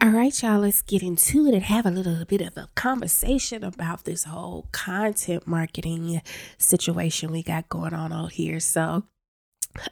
All 0.00 0.10
right, 0.10 0.42
y'all, 0.44 0.60
let's 0.60 0.80
get 0.80 1.02
into 1.02 1.46
it 1.46 1.54
and 1.54 1.64
have 1.64 1.84
a 1.84 1.90
little 1.90 2.24
bit 2.24 2.40
of 2.40 2.56
a 2.56 2.68
conversation 2.76 3.64
about 3.64 4.04
this 4.04 4.22
whole 4.22 4.68
content 4.70 5.44
marketing 5.44 6.22
situation 6.56 7.32
we 7.32 7.42
got 7.42 7.68
going 7.68 7.92
on 7.92 8.12
out 8.12 8.30
here. 8.30 8.60
So, 8.60 9.02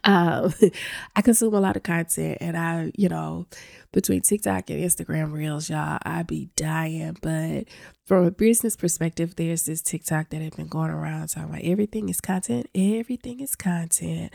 um, 0.04 0.52
I 1.16 1.22
consume 1.22 1.54
a 1.54 1.60
lot 1.60 1.76
of 1.76 1.82
content 1.82 2.38
and 2.40 2.56
I, 2.56 2.92
you 2.96 3.08
know, 3.08 3.46
between 3.92 4.20
TikTok 4.20 4.68
and 4.68 4.84
Instagram 4.84 5.32
Reels, 5.32 5.70
y'all, 5.70 5.98
I 6.02 6.22
be 6.22 6.50
dying. 6.54 7.16
But 7.22 7.64
from 8.04 8.26
a 8.26 8.30
business 8.30 8.76
perspective, 8.76 9.36
there's 9.36 9.64
this 9.64 9.80
TikTok 9.80 10.28
that 10.30 10.42
had 10.42 10.54
been 10.54 10.68
going 10.68 10.90
around 10.90 11.28
talking 11.28 11.48
about 11.48 11.64
everything 11.64 12.08
is 12.08 12.20
content, 12.20 12.68
everything 12.74 13.40
is 13.40 13.54
content. 13.54 14.32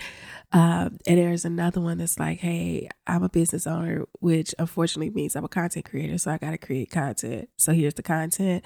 Um, 0.52 0.98
and 1.06 1.18
there's 1.20 1.46
another 1.46 1.80
one 1.80 2.00
that's 2.00 2.20
like, 2.20 2.40
hey, 2.40 2.90
I'm 3.06 3.24
a 3.24 3.30
business 3.30 3.68
owner, 3.68 4.06
which 4.20 4.56
unfortunately 4.58 5.12
means 5.12 5.36
I'm 5.36 5.46
a 5.46 5.50
content 5.50 5.86
creator, 5.86 6.18
so 6.18 6.32
I 6.32 6.38
got 6.38 6.52
to 6.52 6.58
create 6.58 6.90
content. 6.90 7.50
So 7.58 7.74
here's 7.74 7.94
the 7.94 8.04
content. 8.04 8.66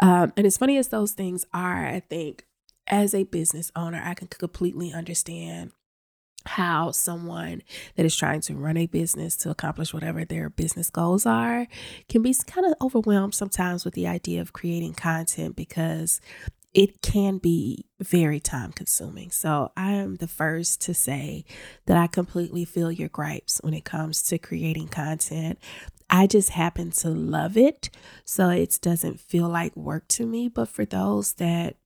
Um, 0.00 0.32
and 0.36 0.46
as 0.46 0.56
funny 0.56 0.76
as 0.76 0.88
those 0.88 1.12
things 1.12 1.46
are, 1.54 1.86
I 1.86 2.00
think 2.00 2.46
as 2.88 3.14
a 3.14 3.22
business 3.22 3.70
owner, 3.76 4.02
I 4.04 4.14
can 4.14 4.26
completely 4.26 4.92
understand 4.92 5.70
how 6.46 6.90
someone 6.90 7.62
that 7.96 8.06
is 8.06 8.16
trying 8.16 8.40
to 8.42 8.54
run 8.54 8.76
a 8.76 8.86
business 8.86 9.36
to 9.36 9.50
accomplish 9.50 9.92
whatever 9.92 10.24
their 10.24 10.50
business 10.50 10.90
goals 10.90 11.26
are 11.26 11.66
can 12.08 12.22
be 12.22 12.34
kind 12.46 12.66
of 12.66 12.74
overwhelmed 12.80 13.34
sometimes 13.34 13.84
with 13.84 13.94
the 13.94 14.06
idea 14.06 14.40
of 14.40 14.52
creating 14.52 14.94
content 14.94 15.56
because 15.56 16.20
it 16.74 17.02
can 17.02 17.38
be 17.38 17.84
very 18.00 18.40
time 18.40 18.72
consuming. 18.72 19.30
So 19.30 19.72
I 19.76 19.92
am 19.92 20.16
the 20.16 20.28
first 20.28 20.80
to 20.82 20.94
say 20.94 21.44
that 21.86 21.96
I 21.96 22.06
completely 22.06 22.64
feel 22.64 22.90
your 22.90 23.10
gripes 23.10 23.60
when 23.62 23.74
it 23.74 23.84
comes 23.84 24.22
to 24.24 24.38
creating 24.38 24.88
content. 24.88 25.58
I 26.08 26.26
just 26.26 26.50
happen 26.50 26.90
to 26.92 27.10
love 27.10 27.56
it. 27.56 27.90
So 28.24 28.48
it 28.48 28.78
doesn't 28.80 29.20
feel 29.20 29.48
like 29.48 29.76
work 29.76 30.08
to 30.08 30.26
me. 30.26 30.48
But 30.48 30.68
for 30.68 30.84
those 30.84 31.34
that 31.34 31.76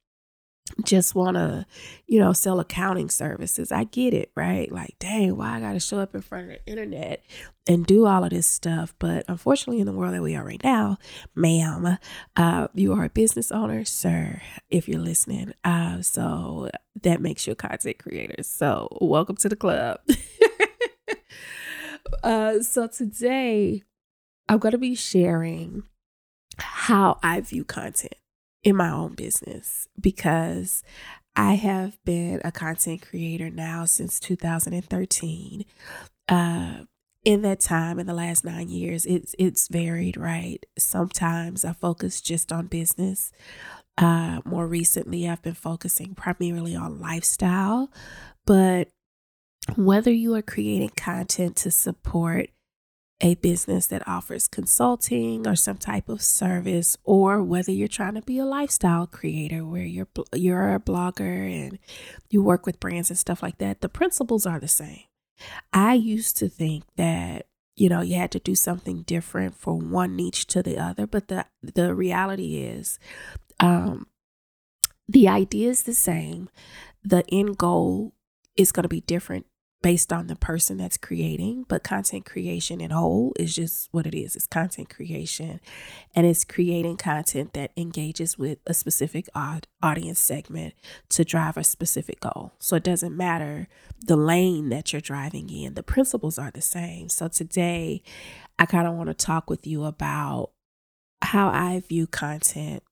just 0.84 1.14
want 1.14 1.36
to, 1.36 1.64
you 2.06 2.18
know, 2.18 2.32
sell 2.32 2.60
accounting 2.60 3.08
services. 3.08 3.70
I 3.72 3.84
get 3.84 4.12
it, 4.12 4.30
right? 4.34 4.70
Like, 4.70 4.96
dang, 4.98 5.36
why 5.36 5.56
I 5.56 5.60
got 5.60 5.72
to 5.72 5.80
show 5.80 5.98
up 6.00 6.14
in 6.14 6.20
front 6.20 6.50
of 6.50 6.50
the 6.50 6.66
internet 6.66 7.24
and 7.66 7.86
do 7.86 8.06
all 8.06 8.24
of 8.24 8.30
this 8.30 8.46
stuff. 8.46 8.94
But 8.98 9.24
unfortunately, 9.28 9.80
in 9.80 9.86
the 9.86 9.92
world 9.92 10.14
that 10.14 10.22
we 10.22 10.34
are 10.34 10.44
right 10.44 10.62
now, 10.62 10.98
ma'am, 11.34 11.98
uh, 12.36 12.68
you 12.74 12.92
are 12.92 13.04
a 13.04 13.10
business 13.10 13.52
owner, 13.52 13.84
sir, 13.84 14.42
if 14.68 14.88
you're 14.88 15.00
listening. 15.00 15.52
Uh, 15.64 16.02
so 16.02 16.70
that 17.02 17.20
makes 17.20 17.46
you 17.46 17.52
a 17.52 17.56
content 17.56 17.98
creator. 17.98 18.42
So 18.42 18.88
welcome 19.00 19.36
to 19.36 19.48
the 19.48 19.56
club. 19.56 20.00
uh, 22.22 22.60
so 22.60 22.86
today, 22.88 23.82
I'm 24.48 24.58
going 24.58 24.72
to 24.72 24.78
be 24.78 24.94
sharing 24.94 25.84
how 26.58 27.18
I 27.22 27.40
view 27.40 27.64
content 27.64 28.14
in 28.66 28.74
my 28.74 28.90
own 28.90 29.14
business 29.14 29.86
because 29.98 30.82
I 31.36 31.54
have 31.54 32.04
been 32.04 32.40
a 32.44 32.50
content 32.50 33.00
creator 33.08 33.48
now 33.48 33.84
since 33.84 34.18
2013. 34.18 35.64
Uh, 36.28 36.78
in 37.24 37.42
that 37.42 37.60
time, 37.60 38.00
in 38.00 38.08
the 38.08 38.14
last 38.14 38.44
nine 38.44 38.68
years, 38.68 39.06
it's 39.06 39.36
it's 39.38 39.68
varied, 39.68 40.16
right? 40.16 40.66
Sometimes 40.76 41.64
I 41.64 41.74
focus 41.74 42.20
just 42.20 42.52
on 42.52 42.66
business. 42.66 43.30
Uh, 43.96 44.40
more 44.44 44.66
recently, 44.66 45.28
I've 45.28 45.42
been 45.42 45.54
focusing 45.54 46.16
primarily 46.16 46.74
on 46.74 47.00
lifestyle, 47.00 47.88
but 48.46 48.88
whether 49.76 50.12
you 50.12 50.34
are 50.34 50.42
creating 50.42 50.90
content 50.96 51.54
to 51.58 51.70
support 51.70 52.48
a 53.20 53.34
business 53.36 53.86
that 53.86 54.06
offers 54.06 54.46
consulting 54.46 55.46
or 55.46 55.56
some 55.56 55.78
type 55.78 56.08
of 56.08 56.20
service 56.20 56.96
or 57.02 57.42
whether 57.42 57.72
you're 57.72 57.88
trying 57.88 58.14
to 58.14 58.22
be 58.22 58.38
a 58.38 58.44
lifestyle 58.44 59.06
creator 59.06 59.64
where 59.64 59.84
you're 59.84 60.08
you're 60.34 60.74
a 60.74 60.80
blogger 60.80 61.66
and 61.66 61.78
you 62.28 62.42
work 62.42 62.66
with 62.66 62.80
brands 62.80 63.08
and 63.08 63.18
stuff 63.18 63.42
like 63.42 63.58
that 63.58 63.80
the 63.80 63.88
principles 63.88 64.44
are 64.44 64.60
the 64.60 64.68
same. 64.68 65.04
I 65.72 65.94
used 65.94 66.36
to 66.38 66.48
think 66.48 66.84
that 66.96 67.46
you 67.74 67.88
know 67.88 68.02
you 68.02 68.16
had 68.16 68.32
to 68.32 68.38
do 68.38 68.54
something 68.54 69.02
different 69.02 69.56
for 69.56 69.74
one 69.74 70.14
niche 70.16 70.46
to 70.48 70.62
the 70.62 70.78
other 70.78 71.06
but 71.06 71.28
the 71.28 71.46
the 71.62 71.94
reality 71.94 72.56
is 72.56 72.98
um 73.60 74.06
the 75.08 75.28
idea 75.28 75.70
is 75.70 75.84
the 75.84 75.94
same. 75.94 76.48
The 77.04 77.24
end 77.30 77.58
goal 77.58 78.14
is 78.56 78.72
going 78.72 78.84
to 78.84 78.88
be 78.88 79.02
different 79.02 79.46
based 79.82 80.12
on 80.12 80.26
the 80.26 80.36
person 80.36 80.78
that's 80.78 80.96
creating, 80.96 81.64
but 81.68 81.84
content 81.84 82.24
creation 82.24 82.80
in 82.80 82.90
whole 82.90 83.32
is 83.38 83.54
just 83.54 83.88
what 83.92 84.06
it 84.06 84.16
is. 84.16 84.34
It's 84.34 84.46
content 84.46 84.88
creation 84.88 85.60
and 86.14 86.26
it's 86.26 86.44
creating 86.44 86.96
content 86.96 87.52
that 87.52 87.72
engages 87.76 88.38
with 88.38 88.58
a 88.66 88.74
specific 88.74 89.28
audience 89.82 90.18
segment 90.18 90.74
to 91.10 91.24
drive 91.24 91.56
a 91.56 91.64
specific 91.64 92.20
goal. 92.20 92.54
So 92.58 92.76
it 92.76 92.84
doesn't 92.84 93.16
matter 93.16 93.68
the 94.00 94.16
lane 94.16 94.70
that 94.70 94.92
you're 94.92 95.00
driving 95.00 95.50
in, 95.50 95.74
the 95.74 95.82
principles 95.82 96.38
are 96.38 96.50
the 96.50 96.62
same. 96.62 97.08
So 97.08 97.28
today, 97.28 98.02
I 98.58 98.66
kind 98.66 98.88
of 98.88 98.94
want 98.94 99.08
to 99.08 99.14
talk 99.14 99.50
with 99.50 99.66
you 99.66 99.84
about 99.84 100.50
how 101.22 101.48
I 101.48 101.80
view 101.80 102.06
content 102.06 102.82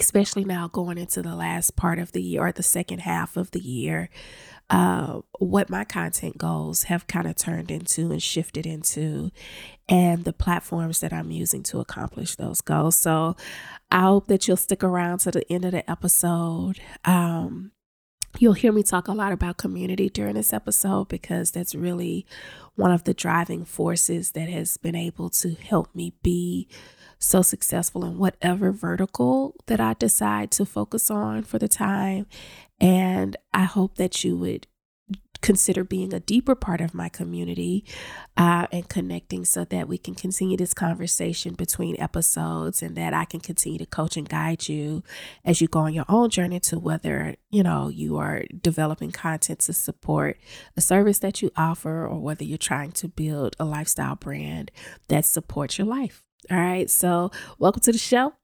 especially 0.00 0.44
now 0.44 0.68
going 0.68 0.98
into 0.98 1.22
the 1.22 1.36
last 1.36 1.76
part 1.76 1.98
of 1.98 2.12
the 2.12 2.22
year 2.22 2.46
or 2.46 2.52
the 2.52 2.62
second 2.62 3.00
half 3.00 3.36
of 3.36 3.52
the 3.52 3.60
year 3.60 4.10
uh, 4.70 5.20
what 5.38 5.68
my 5.68 5.84
content 5.84 6.38
goals 6.38 6.84
have 6.84 7.06
kind 7.06 7.26
of 7.26 7.36
turned 7.36 7.70
into 7.70 8.10
and 8.10 8.22
shifted 8.22 8.66
into, 8.66 9.30
and 9.88 10.24
the 10.24 10.32
platforms 10.32 11.00
that 11.00 11.12
I'm 11.12 11.30
using 11.30 11.62
to 11.64 11.80
accomplish 11.80 12.36
those 12.36 12.60
goals. 12.60 12.96
So 12.96 13.36
I 13.90 14.00
hope 14.00 14.28
that 14.28 14.48
you'll 14.48 14.56
stick 14.56 14.82
around 14.82 15.18
to 15.18 15.30
the 15.30 15.50
end 15.52 15.64
of 15.64 15.72
the 15.72 15.88
episode. 15.90 16.80
Um, 17.04 17.72
you'll 18.38 18.54
hear 18.54 18.72
me 18.72 18.82
talk 18.82 19.08
a 19.08 19.12
lot 19.12 19.32
about 19.32 19.58
community 19.58 20.08
during 20.08 20.34
this 20.34 20.52
episode 20.52 21.08
because 21.08 21.50
that's 21.50 21.74
really 21.74 22.26
one 22.74 22.90
of 22.90 23.04
the 23.04 23.14
driving 23.14 23.64
forces 23.64 24.32
that 24.32 24.48
has 24.48 24.76
been 24.76 24.96
able 24.96 25.30
to 25.30 25.54
help 25.54 25.94
me 25.94 26.14
be 26.22 26.68
so 27.18 27.42
successful 27.42 28.04
in 28.04 28.18
whatever 28.18 28.72
vertical 28.72 29.54
that 29.66 29.80
I 29.80 29.94
decide 29.94 30.50
to 30.52 30.64
focus 30.64 31.10
on 31.10 31.42
for 31.42 31.58
the 31.58 31.68
time. 31.68 32.26
And 32.80 33.36
I 33.52 33.64
hope 33.64 33.96
that 33.96 34.24
you 34.24 34.36
would 34.36 34.66
consider 35.44 35.84
being 35.84 36.14
a 36.14 36.20
deeper 36.20 36.54
part 36.54 36.80
of 36.80 36.94
my 36.94 37.10
community 37.10 37.84
uh, 38.34 38.66
and 38.72 38.88
connecting 38.88 39.44
so 39.44 39.62
that 39.66 39.86
we 39.86 39.98
can 39.98 40.14
continue 40.14 40.56
this 40.56 40.72
conversation 40.72 41.52
between 41.52 42.00
episodes 42.00 42.82
and 42.82 42.96
that 42.96 43.12
I 43.12 43.26
can 43.26 43.40
continue 43.40 43.78
to 43.78 43.84
coach 43.84 44.16
and 44.16 44.26
guide 44.26 44.70
you 44.70 45.02
as 45.44 45.60
you 45.60 45.68
go 45.68 45.80
on 45.80 45.92
your 45.92 46.06
own 46.08 46.30
journey 46.30 46.60
to 46.60 46.78
whether, 46.78 47.36
you 47.50 47.62
know, 47.62 47.88
you 47.88 48.16
are 48.16 48.44
developing 48.62 49.10
content 49.10 49.58
to 49.60 49.74
support 49.74 50.38
a 50.78 50.80
service 50.80 51.18
that 51.18 51.42
you 51.42 51.50
offer 51.56 52.06
or 52.06 52.18
whether 52.20 52.42
you're 52.42 52.56
trying 52.56 52.92
to 52.92 53.06
build 53.06 53.54
a 53.60 53.66
lifestyle 53.66 54.16
brand 54.16 54.70
that 55.08 55.26
supports 55.26 55.76
your 55.76 55.86
life. 55.86 56.24
All 56.50 56.58
right. 56.58 56.90
So, 56.90 57.30
welcome 57.58 57.80
to 57.82 57.92
the 57.92 57.98
show. 57.98 58.34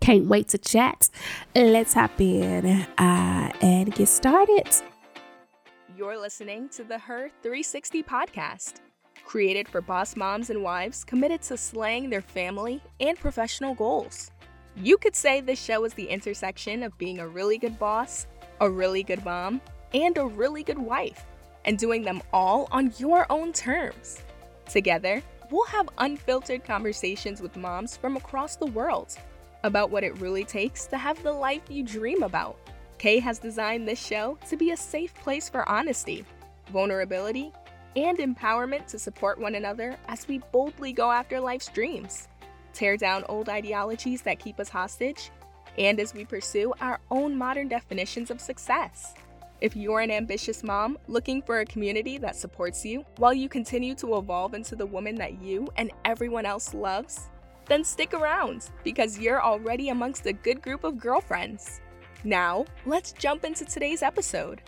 Can't 0.00 0.26
wait 0.26 0.48
to 0.48 0.58
chat. 0.58 1.08
Let's 1.54 1.94
hop 1.94 2.20
in 2.20 2.66
uh, 2.66 3.52
and 3.60 3.94
get 3.94 4.08
started. 4.08 4.68
You're 5.96 6.18
listening 6.18 6.68
to 6.70 6.84
the 6.84 6.98
Her 6.98 7.30
360 7.42 8.02
podcast, 8.04 8.74
created 9.24 9.66
for 9.66 9.80
boss 9.80 10.14
moms 10.14 10.50
and 10.50 10.62
wives 10.62 11.02
committed 11.02 11.42
to 11.42 11.56
slaying 11.56 12.10
their 12.10 12.22
family 12.22 12.80
and 13.00 13.18
professional 13.18 13.74
goals. 13.74 14.30
You 14.76 14.96
could 14.96 15.16
say 15.16 15.40
this 15.40 15.60
show 15.60 15.84
is 15.84 15.94
the 15.94 16.08
intersection 16.08 16.84
of 16.84 16.96
being 16.98 17.18
a 17.18 17.26
really 17.26 17.58
good 17.58 17.78
boss, 17.80 18.28
a 18.60 18.70
really 18.70 19.02
good 19.02 19.24
mom, 19.24 19.60
and 19.92 20.16
a 20.18 20.24
really 20.24 20.62
good 20.62 20.78
wife, 20.78 21.24
and 21.64 21.76
doing 21.76 22.02
them 22.02 22.22
all 22.32 22.68
on 22.70 22.92
your 22.98 23.26
own 23.30 23.52
terms. 23.52 24.22
Together, 24.70 25.22
we'll 25.50 25.66
have 25.66 25.88
unfiltered 25.98 26.64
conversations 26.64 27.40
with 27.40 27.56
moms 27.56 27.96
from 27.96 28.16
across 28.16 28.56
the 28.56 28.66
world 28.66 29.16
about 29.64 29.90
what 29.90 30.04
it 30.04 30.18
really 30.18 30.44
takes 30.44 30.86
to 30.86 30.98
have 30.98 31.22
the 31.22 31.32
life 31.32 31.62
you 31.68 31.82
dream 31.82 32.22
about. 32.22 32.58
Kay 32.98 33.18
has 33.18 33.38
designed 33.38 33.86
this 33.86 34.04
show 34.04 34.38
to 34.48 34.56
be 34.56 34.70
a 34.70 34.76
safe 34.76 35.14
place 35.14 35.48
for 35.48 35.68
honesty, 35.68 36.24
vulnerability, 36.72 37.52
and 37.96 38.18
empowerment 38.18 38.86
to 38.86 38.98
support 38.98 39.38
one 39.38 39.54
another 39.54 39.96
as 40.08 40.28
we 40.28 40.38
boldly 40.52 40.92
go 40.92 41.10
after 41.10 41.40
life's 41.40 41.68
dreams, 41.68 42.28
tear 42.72 42.96
down 42.96 43.24
old 43.28 43.48
ideologies 43.48 44.22
that 44.22 44.38
keep 44.38 44.60
us 44.60 44.68
hostage, 44.68 45.30
and 45.78 45.98
as 46.00 46.12
we 46.12 46.24
pursue 46.24 46.72
our 46.80 47.00
own 47.10 47.36
modern 47.36 47.68
definitions 47.68 48.30
of 48.30 48.40
success. 48.40 49.14
If 49.60 49.74
you're 49.74 49.98
an 50.00 50.12
ambitious 50.12 50.62
mom 50.62 50.98
looking 51.08 51.42
for 51.42 51.58
a 51.58 51.64
community 51.64 52.16
that 52.18 52.36
supports 52.36 52.84
you 52.84 53.04
while 53.16 53.34
you 53.34 53.48
continue 53.48 53.94
to 53.96 54.16
evolve 54.16 54.54
into 54.54 54.76
the 54.76 54.86
woman 54.86 55.16
that 55.16 55.42
you 55.42 55.68
and 55.76 55.90
everyone 56.04 56.46
else 56.46 56.74
loves, 56.74 57.28
then 57.66 57.82
stick 57.82 58.14
around 58.14 58.70
because 58.84 59.18
you're 59.18 59.42
already 59.42 59.88
amongst 59.88 60.26
a 60.26 60.32
good 60.32 60.62
group 60.62 60.84
of 60.84 60.96
girlfriends. 60.96 61.80
Now, 62.22 62.66
let's 62.86 63.10
jump 63.12 63.44
into 63.44 63.64
today's 63.64 64.00
episode. 64.00 64.62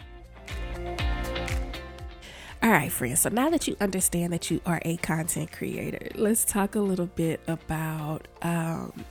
All 2.63 2.71
right, 2.71 2.91
friends. 2.91 3.21
So 3.21 3.29
now 3.29 3.49
that 3.51 3.69
you 3.69 3.77
understand 3.81 4.33
that 4.33 4.51
you 4.51 4.61
are 4.67 4.83
a 4.85 4.97
content 4.99 5.53
creator, 5.53 6.09
let's 6.17 6.45
talk 6.45 6.75
a 6.75 6.81
little 6.81 7.07
bit 7.07 7.41
about 7.47 8.27
um, 8.43 9.05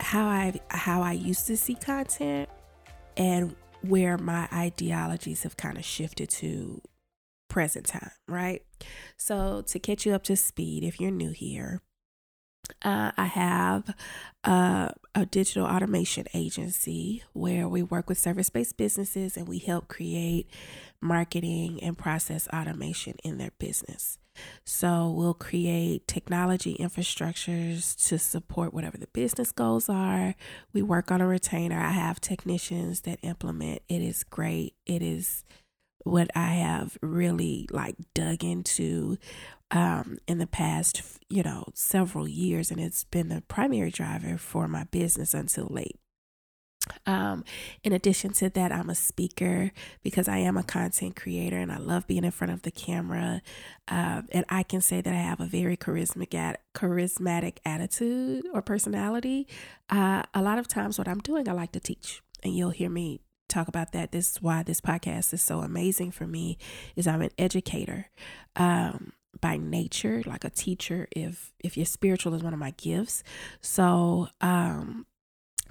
how 0.00 0.26
I 0.26 0.58
how 0.68 1.02
I 1.02 1.12
used 1.12 1.46
to 1.48 1.56
see 1.56 1.74
content 1.74 2.48
and 3.16 3.54
where 3.88 4.18
my 4.18 4.48
ideologies 4.52 5.42
have 5.42 5.56
kind 5.56 5.78
of 5.78 5.84
shifted 5.84 6.28
to 6.28 6.82
present 7.48 7.86
time, 7.86 8.10
right? 8.26 8.62
So 9.16 9.62
to 9.62 9.78
catch 9.78 10.04
you 10.04 10.12
up 10.14 10.22
to 10.24 10.36
speed, 10.36 10.84
if 10.84 11.00
you're 11.00 11.10
new 11.10 11.30
here, 11.30 11.80
uh, 12.82 13.12
I 13.16 13.24
have 13.24 13.94
uh, 14.44 14.90
a 15.14 15.26
digital 15.26 15.66
automation 15.66 16.26
agency 16.34 17.24
where 17.32 17.68
we 17.68 17.82
work 17.82 18.08
with 18.08 18.18
service 18.18 18.50
based 18.50 18.76
businesses 18.76 19.36
and 19.36 19.48
we 19.48 19.58
help 19.58 19.88
create 19.88 20.48
marketing 21.00 21.82
and 21.82 21.96
process 21.96 22.46
automation 22.52 23.14
in 23.24 23.38
their 23.38 23.52
business. 23.58 24.18
So 24.64 25.10
we'll 25.10 25.34
create 25.34 26.06
technology 26.06 26.76
infrastructures 26.78 27.96
to 28.08 28.18
support 28.18 28.74
whatever 28.74 28.98
the 28.98 29.08
business 29.08 29.52
goals 29.52 29.88
are. 29.88 30.34
We 30.72 30.82
work 30.82 31.10
on 31.10 31.20
a 31.20 31.26
retainer. 31.26 31.80
I 31.80 31.90
have 31.90 32.20
technicians 32.20 33.02
that 33.02 33.18
implement. 33.22 33.82
It 33.88 34.02
is 34.02 34.24
great. 34.24 34.74
It 34.86 35.02
is 35.02 35.44
what 36.04 36.30
I 36.34 36.54
have 36.54 36.96
really 37.02 37.68
like 37.70 37.96
dug 38.14 38.44
into 38.44 39.18
um, 39.70 40.18
in 40.26 40.38
the 40.38 40.46
past, 40.46 41.02
you 41.28 41.42
know, 41.42 41.64
several 41.74 42.26
years, 42.26 42.70
and 42.70 42.80
it's 42.80 43.04
been 43.04 43.28
the 43.28 43.42
primary 43.48 43.90
driver 43.90 44.38
for 44.38 44.66
my 44.66 44.84
business 44.84 45.34
until 45.34 45.66
late. 45.66 45.96
Um, 47.06 47.44
in 47.82 47.92
addition 47.92 48.32
to 48.34 48.50
that, 48.50 48.72
I'm 48.72 48.90
a 48.90 48.94
speaker 48.94 49.72
because 50.02 50.28
I 50.28 50.38
am 50.38 50.56
a 50.56 50.62
content 50.62 51.16
creator 51.16 51.56
and 51.58 51.72
I 51.72 51.78
love 51.78 52.06
being 52.06 52.24
in 52.24 52.30
front 52.30 52.52
of 52.52 52.62
the 52.62 52.70
camera. 52.70 53.42
Uh, 53.86 54.22
and 54.32 54.44
I 54.48 54.62
can 54.62 54.80
say 54.80 55.00
that 55.00 55.12
I 55.12 55.16
have 55.16 55.40
a 55.40 55.46
very 55.46 55.76
charismatic, 55.76 56.56
charismatic 56.74 57.58
attitude 57.64 58.46
or 58.52 58.62
personality. 58.62 59.46
Uh, 59.90 60.22
a 60.34 60.42
lot 60.42 60.58
of 60.58 60.68
times, 60.68 60.98
what 60.98 61.08
I'm 61.08 61.20
doing, 61.20 61.48
I 61.48 61.52
like 61.52 61.72
to 61.72 61.80
teach, 61.80 62.22
and 62.42 62.54
you'll 62.54 62.70
hear 62.70 62.90
me 62.90 63.20
talk 63.48 63.68
about 63.68 63.92
that. 63.92 64.12
This 64.12 64.32
is 64.32 64.42
why 64.42 64.62
this 64.62 64.80
podcast 64.80 65.32
is 65.32 65.42
so 65.42 65.60
amazing 65.60 66.10
for 66.10 66.26
me. 66.26 66.58
Is 66.96 67.06
I'm 67.06 67.22
an 67.22 67.30
educator. 67.38 68.06
Um, 68.56 69.12
by 69.40 69.56
nature 69.56 70.22
like 70.26 70.44
a 70.44 70.50
teacher 70.50 71.06
if 71.12 71.52
if 71.60 71.76
your 71.76 71.86
spiritual 71.86 72.34
is 72.34 72.42
one 72.42 72.52
of 72.52 72.58
my 72.58 72.72
gifts 72.72 73.22
so 73.60 74.28
um 74.40 75.06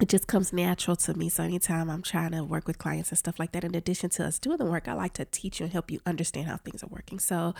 it 0.00 0.08
just 0.08 0.28
comes 0.28 0.52
natural 0.52 0.96
to 0.96 1.14
me. 1.14 1.28
So 1.28 1.42
anytime 1.42 1.90
I'm 1.90 2.02
trying 2.02 2.30
to 2.32 2.44
work 2.44 2.66
with 2.66 2.78
clients 2.78 3.10
and 3.10 3.18
stuff 3.18 3.38
like 3.38 3.52
that, 3.52 3.64
in 3.64 3.74
addition 3.74 4.10
to 4.10 4.26
us 4.26 4.38
doing 4.38 4.58
the 4.58 4.64
work, 4.64 4.86
I 4.86 4.92
like 4.92 5.14
to 5.14 5.24
teach 5.24 5.58
you 5.58 5.64
and 5.64 5.72
help 5.72 5.90
you 5.90 6.00
understand 6.06 6.46
how 6.46 6.56
things 6.56 6.84
are 6.84 6.88
working. 6.88 7.18
So 7.18 7.54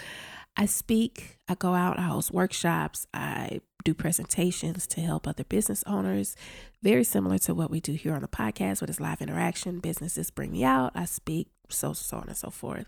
I 0.57 0.67
speak, 0.67 1.39
I 1.49 1.55
go 1.55 1.75
out, 1.75 1.99
I 1.99 2.03
host 2.03 2.31
workshops, 2.33 3.07
I 3.13 3.61
do 3.85 3.93
presentations 3.93 4.87
to 4.89 5.01
help 5.01 5.27
other 5.27 5.45
business 5.45 5.83
owners, 5.87 6.37
very 6.83 7.05
similar 7.05 7.39
to 7.39 7.55
what 7.55 7.71
we 7.71 7.81
do 7.81 7.93
here 7.93 8.15
on 8.15 8.23
the 8.23 8.29
podcast, 8.29 8.81
with 8.81 8.91
it's 8.91 9.01
live 9.01 9.21
interaction. 9.21 9.81
Businesses 9.81 10.31
bring 10.31 10.53
me 10.53 10.63
out, 10.63 10.93
I 10.95 11.07
speak, 11.07 11.49
so 11.69 11.93
so 11.93 12.19
on 12.19 12.29
and 12.29 12.37
so 12.37 12.51
forth. 12.51 12.87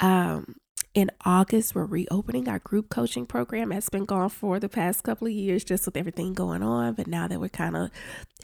Um, 0.00 0.56
in 0.94 1.10
August, 1.24 1.74
we're 1.74 1.84
reopening 1.84 2.48
our 2.48 2.58
group 2.58 2.88
coaching 2.88 3.26
program. 3.26 3.70
That's 3.70 3.88
been 3.88 4.04
gone 4.04 4.30
for 4.30 4.58
the 4.58 4.68
past 4.68 5.04
couple 5.04 5.26
of 5.26 5.32
years, 5.32 5.64
just 5.64 5.86
with 5.86 5.96
everything 5.96 6.34
going 6.34 6.62
on. 6.62 6.94
But 6.94 7.06
now 7.06 7.28
that 7.28 7.40
we 7.40 7.48
kind 7.48 7.76
of 7.76 7.90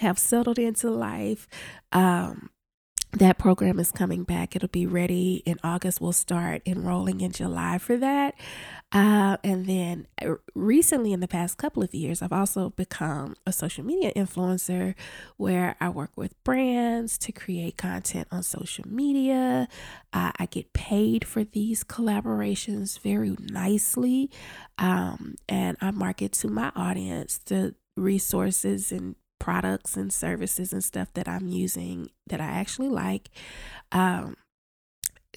have 0.00 0.18
settled 0.18 0.58
into 0.58 0.90
life, 0.90 1.48
um, 1.92 2.50
that 3.18 3.38
program 3.38 3.78
is 3.78 3.92
coming 3.92 4.24
back. 4.24 4.56
It'll 4.56 4.68
be 4.68 4.86
ready 4.86 5.42
in 5.46 5.58
August. 5.62 6.00
We'll 6.00 6.12
start 6.12 6.62
enrolling 6.66 7.20
in 7.20 7.32
July 7.32 7.78
for 7.78 7.96
that. 7.96 8.34
Uh, 8.92 9.36
and 9.42 9.66
then 9.66 10.06
uh, 10.22 10.34
recently, 10.54 11.12
in 11.12 11.20
the 11.20 11.28
past 11.28 11.56
couple 11.56 11.82
of 11.82 11.94
years, 11.94 12.22
I've 12.22 12.32
also 12.32 12.70
become 12.70 13.36
a 13.46 13.52
social 13.52 13.84
media 13.84 14.12
influencer 14.14 14.94
where 15.36 15.76
I 15.80 15.88
work 15.88 16.10
with 16.16 16.42
brands 16.44 17.18
to 17.18 17.32
create 17.32 17.76
content 17.76 18.28
on 18.30 18.42
social 18.42 18.84
media. 18.88 19.68
Uh, 20.12 20.32
I 20.36 20.46
get 20.46 20.72
paid 20.72 21.24
for 21.24 21.44
these 21.44 21.84
collaborations 21.84 22.98
very 23.00 23.36
nicely. 23.40 24.30
Um, 24.78 25.36
and 25.48 25.76
I 25.80 25.90
market 25.90 26.32
to 26.32 26.48
my 26.48 26.72
audience 26.74 27.38
the 27.38 27.74
resources 27.96 28.90
and 28.90 29.14
products 29.44 29.94
and 29.94 30.10
services 30.10 30.72
and 30.72 30.82
stuff 30.82 31.12
that 31.12 31.28
I'm 31.28 31.46
using 31.46 32.08
that 32.26 32.40
I 32.40 32.46
actually 32.46 32.88
like 32.88 33.28
um, 33.92 34.38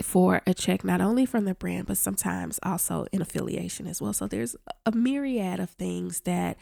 for 0.01 0.41
a 0.47 0.53
check, 0.53 0.85
not 0.85 1.01
only 1.01 1.25
from 1.25 1.43
the 1.43 1.53
brand, 1.53 1.87
but 1.87 1.97
sometimes 1.97 2.57
also 2.63 3.05
in 3.11 3.21
affiliation 3.21 3.85
as 3.85 4.01
well. 4.01 4.13
So 4.13 4.25
there's 4.25 4.55
a 4.85 4.93
myriad 4.93 5.59
of 5.59 5.71
things 5.71 6.21
that 6.21 6.55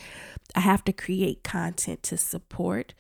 I 0.56 0.62
have 0.62 0.84
to 0.86 0.92
create 0.92 1.44
content 1.44 2.02
to 2.04 2.18
support 2.18 2.96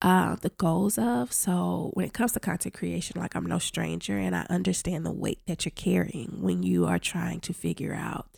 uh, 0.00 0.36
the 0.36 0.48
goals 0.48 0.96
of. 0.96 1.30
So 1.30 1.90
when 1.92 2.06
it 2.06 2.14
comes 2.14 2.32
to 2.32 2.40
content 2.40 2.72
creation, 2.72 3.20
like 3.20 3.34
I'm 3.34 3.44
no 3.44 3.58
stranger 3.58 4.16
and 4.16 4.34
I 4.34 4.46
understand 4.48 5.04
the 5.04 5.12
weight 5.12 5.42
that 5.46 5.66
you're 5.66 5.72
carrying 5.76 6.38
when 6.40 6.62
you 6.62 6.86
are 6.86 6.98
trying 6.98 7.40
to 7.40 7.52
figure 7.52 7.92
out 7.92 8.29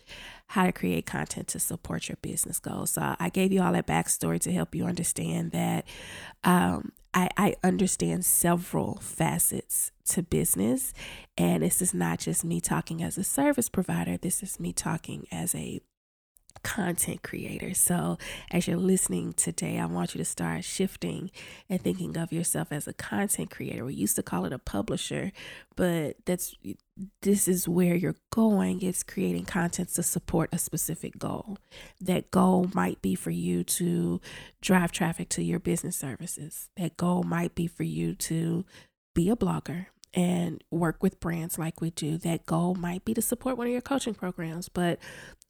how 0.52 0.66
to 0.66 0.72
create 0.72 1.06
content 1.06 1.48
to 1.48 1.58
support 1.58 2.10
your 2.10 2.16
business 2.20 2.58
goals. 2.58 2.90
So 2.90 3.16
I 3.18 3.30
gave 3.30 3.52
you 3.52 3.62
all 3.62 3.72
that 3.72 3.86
backstory 3.86 4.38
to 4.40 4.52
help 4.52 4.74
you 4.74 4.84
understand 4.84 5.52
that 5.52 5.86
um, 6.44 6.92
I, 7.14 7.30
I 7.38 7.54
understand 7.64 8.26
several 8.26 8.96
facets 8.96 9.92
to 10.10 10.22
business. 10.22 10.92
And 11.38 11.62
this 11.62 11.80
is 11.80 11.94
not 11.94 12.18
just 12.18 12.44
me 12.44 12.60
talking 12.60 13.02
as 13.02 13.16
a 13.16 13.24
service 13.24 13.70
provider, 13.70 14.18
this 14.18 14.42
is 14.42 14.60
me 14.60 14.74
talking 14.74 15.26
as 15.32 15.54
a 15.54 15.80
content 16.62 17.22
creator. 17.22 17.74
So, 17.74 18.18
as 18.50 18.66
you're 18.66 18.76
listening 18.76 19.32
today, 19.32 19.78
I 19.78 19.86
want 19.86 20.14
you 20.14 20.18
to 20.18 20.24
start 20.24 20.64
shifting 20.64 21.30
and 21.68 21.80
thinking 21.80 22.16
of 22.16 22.32
yourself 22.32 22.72
as 22.72 22.86
a 22.86 22.92
content 22.92 23.50
creator. 23.50 23.84
We 23.84 23.94
used 23.94 24.16
to 24.16 24.22
call 24.22 24.44
it 24.44 24.52
a 24.52 24.58
publisher, 24.58 25.32
but 25.76 26.16
that's 26.24 26.54
this 27.22 27.48
is 27.48 27.68
where 27.68 27.94
you're 27.94 28.16
going. 28.30 28.82
It's 28.82 29.02
creating 29.02 29.46
content 29.46 29.90
to 29.90 30.02
support 30.02 30.50
a 30.52 30.58
specific 30.58 31.18
goal. 31.18 31.58
That 32.00 32.30
goal 32.30 32.70
might 32.74 33.00
be 33.02 33.14
for 33.14 33.30
you 33.30 33.64
to 33.64 34.20
drive 34.60 34.92
traffic 34.92 35.28
to 35.30 35.42
your 35.42 35.58
business 35.58 35.96
services. 35.96 36.68
That 36.76 36.96
goal 36.96 37.22
might 37.22 37.54
be 37.54 37.66
for 37.66 37.84
you 37.84 38.14
to 38.16 38.64
be 39.14 39.30
a 39.30 39.36
blogger 39.36 39.86
and 40.14 40.62
work 40.70 41.02
with 41.02 41.20
brands 41.20 41.58
like 41.58 41.80
we 41.80 41.90
do. 41.90 42.18
That 42.18 42.46
goal 42.46 42.74
might 42.74 43.04
be 43.04 43.14
to 43.14 43.22
support 43.22 43.56
one 43.56 43.66
of 43.66 43.72
your 43.72 43.80
coaching 43.80 44.14
programs, 44.14 44.68
but 44.68 44.98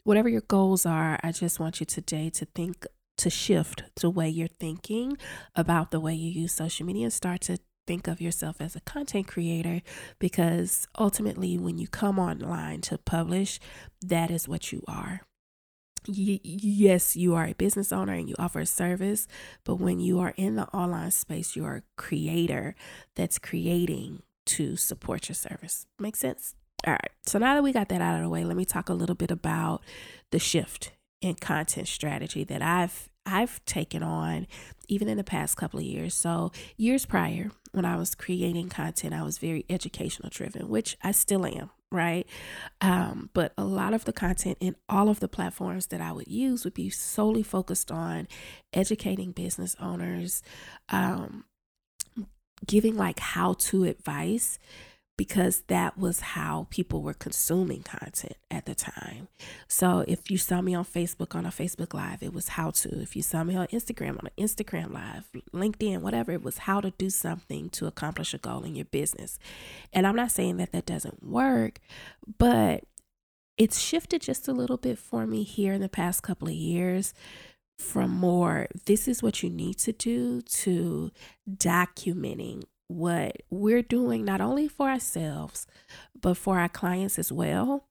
whatever 0.05 0.29
your 0.29 0.43
goals 0.43 0.85
are, 0.87 1.19
I 1.23 1.33
just 1.33 1.61
want 1.61 1.81
you 1.81 1.87
today 1.87 2.31
to 2.31 2.45
think 2.45 2.87
to 3.19 3.31
shift 3.31 3.85
the 4.01 4.11
way 4.11 4.29
you're 4.29 4.49
thinking 4.49 5.17
about 5.55 5.91
the 5.91 6.01
way 6.01 6.15
you 6.15 6.31
use 6.31 6.53
social 6.53 6.87
media 6.87 7.05
and 7.05 7.13
start 7.13 7.43
to 7.43 7.59
think 7.87 8.09
of 8.09 8.21
yourself 8.21 8.61
as 8.61 8.75
a 8.75 8.81
content 8.81 9.27
creator 9.27 9.83
because 10.19 10.87
ultimately 10.99 11.59
when 11.59 11.79
you 11.79 11.89
come 11.89 12.19
online 12.19 12.81
to 12.81 12.97
publish 12.97 13.61
that 14.01 14.31
is 14.31 14.49
what 14.49 14.73
you 14.73 14.83
are. 14.89 15.23
Yes 16.07 17.17
you 17.17 17.35
are 17.35 17.47
a 17.47 17.55
business 17.55 17.93
owner 17.93 18.15
and 18.15 18.29
you 18.29 18.35
offer 18.39 18.61
a 18.61 18.67
service 18.67 19.29
but 19.65 19.77
when 19.77 20.01
you 20.01 20.21
are 20.21 20.35
in 20.37 20.57
the 20.57 20.67
online 20.69 21.11
space 21.11 21.55
you 21.55 21.65
are 21.65 21.77
a 21.77 21.83
creator 21.97 22.75
that's 23.15 23.39
creating 23.39 24.23
to 24.47 24.77
support 24.77 25.29
your 25.29 25.37
service. 25.37 25.87
Make 25.99 26.17
sense 26.17 26.55
all 26.87 26.93
right. 26.93 27.11
So 27.27 27.39
now 27.39 27.55
that 27.55 27.63
we 27.63 27.73
got 27.73 27.89
that 27.89 28.01
out 28.01 28.17
of 28.17 28.23
the 28.23 28.29
way, 28.29 28.45
let 28.45 28.57
me 28.57 28.65
talk 28.65 28.89
a 28.89 28.95
little 28.95 29.15
bit 29.15 29.31
about 29.31 29.83
the 30.31 30.39
shift 30.39 30.93
in 31.21 31.35
content 31.37 31.89
strategy 31.89 32.45
that 32.45 32.63
I've 32.63 33.09
I've 33.25 33.65
taken 33.65 34.03
on 34.03 34.47
even 34.89 35.09
in 35.09 35.17
the 35.17 35.25
past 35.25 35.57
couple 35.57 35.79
of 35.79 35.87
years. 35.87 36.15
So, 36.15 36.51
years 36.77 37.07
prior, 37.07 37.51
when 37.73 37.85
I 37.85 37.97
was 37.97 38.15
creating 38.15 38.69
content, 38.69 39.15
I 39.15 39.23
was 39.23 39.39
very 39.39 39.65
educational 39.71 40.29
driven, 40.31 40.69
which 40.69 40.97
I 41.03 41.13
still 41.13 41.47
am, 41.47 41.71
right? 41.91 42.27
Um, 42.81 43.31
but 43.33 43.53
a 43.57 43.65
lot 43.65 43.95
of 43.95 44.05
the 44.05 44.13
content 44.13 44.59
in 44.61 44.77
all 44.89 45.09
of 45.09 45.21
the 45.21 45.29
platforms 45.29 45.87
that 45.89 46.01
I 46.01 46.13
would 46.13 46.29
use 46.29 46.65
would 46.65 46.75
be 46.75 46.91
solely 46.91 47.43
focused 47.43 47.93
on 47.93 48.27
educating 48.73 49.33
business 49.33 49.77
owners, 49.81 50.43
um, 50.89 51.45
giving 52.67 52.97
like 52.97 53.21
how 53.21 53.55
to 53.55 53.85
advice 53.85 54.59
because 55.23 55.63
that 55.69 55.97
was 55.97 56.19
how 56.19 56.67
people 56.71 57.01
were 57.01 57.15
consuming 57.15 57.81
content 57.81 58.35
at 58.51 58.67
the 58.67 58.75
time. 58.75 59.29
So 59.69 60.05
if 60.09 60.33
you 60.33 60.37
saw 60.37 60.61
me 60.61 60.75
on 60.75 60.85
Facebook 60.85 61.37
on 61.37 61.47
a 61.47 61.51
Facebook 61.51 61.95
Live, 61.95 62.25
it 62.25 62.35
was 62.35 62.49
how 62.49 62.73
to. 62.73 63.01
If 63.01 63.15
you 63.15 63.23
saw 63.23 63.45
me 63.45 63.55
on 63.55 63.69
Instagram 63.69 64.19
on 64.19 64.27
an 64.27 64.45
Instagram 64.45 64.93
Live, 64.93 65.31
LinkedIn, 65.55 66.01
whatever, 66.01 66.33
it 66.33 66.43
was 66.43 66.59
how 66.59 66.81
to 66.81 66.91
do 66.99 67.09
something 67.09 67.71
to 67.71 67.87
accomplish 67.87 68.35
a 68.35 68.39
goal 68.39 68.65
in 68.65 68.75
your 68.75 68.87
business. 68.87 69.39
And 69.93 70.09
I'm 70.09 70.17
not 70.17 70.33
saying 70.33 70.57
that 70.57 70.73
that 70.73 70.87
doesn't 70.87 71.23
work, 71.23 71.79
but 72.37 72.83
it's 73.57 73.79
shifted 73.79 74.23
just 74.23 74.49
a 74.49 74.53
little 74.53 74.77
bit 74.77 74.99
for 74.99 75.25
me 75.25 75.45
here 75.45 75.73
in 75.73 75.81
the 75.81 75.89
past 75.89 76.25
couple 76.25 76.49
of 76.49 76.55
years 76.55 77.15
from 77.79 78.11
more 78.11 78.67
this 78.87 79.09
is 79.09 79.23
what 79.23 79.43
you 79.43 79.51
need 79.51 79.77
to 79.79 79.93
do 79.93 80.41
to 80.43 81.11
documenting 81.49 82.63
what 82.93 83.43
we're 83.51 83.83
doing 83.83 84.25
not 84.25 84.41
only 84.41 84.69
for 84.69 84.89
ourselves 84.89 85.67
but 86.21 86.37
for 86.37 86.59
our 86.59 86.69
clients 86.69 87.19
as 87.19 87.33
well 87.33 87.85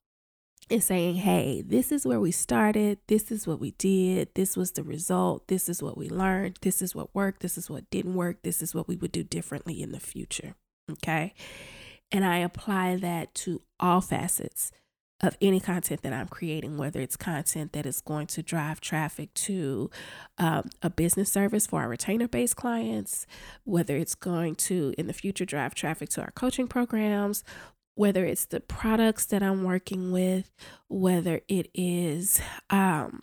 and 0.72 0.81
saying, 0.81 1.15
hey, 1.15 1.62
this 1.62 1.91
is 1.91 2.05
where 2.05 2.20
we 2.20 2.31
started. 2.31 2.98
This 3.08 3.29
is 3.29 3.46
what 3.46 3.60
we 3.60 3.72
did. 3.72 4.29
This 4.36 4.55
was 4.55 4.72
the 4.72 4.84
result. 4.84 5.48
This 5.50 5.67
is 5.67 5.84
what 5.84 5.98
we 5.98 6.10
learned. 6.10 6.60
This 6.62 6.81
is 6.81 6.96
what 6.96 7.13
worked. 7.13 7.41
This 7.41 7.58
is 7.58 7.70
what 7.70 7.89
didn't 7.89 8.15
work. 8.15 8.41
This 8.43 8.62
is 8.62 8.74
what 8.74 8.88
we 8.88 8.96
would 8.96 9.12
do 9.12 9.24
differently 9.24 9.81
in 9.81 9.91
the 9.91 10.00
future. 10.00 10.55
Okay. 10.89 11.34
And 12.10 12.24
I 12.24 12.38
apply 12.38 12.96
that 12.98 13.34
to 13.36 13.62
all 13.79 14.00
facets 14.00 14.72
of 15.22 15.38
any 15.42 15.60
content 15.60 16.01
that 16.01 16.13
I'm 16.13 16.28
creating, 16.28 16.78
whether 16.78 17.00
it's 17.00 17.16
content 17.16 17.74
that 17.74 17.86
is 17.86 18.01
going 18.01 18.28
to 18.28 18.44
drive 18.44 18.82
traffic 18.82 19.34
to 19.36 19.90
um, 20.38 20.70
a 20.82 20.90
business 20.90 21.32
service 21.32 21.68
for 21.68 21.82
our 21.82 21.90
retainer 21.90 22.28
based 22.28 22.56
clients, 22.56 23.28
whether 23.63 23.96
it's 23.96 24.16
going 24.16 24.56
to 24.56 24.94
in 24.98 25.08
the 25.08 25.13
future 25.13 25.46
drive 25.46 25.75
traffic 25.75 26.10
to 26.10 26.22
our 26.22 26.32
coaching 26.32 26.68
programs, 26.68 27.44
whether 27.96 28.25
it's 28.25 28.46
the 28.46 28.60
products 28.60 29.25
that 29.28 29.44
I'm 29.44 29.63
working 29.63 30.12
with, 30.12 30.51
whether 30.88 31.42
it 31.48 31.70
is 31.74 32.42
um, 32.70 33.22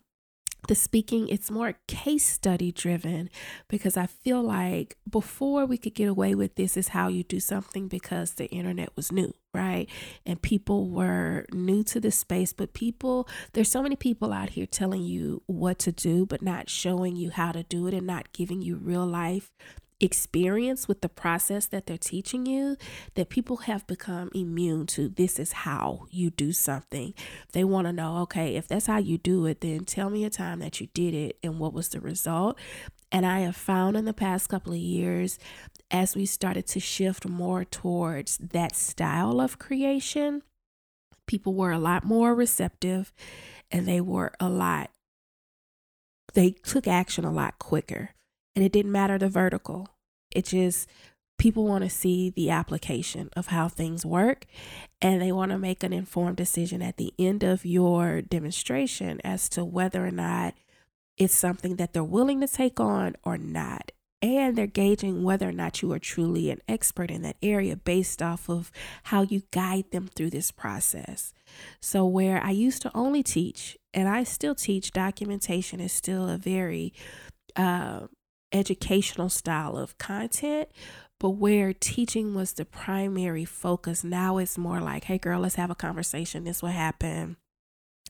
the 0.68 0.74
speaking, 0.74 1.28
it's 1.28 1.50
more 1.50 1.74
case 1.88 2.26
study 2.26 2.70
driven 2.70 3.28
because 3.68 3.96
I 3.96 4.06
feel 4.06 4.42
like 4.42 4.96
before 5.08 5.66
we 5.66 5.76
could 5.76 5.94
get 5.94 6.08
away 6.08 6.34
with 6.34 6.54
this 6.54 6.76
is 6.76 6.88
how 6.88 7.08
you 7.08 7.24
do 7.24 7.40
something 7.40 7.88
because 7.88 8.34
the 8.34 8.46
internet 8.46 8.90
was 8.94 9.10
new, 9.10 9.32
right? 9.52 9.88
And 10.24 10.40
people 10.40 10.88
were 10.88 11.46
new 11.52 11.82
to 11.84 12.00
the 12.00 12.10
space, 12.10 12.52
but 12.52 12.74
people, 12.74 13.28
there's 13.54 13.70
so 13.70 13.82
many 13.82 13.96
people 13.96 14.32
out 14.32 14.50
here 14.50 14.66
telling 14.66 15.02
you 15.02 15.42
what 15.46 15.78
to 15.80 15.92
do, 15.92 16.24
but 16.26 16.42
not 16.42 16.70
showing 16.70 17.16
you 17.16 17.30
how 17.30 17.52
to 17.52 17.62
do 17.62 17.86
it 17.86 17.94
and 17.94 18.06
not 18.06 18.32
giving 18.32 18.62
you 18.62 18.76
real 18.76 19.06
life 19.06 19.50
experience 20.00 20.86
with 20.86 21.00
the 21.00 21.08
process 21.08 21.66
that 21.66 21.86
they're 21.86 21.98
teaching 21.98 22.46
you 22.46 22.76
that 23.14 23.28
people 23.28 23.58
have 23.58 23.86
become 23.86 24.30
immune 24.34 24.86
to 24.86 25.08
this 25.08 25.38
is 25.38 25.52
how 25.52 26.06
you 26.10 26.30
do 26.30 26.52
something. 26.52 27.14
They 27.52 27.64
want 27.64 27.86
to 27.88 27.92
know 27.92 28.18
okay 28.18 28.54
if 28.56 28.68
that's 28.68 28.86
how 28.86 28.98
you 28.98 29.18
do 29.18 29.46
it 29.46 29.60
then 29.60 29.84
tell 29.84 30.08
me 30.08 30.24
a 30.24 30.30
time 30.30 30.60
that 30.60 30.80
you 30.80 30.88
did 30.94 31.14
it 31.14 31.38
and 31.42 31.58
what 31.58 31.72
was 31.72 31.88
the 31.88 32.00
result. 32.00 32.56
And 33.10 33.24
i 33.26 33.40
have 33.40 33.56
found 33.56 33.96
in 33.96 34.04
the 34.04 34.12
past 34.12 34.48
couple 34.48 34.72
of 34.72 34.78
years 34.78 35.38
as 35.90 36.14
we 36.14 36.26
started 36.26 36.66
to 36.68 36.80
shift 36.80 37.26
more 37.26 37.64
towards 37.64 38.38
that 38.38 38.76
style 38.76 39.40
of 39.40 39.58
creation 39.58 40.42
people 41.26 41.54
were 41.54 41.72
a 41.72 41.78
lot 41.78 42.04
more 42.04 42.34
receptive 42.34 43.12
and 43.70 43.86
they 43.86 44.00
were 44.00 44.32
a 44.40 44.48
lot 44.48 44.90
they 46.34 46.50
took 46.50 46.86
action 46.86 47.24
a 47.24 47.32
lot 47.32 47.58
quicker 47.58 48.10
and 48.54 48.64
it 48.64 48.72
didn't 48.72 48.92
matter 48.92 49.18
the 49.18 49.28
vertical. 49.28 49.88
It 50.30 50.46
just, 50.46 50.88
people 51.38 51.64
want 51.64 51.84
to 51.84 51.90
see 51.90 52.30
the 52.30 52.50
application 52.50 53.30
of 53.36 53.46
how 53.46 53.68
things 53.68 54.04
work 54.04 54.44
and 55.00 55.22
they 55.22 55.32
want 55.32 55.52
to 55.52 55.58
make 55.58 55.82
an 55.82 55.92
informed 55.92 56.36
decision 56.36 56.82
at 56.82 56.96
the 56.96 57.14
end 57.18 57.44
of 57.44 57.64
your 57.64 58.20
demonstration 58.20 59.20
as 59.24 59.48
to 59.50 59.64
whether 59.64 60.04
or 60.04 60.10
not 60.10 60.54
it's 61.16 61.34
something 61.34 61.76
that 61.76 61.92
they're 61.92 62.04
willing 62.04 62.40
to 62.40 62.48
take 62.48 62.80
on 62.80 63.16
or 63.24 63.38
not. 63.38 63.92
And 64.20 64.56
they're 64.56 64.66
gauging 64.66 65.22
whether 65.22 65.48
or 65.48 65.52
not 65.52 65.80
you 65.80 65.92
are 65.92 66.00
truly 66.00 66.50
an 66.50 66.60
expert 66.66 67.08
in 67.08 67.22
that 67.22 67.36
area 67.40 67.76
based 67.76 68.20
off 68.20 68.50
of 68.50 68.72
how 69.04 69.22
you 69.22 69.42
guide 69.52 69.92
them 69.92 70.08
through 70.08 70.30
this 70.30 70.50
process. 70.50 71.32
So, 71.80 72.04
where 72.04 72.42
I 72.42 72.50
used 72.50 72.82
to 72.82 72.90
only 72.96 73.22
teach, 73.22 73.78
and 73.94 74.08
I 74.08 74.24
still 74.24 74.56
teach, 74.56 74.90
documentation 74.90 75.78
is 75.78 75.92
still 75.92 76.28
a 76.28 76.36
very 76.36 76.92
uh, 77.54 78.08
educational 78.52 79.28
style 79.28 79.76
of 79.76 79.98
content, 79.98 80.68
but 81.20 81.30
where 81.30 81.72
teaching 81.72 82.34
was 82.34 82.52
the 82.52 82.64
primary 82.64 83.44
focus, 83.44 84.04
now 84.04 84.38
it's 84.38 84.56
more 84.56 84.80
like, 84.80 85.04
hey, 85.04 85.18
girl, 85.18 85.40
let's 85.40 85.56
have 85.56 85.70
a 85.70 85.74
conversation. 85.74 86.44
This 86.44 86.62
what 86.62 86.72
happened. 86.72 87.36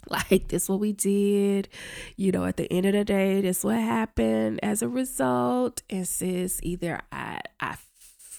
Like, 0.08 0.48
this 0.48 0.68
what 0.68 0.78
we 0.78 0.92
did. 0.92 1.68
You 2.16 2.30
know, 2.30 2.44
at 2.44 2.56
the 2.56 2.72
end 2.72 2.86
of 2.86 2.92
the 2.92 3.04
day, 3.04 3.40
this 3.40 3.64
what 3.64 3.74
happened 3.74 4.60
as 4.62 4.80
a 4.80 4.88
result. 4.88 5.82
And 5.90 6.06
sis, 6.06 6.60
either 6.62 7.00
I, 7.10 7.40
I 7.58 7.76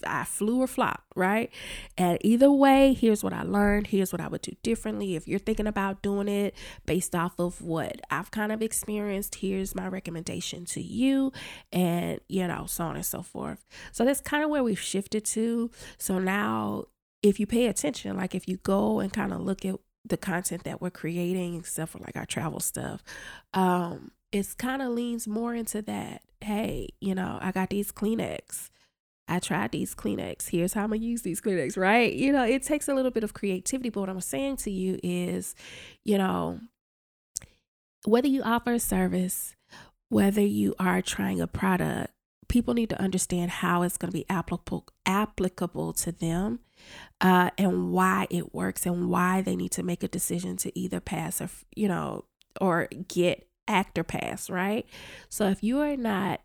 I 0.06 0.24
flew 0.24 0.62
or 0.62 0.68
flopped, 0.68 1.12
right? 1.16 1.52
And 1.98 2.18
either 2.22 2.52
way, 2.52 2.94
here's 2.94 3.24
what 3.24 3.34
I 3.34 3.44
learned. 3.44 3.88
Here's 3.88 4.12
what 4.12 4.22
I 4.22 4.28
would 4.28 4.42
do 4.42 4.54
differently. 4.64 5.16
If 5.16 5.28
you're 5.28 5.40
thinking 5.40 5.68
about 5.68 6.02
doing 6.02 6.28
it 6.28 6.56
based 6.86 7.16
off 7.16 7.40
of 7.40 7.62
what 7.62 8.02
I've 8.10 8.32
kind 8.32 8.52
of 8.52 8.62
experienced, 8.62 9.36
here's 9.36 9.76
my 9.76 9.88
recommendation 9.88 10.66
to 10.66 10.82
you, 10.82 11.32
and 11.72 12.20
you 12.28 12.48
know, 12.48 12.66
so 12.68 12.86
on 12.86 12.96
and 12.96 13.06
so 13.06 13.22
forth. 13.22 13.66
So 13.92 14.06
that's 14.06 14.22
kind 14.22 14.44
of 14.44 14.50
where 14.50 14.64
we've 14.64 14.80
shifted 14.80 15.26
to. 15.26 15.72
So 15.98 16.20
now, 16.20 16.86
if 17.22 17.40
you 17.40 17.46
pay 17.46 17.68
attention, 17.68 18.16
like 18.16 18.34
if 18.34 18.48
you 18.48 18.58
go 18.58 19.00
and 19.00 19.12
kind 19.12 19.34
of 19.34 19.42
look 19.42 19.66
at 19.66 19.76
the 20.06 20.18
content 20.18 20.64
that 20.64 20.82
we're 20.82 20.90
creating, 20.90 21.56
except 21.56 21.92
for 21.92 22.00
like 22.00 22.16
our 22.16 22.26
travel 22.26 22.60
stuff, 22.60 23.04
um, 23.54 24.12
it's 24.32 24.54
kind 24.54 24.82
of 24.82 24.90
leans 24.90 25.28
more 25.28 25.54
into 25.56 25.82
that. 25.84 26.22
Hey, 26.42 26.90
you 27.02 27.16
know, 27.16 27.38
I 27.42 27.52
got 27.52 27.70
these 27.70 27.92
Kleenex 27.92 28.70
I 29.30 29.40
tried 29.40 29.72
these 29.72 29.96
Kleenex. 29.96 30.50
Here's 30.50 30.74
how 30.74 30.84
I'm 30.84 30.90
gonna 30.90 31.02
use 31.02 31.22
these 31.22 31.40
Kleenex, 31.40 31.78
right? 31.78 32.12
You 32.12 32.32
know, 32.32 32.44
it 32.44 32.64
takes 32.64 32.88
a 32.88 32.94
little 32.94 33.12
bit 33.12 33.24
of 33.24 33.34
creativity, 33.34 33.90
but 33.90 34.02
what 34.02 34.10
I'm 34.10 34.22
saying 34.22 34.58
to 34.58 34.72
you 34.72 35.00
is, 35.04 35.56
you 36.04 36.18
know, 36.18 36.60
whether 38.06 38.28
you 38.28 38.42
offer 38.44 38.74
a 38.74 38.80
service, 38.80 39.56
whether 40.10 40.42
you 40.42 40.74
are 40.80 41.02
trying 41.02 41.40
a 41.40 41.48
product, 41.48 42.12
people 42.48 42.74
need 42.74 42.90
to 42.90 43.02
understand 43.02 43.52
how 43.52 43.84
it's 43.84 43.98
going 43.98 44.12
to 44.12 44.18
be 44.18 44.26
applicable 44.30 44.88
applicable 45.06 45.94
to 45.94 46.12
them 46.12 46.60
uh, 47.22 47.52
and 47.58 47.92
why 47.92 48.28
it 48.30 48.54
works 48.54 48.86
and 48.86 49.10
why 49.10 49.42
they 49.42 49.56
need 49.56 49.72
to 49.72 49.84
make 49.84 50.04
a 50.04 50.08
decision 50.08 50.58
to 50.58 50.78
either 50.78 51.00
pass 51.00 51.40
or 51.40 51.50
you 51.76 51.88
know 51.88 52.26
or 52.60 52.90
get 53.08 53.48
act 53.68 53.98
or 54.00 54.04
pass 54.04 54.50
right 54.50 54.88
so 55.30 55.48
if 55.48 55.64
you 55.64 55.80
are 55.80 55.96
not 55.96 56.42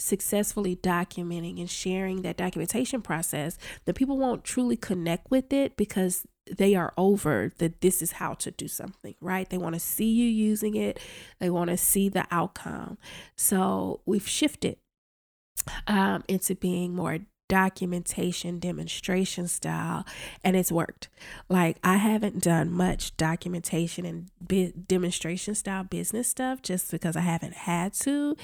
successfully 0.00 0.76
documenting 0.76 1.60
and 1.60 1.70
sharing 1.70 2.22
that 2.22 2.36
documentation 2.36 3.02
process, 3.02 3.58
then 3.84 3.94
people 3.94 4.18
won't 4.18 4.44
truly 4.44 4.76
connect 4.76 5.30
with 5.30 5.52
it 5.52 5.76
because 5.76 6.26
they 6.50 6.74
are 6.74 6.92
over 6.96 7.52
that 7.58 7.80
this 7.80 8.02
is 8.02 8.12
how 8.12 8.34
to 8.34 8.50
do 8.50 8.66
something, 8.66 9.14
right? 9.20 9.48
They 9.48 9.58
want 9.58 9.74
to 9.74 9.80
see 9.80 10.10
you 10.10 10.26
using 10.26 10.74
it, 10.74 10.98
they 11.38 11.50
want 11.50 11.70
to 11.70 11.76
see 11.76 12.08
the 12.08 12.26
outcome. 12.30 12.98
So 13.36 14.00
we've 14.06 14.26
shifted 14.26 14.78
um, 15.86 16.24
into 16.28 16.54
being 16.54 16.94
more 16.94 17.18
documentation 17.50 18.60
demonstration 18.60 19.48
style 19.48 20.06
and 20.44 20.54
it's 20.54 20.70
worked 20.70 21.08
like 21.48 21.76
i 21.82 21.96
haven't 21.96 22.40
done 22.40 22.70
much 22.70 23.16
documentation 23.16 24.06
and 24.06 24.30
bi- 24.40 24.72
demonstration 24.86 25.52
style 25.52 25.82
business 25.82 26.28
stuff 26.28 26.62
just 26.62 26.92
because 26.92 27.16
i 27.16 27.20
haven't 27.20 27.54
had 27.54 27.92
to 27.92 28.36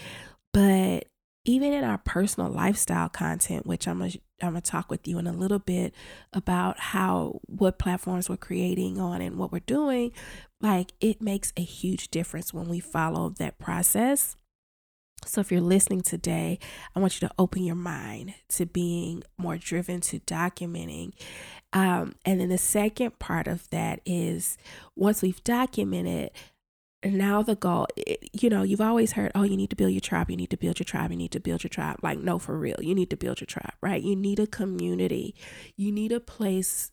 but 0.52 1.06
even 1.47 1.73
in 1.73 1.85
our 1.85 1.99
personal 1.99 2.50
lifestyle 2.50 3.09
content, 3.09 3.67
which 3.67 3.87
I'm 3.87 4.00
gonna, 4.00 4.12
I'm 4.43 4.50
gonna 4.50 4.61
talk 4.61 4.91
with 4.91 5.07
you 5.07 5.19
in 5.19 5.26
a 5.26 5.33
little 5.33 5.61
bit 5.61 5.95
about 6.33 6.79
how 6.79 7.41
what 7.47 7.79
platforms 7.79 8.29
we're 8.29 8.37
creating 8.37 8.99
on 8.99 9.23
and 9.23 9.38
what 9.38 9.53
we're 9.53 9.61
doing, 9.61 10.12
like 10.61 10.93
it 11.00 11.23
makes 11.23 11.53
a 11.57 11.62
huge 11.62 12.09
difference 12.09 12.53
when 12.53 12.69
we 12.69 12.81
follow 12.81 13.31
that 13.38 13.59
process. 13.59 14.37
So, 15.25 15.41
if 15.41 15.50
you're 15.50 15.61
listening 15.61 16.03
today, 16.03 16.59
I 16.95 17.00
want 17.00 17.21
you 17.21 17.29
to 17.29 17.35
open 17.38 17.65
your 17.65 17.76
mind 17.76 18.35
to 18.50 18.67
being 18.67 19.23
more 19.38 19.57
driven 19.57 20.00
to 20.03 20.21
documenting. 20.21 21.12
Um, 21.73 22.15
and 22.25 22.41
then 22.41 22.49
the 22.49 22.59
second 22.59 23.19
part 23.19 23.49
of 23.49 23.69
that 23.71 24.00
is 24.05 24.57
once 24.95 25.23
we've 25.23 25.43
documented, 25.43 26.31
and 27.06 27.18
now 27.18 27.40
the 27.40 27.54
goal, 27.54 27.86
you 28.32 28.50
know, 28.50 28.64
you've 28.64 28.80
always 28.80 29.12
heard, 29.12 29.30
oh, 29.36 29.44
you 29.44 29.56
need 29.56 29.70
to 29.70 29.76
build 29.76 29.92
your 29.92 30.00
tribe, 30.00 30.28
you 30.28 30.36
need 30.36 30.50
to 30.50 30.56
build 30.56 30.80
your 30.80 30.84
tribe, 30.84 31.12
you 31.12 31.16
need 31.16 31.30
to 31.30 31.38
build 31.38 31.62
your 31.62 31.68
tribe. 31.68 31.98
Like, 32.02 32.18
no, 32.18 32.40
for 32.40 32.58
real, 32.58 32.78
you 32.80 32.96
need 32.96 33.10
to 33.10 33.16
build 33.16 33.40
your 33.40 33.46
tribe, 33.46 33.75
right? 33.80 34.02
You 34.02 34.16
need 34.16 34.40
a 34.40 34.46
community, 34.48 35.36
you 35.76 35.92
need 35.92 36.10
a 36.10 36.18
place 36.18 36.90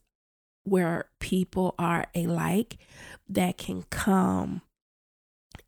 where 0.65 1.05
people 1.19 1.73
are 1.79 2.05
alike 2.13 2.77
that 3.27 3.57
can 3.57 3.85
come 3.89 4.61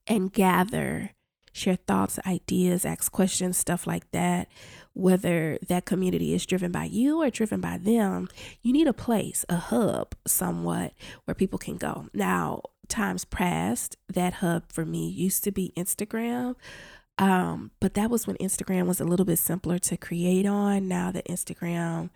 and 0.06 0.32
gather, 0.32 1.10
share 1.52 1.78
thoughts, 1.78 2.20
ideas, 2.28 2.86
ask 2.86 3.12
questions, 3.12 3.58
stuff 3.58 3.88
like 3.88 4.12
that. 4.12 4.48
Whether 4.94 5.58
that 5.68 5.86
community 5.86 6.36
is 6.36 6.46
driven 6.46 6.72
by 6.72 6.86
you 6.86 7.24
or 7.24 7.32
driven 7.32 7.62
by 7.62 7.80
them, 7.80 8.30
you 8.62 8.72
need 8.72 8.88
a 8.88 8.94
place, 8.94 9.44
a 9.50 9.56
hub, 9.56 10.14
somewhat 10.28 10.94
where 11.24 11.34
people 11.34 11.58
can 11.58 11.78
go. 11.78 12.10
Now, 12.14 12.62
times 12.86 13.26
past, 13.26 13.98
that 14.12 14.36
hub 14.36 14.72
for 14.72 14.86
me 14.86 15.10
used 15.10 15.44
to 15.44 15.52
be 15.52 15.74
Instagram. 15.78 16.56
Um, 17.18 17.72
but 17.80 17.94
that 17.94 18.10
was 18.10 18.28
when 18.28 18.36
Instagram 18.38 18.88
was 18.88 19.00
a 19.00 19.06
little 19.06 19.26
bit 19.26 19.40
simpler 19.40 19.80
to 19.80 19.96
create 19.96 20.46
on. 20.46 20.88
Now 20.88 21.12
that 21.12 21.28
Instagram, 21.28 22.10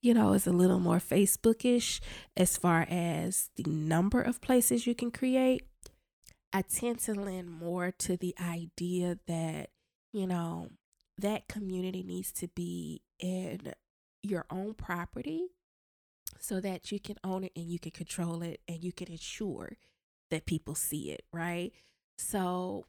you 0.00 0.14
know, 0.14 0.32
is 0.32 0.46
a 0.46 0.52
little 0.52 0.80
more 0.80 0.98
Facebookish 0.98 2.00
as 2.36 2.56
far 2.56 2.86
as 2.88 3.50
the 3.56 3.64
number 3.64 4.22
of 4.22 4.40
places 4.40 4.86
you 4.86 4.94
can 4.94 5.10
create. 5.10 5.62
I 6.52 6.62
tend 6.62 7.00
to 7.00 7.12
lean 7.12 7.50
more 7.50 7.90
to 7.90 8.16
the 8.16 8.34
idea 8.40 9.18
that, 9.26 9.70
you 10.12 10.26
know, 10.26 10.70
that 11.18 11.48
community 11.48 12.02
needs 12.02 12.32
to 12.32 12.48
be 12.48 13.02
in 13.18 13.74
your 14.22 14.46
own 14.50 14.74
property 14.74 15.48
so 16.38 16.60
that 16.60 16.90
you 16.90 17.00
can 17.00 17.16
own 17.24 17.44
it 17.44 17.52
and 17.56 17.66
you 17.66 17.78
can 17.78 17.90
control 17.90 18.42
it 18.42 18.60
and 18.68 18.82
you 18.82 18.92
can 18.92 19.08
ensure 19.10 19.76
that 20.30 20.46
people 20.46 20.74
see 20.74 21.10
it, 21.10 21.24
right? 21.32 21.72
So 22.18 22.86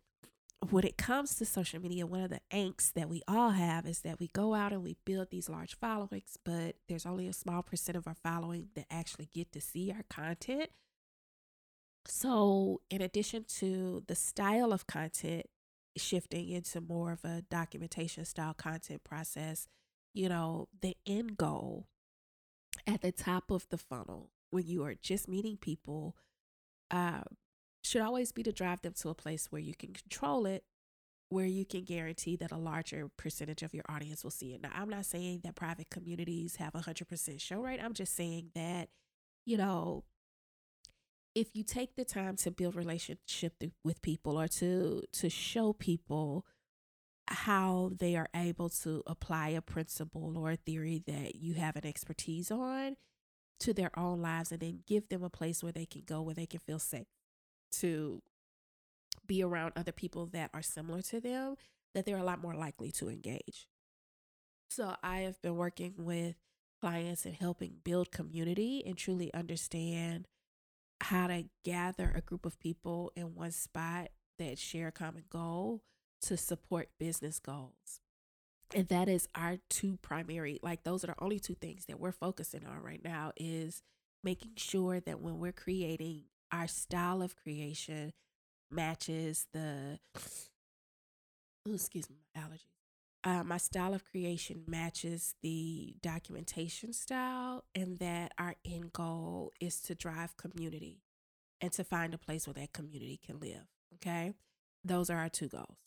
when 0.69 0.85
it 0.85 0.97
comes 0.97 1.35
to 1.35 1.45
social 1.45 1.81
media, 1.81 2.05
one 2.05 2.21
of 2.21 2.29
the 2.29 2.41
angst 2.51 2.93
that 2.93 3.09
we 3.09 3.21
all 3.27 3.51
have 3.51 3.85
is 3.85 3.99
that 3.99 4.19
we 4.19 4.27
go 4.29 4.53
out 4.55 4.73
and 4.73 4.83
we 4.83 4.95
build 5.05 5.29
these 5.29 5.49
large 5.49 5.75
followings, 5.75 6.37
but 6.43 6.75
there's 6.87 7.05
only 7.05 7.27
a 7.27 7.33
small 7.33 7.61
percent 7.61 7.95
of 7.95 8.07
our 8.07 8.15
following 8.15 8.69
that 8.75 8.85
actually 8.89 9.29
get 9.33 9.51
to 9.51 9.61
see 9.61 9.91
our 9.91 10.03
content. 10.09 10.69
So, 12.07 12.81
in 12.89 13.01
addition 13.01 13.45
to 13.59 14.03
the 14.07 14.15
style 14.15 14.71
of 14.71 14.87
content 14.87 15.45
shifting 15.97 16.49
into 16.49 16.79
more 16.79 17.11
of 17.11 17.25
a 17.25 17.43
documentation 17.49 18.25
style 18.25 18.53
content 18.53 19.03
process, 19.03 19.67
you 20.13 20.29
know, 20.29 20.69
the 20.81 20.95
end 21.05 21.37
goal 21.37 21.87
at 22.85 23.01
the 23.01 23.11
top 23.11 23.51
of 23.51 23.67
the 23.69 23.77
funnel 23.77 24.31
when 24.49 24.65
you 24.65 24.83
are 24.83 24.95
just 24.95 25.27
meeting 25.27 25.57
people 25.57 26.15
uh, 26.91 27.21
should 27.83 28.01
always 28.01 28.31
be 28.31 28.43
to 28.43 28.51
drive 28.51 28.81
them 28.81 28.93
to 28.93 29.09
a 29.09 29.15
place 29.15 29.47
where 29.51 29.61
you 29.61 29.73
can 29.73 29.93
control 29.93 30.45
it, 30.45 30.63
where 31.29 31.45
you 31.45 31.65
can 31.65 31.83
guarantee 31.83 32.35
that 32.37 32.51
a 32.51 32.57
larger 32.57 33.09
percentage 33.17 33.63
of 33.63 33.73
your 33.73 33.85
audience 33.89 34.23
will 34.23 34.31
see 34.31 34.53
it. 34.53 34.61
Now, 34.61 34.69
I'm 34.73 34.89
not 34.89 35.05
saying 35.05 35.41
that 35.43 35.55
private 35.55 35.89
communities 35.89 36.57
have 36.57 36.75
a 36.75 36.81
100% 36.81 37.41
show 37.41 37.61
rate. 37.61 37.79
I'm 37.83 37.93
just 37.93 38.15
saying 38.15 38.51
that, 38.55 38.89
you 39.45 39.57
know, 39.57 40.03
if 41.35 41.49
you 41.53 41.63
take 41.63 41.95
the 41.95 42.05
time 42.05 42.35
to 42.37 42.51
build 42.51 42.75
relationship 42.75 43.53
with 43.83 44.01
people 44.01 44.39
or 44.39 44.47
to 44.47 45.03
to 45.13 45.29
show 45.29 45.71
people 45.71 46.45
how 47.27 47.91
they 47.99 48.15
are 48.15 48.29
able 48.35 48.69
to 48.69 49.03
apply 49.05 49.49
a 49.49 49.61
principle 49.61 50.37
or 50.37 50.51
a 50.51 50.55
theory 50.55 51.03
that 51.05 51.35
you 51.35 51.53
have 51.53 51.75
an 51.75 51.85
expertise 51.85 52.49
on 52.49 52.95
to 53.59 53.73
their 53.73 53.97
own 53.97 54.21
lives 54.21 54.51
and 54.51 54.61
then 54.61 54.79
give 54.85 55.09
them 55.09 55.23
a 55.23 55.29
place 55.29 55.63
where 55.63 55.71
they 55.71 55.85
can 55.85 56.03
go 56.05 56.21
where 56.21 56.35
they 56.35 56.45
can 56.45 56.59
feel 56.59 56.79
safe 56.79 57.07
to 57.71 58.21
be 59.25 59.43
around 59.43 59.73
other 59.75 59.91
people 59.91 60.25
that 60.27 60.49
are 60.53 60.61
similar 60.61 61.01
to 61.01 61.19
them 61.19 61.55
that 61.93 62.05
they're 62.05 62.17
a 62.17 62.23
lot 62.23 62.41
more 62.41 62.53
likely 62.53 62.91
to 62.91 63.09
engage. 63.09 63.67
So 64.69 64.95
I 65.01 65.19
have 65.19 65.41
been 65.41 65.55
working 65.55 65.93
with 65.97 66.35
clients 66.79 67.25
and 67.25 67.35
helping 67.35 67.77
build 67.83 68.11
community 68.11 68.83
and 68.85 68.97
truly 68.97 69.33
understand 69.33 70.27
how 71.01 71.27
to 71.27 71.45
gather 71.63 72.11
a 72.15 72.21
group 72.21 72.45
of 72.45 72.59
people 72.59 73.11
in 73.15 73.35
one 73.35 73.51
spot 73.51 74.09
that 74.37 74.59
share 74.59 74.87
a 74.87 74.91
common 74.91 75.23
goal 75.29 75.81
to 76.21 76.37
support 76.37 76.89
business 76.99 77.39
goals. 77.39 78.01
And 78.73 78.87
that 78.89 79.07
is 79.07 79.27
our 79.33 79.57
two 79.69 79.97
primary, 80.01 80.59
like 80.61 80.83
those 80.83 81.03
are 81.03 81.07
the 81.07 81.15
only 81.19 81.39
two 81.39 81.55
things 81.55 81.85
that 81.85 81.99
we're 81.99 82.11
focusing 82.11 82.65
on 82.65 82.81
right 82.81 83.01
now 83.03 83.31
is 83.37 83.81
making 84.23 84.51
sure 84.57 84.99
that 84.99 85.21
when 85.21 85.39
we're 85.39 85.53
creating 85.53 86.23
our 86.51 86.67
style 86.67 87.21
of 87.21 87.35
creation 87.35 88.13
matches 88.69 89.47
the 89.53 89.99
oh, 91.67 91.73
excuse 91.73 92.09
me, 92.09 92.17
allergies. 92.37 92.65
Uh, 93.23 93.43
my 93.43 93.57
style 93.57 93.93
of 93.93 94.05
creation 94.05 94.63
matches 94.67 95.35
the 95.41 95.95
documentation 96.01 96.93
style, 96.93 97.65
and 97.75 97.97
that 97.99 98.31
our 98.37 98.55
end 98.63 98.93
goal 98.93 99.51
is 99.59 99.81
to 99.81 99.95
drive 99.95 100.37
community 100.37 101.01
and 101.59 101.71
to 101.73 101.83
find 101.83 102.13
a 102.13 102.17
place 102.17 102.47
where 102.47 102.53
that 102.53 102.71
community 102.73 103.19
can 103.25 103.39
live. 103.39 103.65
Okay. 103.95 104.33
Those 104.83 105.09
are 105.09 105.17
our 105.17 105.29
two 105.29 105.47
goals 105.47 105.77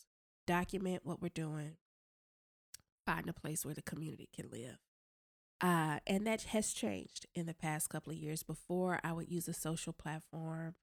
document 0.47 1.05
what 1.05 1.21
we're 1.21 1.29
doing, 1.29 1.77
find 3.05 3.29
a 3.29 3.33
place 3.33 3.65
where 3.65 3.73
the 3.73 3.81
community 3.81 4.29
can 4.33 4.49
live. 4.49 4.77
Uh, 5.61 5.99
and 6.07 6.25
that 6.25 6.43
has 6.43 6.73
changed 6.73 7.27
in 7.35 7.45
the 7.45 7.53
past 7.53 7.89
couple 7.89 8.11
of 8.11 8.17
years. 8.17 8.41
Before, 8.41 8.99
I 9.03 9.13
would 9.13 9.29
use 9.29 9.47
a 9.47 9.53
social 9.53 9.93
platform 9.93 10.75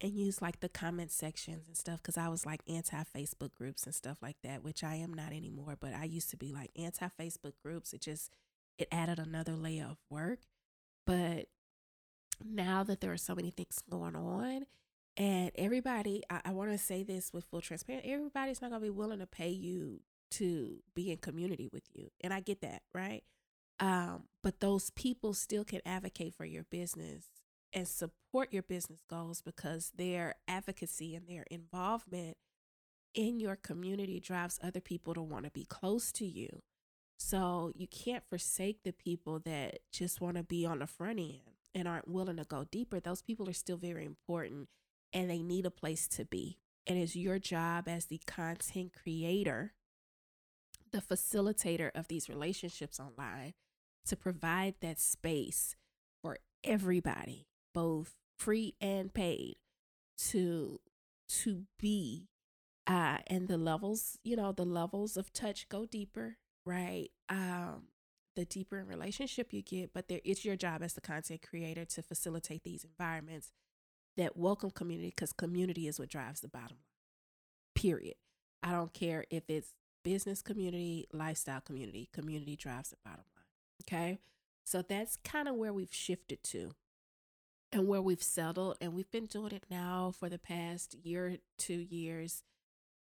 and 0.00 0.12
use 0.12 0.42
like 0.42 0.60
the 0.60 0.68
comment 0.68 1.10
sections 1.10 1.66
and 1.68 1.76
stuff 1.76 2.02
because 2.02 2.16
I 2.16 2.28
was 2.28 2.44
like 2.44 2.60
anti 2.68 3.02
Facebook 3.16 3.54
groups 3.54 3.84
and 3.84 3.94
stuff 3.94 4.18
like 4.20 4.36
that, 4.42 4.64
which 4.64 4.82
I 4.82 4.96
am 4.96 5.14
not 5.14 5.32
anymore. 5.32 5.76
But 5.78 5.94
I 5.94 6.04
used 6.04 6.30
to 6.30 6.36
be 6.36 6.52
like 6.52 6.70
anti 6.76 7.08
Facebook 7.20 7.54
groups. 7.62 7.92
It 7.92 8.00
just 8.00 8.30
it 8.76 8.88
added 8.90 9.20
another 9.20 9.54
layer 9.54 9.86
of 9.90 9.98
work. 10.10 10.40
But 11.06 11.46
now 12.44 12.82
that 12.84 13.00
there 13.00 13.12
are 13.12 13.16
so 13.16 13.34
many 13.36 13.50
things 13.50 13.80
going 13.88 14.16
on, 14.16 14.66
and 15.16 15.50
everybody, 15.56 16.22
I, 16.28 16.40
I 16.46 16.50
want 16.52 16.70
to 16.70 16.78
say 16.78 17.02
this 17.02 17.32
with 17.32 17.44
full 17.44 17.60
transparency, 17.60 18.10
everybody's 18.12 18.60
not 18.60 18.70
gonna 18.70 18.82
be 18.82 18.90
willing 18.90 19.18
to 19.20 19.26
pay 19.26 19.50
you 19.50 20.00
to 20.32 20.82
be 20.94 21.10
in 21.10 21.18
community 21.18 21.68
with 21.72 21.84
you, 21.94 22.10
and 22.20 22.32
I 22.32 22.40
get 22.40 22.60
that, 22.62 22.82
right? 22.94 23.22
Um, 23.80 24.24
but 24.42 24.60
those 24.60 24.90
people 24.90 25.34
still 25.34 25.64
can 25.64 25.80
advocate 25.86 26.34
for 26.34 26.44
your 26.44 26.64
business 26.64 27.26
and 27.72 27.86
support 27.86 28.52
your 28.52 28.62
business 28.62 29.00
goals 29.08 29.40
because 29.42 29.92
their 29.96 30.34
advocacy 30.48 31.14
and 31.14 31.28
their 31.28 31.44
involvement 31.50 32.36
in 33.14 33.40
your 33.40 33.56
community 33.56 34.20
drives 34.20 34.58
other 34.62 34.80
people 34.80 35.14
to 35.14 35.22
want 35.22 35.44
to 35.44 35.50
be 35.50 35.64
close 35.64 36.12
to 36.12 36.26
you. 36.26 36.62
So 37.18 37.72
you 37.74 37.86
can't 37.86 38.24
forsake 38.28 38.84
the 38.84 38.92
people 38.92 39.40
that 39.40 39.80
just 39.92 40.20
want 40.20 40.36
to 40.36 40.42
be 40.42 40.64
on 40.64 40.78
the 40.78 40.86
front 40.86 41.18
end 41.18 41.40
and 41.74 41.88
aren't 41.88 42.08
willing 42.08 42.36
to 42.36 42.44
go 42.44 42.64
deeper. 42.70 43.00
Those 43.00 43.22
people 43.22 43.48
are 43.48 43.54
still 43.54 43.76
very 43.76 44.04
important 44.04 44.68
and 45.12 45.28
they 45.28 45.42
need 45.42 45.66
a 45.66 45.70
place 45.70 46.06
to 46.08 46.24
be. 46.24 46.58
And 46.86 46.98
it's 46.98 47.16
your 47.16 47.38
job 47.38 47.88
as 47.88 48.06
the 48.06 48.20
content 48.26 48.92
creator, 49.02 49.74
the 50.92 51.00
facilitator 51.00 51.90
of 51.94 52.08
these 52.08 52.28
relationships 52.28 53.00
online, 53.00 53.54
to 54.06 54.16
provide 54.16 54.74
that 54.80 54.98
space 54.98 55.76
for 56.22 56.38
everybody, 56.64 57.46
both 57.74 58.14
free 58.38 58.74
and 58.80 59.12
paid, 59.12 59.56
to 60.18 60.80
to 61.28 61.64
be 61.78 62.28
uh 62.86 63.18
and 63.26 63.48
the 63.48 63.58
levels, 63.58 64.18
you 64.24 64.36
know, 64.36 64.52
the 64.52 64.64
levels 64.64 65.16
of 65.16 65.32
touch 65.32 65.68
go 65.68 65.84
deeper, 65.86 66.38
right? 66.64 67.08
Um 67.28 67.88
the 68.34 68.44
deeper 68.44 68.78
in 68.78 68.86
relationship 68.86 69.52
you 69.52 69.62
get, 69.62 69.92
but 69.92 70.08
there 70.08 70.20
it's 70.24 70.44
your 70.44 70.56
job 70.56 70.82
as 70.82 70.94
the 70.94 71.00
content 71.00 71.42
creator 71.42 71.84
to 71.84 72.02
facilitate 72.02 72.62
these 72.64 72.84
environments 72.84 73.52
that 74.16 74.36
welcome 74.36 74.70
community 74.70 75.10
because 75.10 75.32
community 75.32 75.86
is 75.86 75.98
what 75.98 76.08
drives 76.08 76.40
the 76.40 76.48
bottom 76.48 76.78
line. 76.78 77.74
Period. 77.74 78.16
I 78.62 78.72
don't 78.72 78.92
care 78.92 79.24
if 79.30 79.44
it's 79.48 79.74
business 80.08 80.40
community, 80.40 81.06
lifestyle 81.12 81.60
community, 81.60 82.08
community 82.14 82.56
drives 82.56 82.88
the 82.88 82.96
bottom 83.04 83.24
line. 83.36 83.44
Okay. 83.82 84.18
So 84.64 84.80
that's 84.80 85.16
kind 85.16 85.46
of 85.46 85.56
where 85.56 85.70
we've 85.70 85.92
shifted 85.92 86.42
to 86.44 86.70
and 87.72 87.86
where 87.86 88.00
we've 88.00 88.22
settled. 88.22 88.78
And 88.80 88.94
we've 88.94 89.10
been 89.10 89.26
doing 89.26 89.52
it 89.52 89.64
now 89.70 90.14
for 90.18 90.30
the 90.30 90.38
past 90.38 90.94
year, 90.94 91.36
two 91.58 91.86
years. 91.90 92.42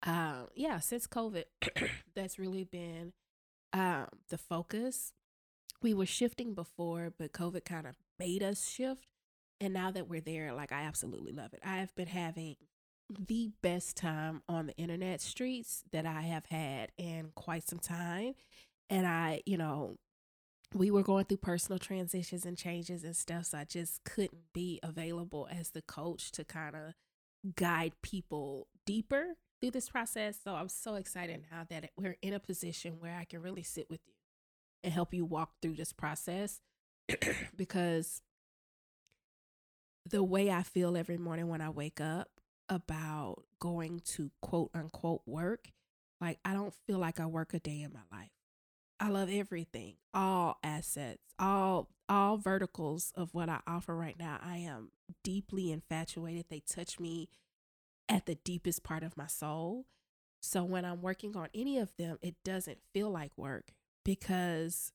Uh, 0.05 0.47
yeah, 0.53 0.79
since 0.79 1.07
COVID, 1.07 1.45
that's 2.13 2.37
really 2.37 2.65
been 2.65 3.13
um, 3.71 4.07
the 4.27 4.37
focus. 4.37 5.13
We 5.81 5.93
were 5.93 6.05
shifting 6.05 6.53
before, 6.53 7.13
but 7.17 7.31
COVID 7.31 7.63
kind 7.63 7.87
of 7.87 7.95
made 8.19 8.43
us 8.43 8.67
shift. 8.67 9.07
And 9.61 9.73
now 9.73 9.91
that 9.91 10.09
we're 10.09 10.19
there, 10.19 10.51
like 10.51 10.73
I 10.73 10.81
absolutely 10.81 11.31
love 11.31 11.53
it. 11.53 11.61
I 11.65 11.77
have 11.77 11.95
been 11.95 12.07
having 12.09 12.57
the 13.09 13.51
best 13.61 13.95
time 13.95 14.41
on 14.49 14.67
the 14.67 14.75
internet 14.77 15.21
streets 15.21 15.83
that 15.91 16.05
I 16.05 16.21
have 16.21 16.45
had 16.45 16.91
in 16.97 17.31
quite 17.35 17.67
some 17.67 17.79
time. 17.79 18.33
And 18.89 19.07
I, 19.07 19.41
you 19.45 19.57
know, 19.57 19.97
we 20.73 20.91
were 20.91 21.03
going 21.03 21.25
through 21.25 21.37
personal 21.37 21.79
transitions 21.79 22.45
and 22.45 22.57
changes 22.57 23.03
and 23.03 23.15
stuff. 23.15 23.45
So 23.45 23.59
I 23.59 23.63
just 23.63 24.03
couldn't 24.03 24.53
be 24.53 24.79
available 24.83 25.47
as 25.49 25.69
the 25.69 25.81
coach 25.81 26.31
to 26.33 26.43
kind 26.43 26.75
of 26.75 26.93
guide 27.55 27.93
people 28.01 28.67
deeper 28.85 29.35
through 29.61 29.71
this 29.71 29.89
process. 29.89 30.37
So 30.43 30.53
I'm 30.55 30.69
so 30.69 30.95
excited 30.95 31.45
now 31.51 31.65
that 31.69 31.91
we're 31.97 32.17
in 32.21 32.33
a 32.33 32.39
position 32.39 32.97
where 32.99 33.17
I 33.17 33.23
can 33.23 33.41
really 33.41 33.63
sit 33.63 33.89
with 33.89 34.01
you 34.05 34.13
and 34.83 34.93
help 34.93 35.13
you 35.13 35.25
walk 35.25 35.51
through 35.61 35.75
this 35.75 35.93
process 35.93 36.59
because 37.55 38.21
the 40.09 40.23
way 40.23 40.51
I 40.51 40.63
feel 40.63 40.95
every 40.95 41.17
morning 41.17 41.47
when 41.47 41.61
I 41.61 41.69
wake 41.69 41.99
up 41.99 42.29
about 42.69 43.43
going 43.59 44.01
to 44.01 44.31
quote 44.41 44.71
unquote 44.73 45.21
work, 45.25 45.71
like 46.19 46.39
I 46.43 46.53
don't 46.53 46.73
feel 46.85 46.99
like 46.99 47.19
I 47.19 47.25
work 47.25 47.53
a 47.53 47.59
day 47.59 47.81
in 47.81 47.93
my 47.93 48.17
life. 48.17 48.31
I 48.99 49.09
love 49.09 49.29
everything, 49.31 49.95
all 50.13 50.57
assets, 50.63 51.21
all 51.37 51.89
all 52.09 52.37
verticals 52.37 53.11
of 53.15 53.33
what 53.33 53.49
I 53.49 53.59
offer 53.67 53.95
right 53.95 54.17
now. 54.17 54.39
I 54.41 54.57
am 54.57 54.91
deeply 55.23 55.71
infatuated. 55.71 56.45
They 56.49 56.61
touch 56.61 56.99
me 56.99 57.29
at 58.09 58.25
the 58.25 58.35
deepest 58.35 58.83
part 58.83 59.03
of 59.03 59.17
my 59.17 59.27
soul. 59.27 59.85
So 60.41 60.63
when 60.63 60.85
I'm 60.85 61.01
working 61.01 61.35
on 61.35 61.49
any 61.53 61.77
of 61.77 61.91
them, 61.97 62.17
it 62.21 62.35
doesn't 62.45 62.79
feel 62.93 63.09
like 63.09 63.31
work 63.35 63.73
because 64.05 64.93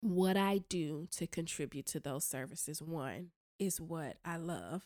what 0.00 0.36
I 0.36 0.58
do 0.68 1.06
to 1.12 1.26
contribute 1.26 1.86
to 1.86 2.00
those 2.00 2.24
services, 2.24 2.80
one, 2.80 3.30
is 3.58 3.80
what 3.80 4.16
I 4.24 4.36
love. 4.36 4.84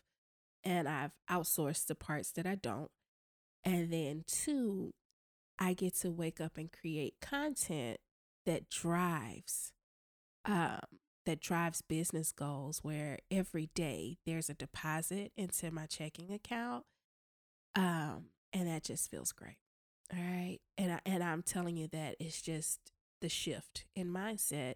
And 0.64 0.88
I've 0.88 1.12
outsourced 1.30 1.86
the 1.86 1.94
parts 1.94 2.32
that 2.32 2.46
I 2.46 2.54
don't. 2.54 2.90
And 3.64 3.92
then 3.92 4.24
two, 4.26 4.92
I 5.58 5.74
get 5.74 5.94
to 5.96 6.10
wake 6.10 6.40
up 6.40 6.56
and 6.56 6.70
create 6.70 7.14
content 7.20 7.98
that 8.46 8.70
drives 8.70 9.72
um, 10.44 10.80
that 11.26 11.40
drives 11.40 11.82
business 11.82 12.32
goals 12.32 12.80
where 12.82 13.18
every 13.30 13.68
day 13.74 14.18
there's 14.24 14.48
a 14.48 14.54
deposit 14.54 15.32
into 15.36 15.70
my 15.70 15.86
checking 15.86 16.32
account. 16.32 16.84
Um, 17.76 18.30
and 18.52 18.66
that 18.66 18.84
just 18.84 19.10
feels 19.10 19.32
great. 19.32 19.58
All 20.12 20.18
right. 20.18 20.58
And 20.78 20.92
I, 20.92 21.00
and 21.06 21.22
I'm 21.22 21.42
telling 21.42 21.76
you 21.76 21.88
that 21.88 22.16
it's 22.18 22.40
just 22.40 22.80
the 23.20 23.28
shift 23.28 23.84
in 23.94 24.08
mindset 24.08 24.74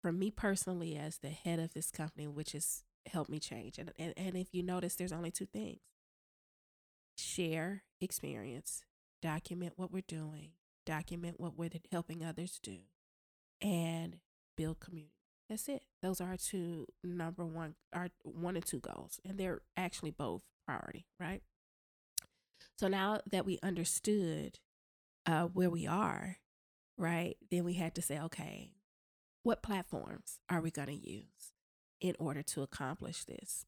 for 0.00 0.12
me 0.12 0.30
personally 0.30 0.96
as 0.96 1.18
the 1.18 1.28
head 1.28 1.58
of 1.58 1.74
this 1.74 1.90
company, 1.90 2.26
which 2.26 2.52
has 2.52 2.84
helped 3.06 3.30
me 3.30 3.38
change. 3.38 3.78
And, 3.78 3.92
and, 3.98 4.14
and 4.16 4.36
if 4.36 4.48
you 4.52 4.62
notice, 4.62 4.96
there's 4.96 5.12
only 5.12 5.30
two 5.30 5.46
things 5.46 5.80
share 7.16 7.82
experience, 8.00 8.82
document 9.20 9.74
what 9.76 9.92
we're 9.92 10.02
doing, 10.06 10.52
document 10.86 11.38
what 11.38 11.56
we're 11.56 11.70
helping 11.92 12.24
others 12.24 12.58
do, 12.62 12.78
and 13.60 14.16
build 14.56 14.80
community. 14.80 15.12
That's 15.48 15.68
it. 15.68 15.82
Those 16.00 16.20
are 16.20 16.28
our 16.28 16.36
two 16.36 16.86
number 17.02 17.44
one, 17.44 17.74
our 17.92 18.08
one 18.22 18.56
and 18.56 18.64
two 18.64 18.78
goals. 18.78 19.20
And 19.24 19.36
they're 19.36 19.60
actually 19.76 20.12
both 20.12 20.42
priority, 20.64 21.06
right? 21.18 21.42
So 22.78 22.88
now 22.88 23.20
that 23.30 23.44
we 23.44 23.58
understood 23.62 24.60
uh, 25.26 25.44
where 25.46 25.68
we 25.68 25.86
are, 25.86 26.36
right, 26.96 27.36
then 27.50 27.64
we 27.64 27.74
had 27.74 27.94
to 27.96 28.02
say, 28.02 28.18
okay, 28.20 28.72
what 29.42 29.62
platforms 29.62 30.38
are 30.48 30.60
we 30.60 30.70
going 30.70 30.88
to 30.88 30.94
use 30.94 31.54
in 32.00 32.14
order 32.18 32.42
to 32.42 32.62
accomplish 32.62 33.24
this? 33.24 33.64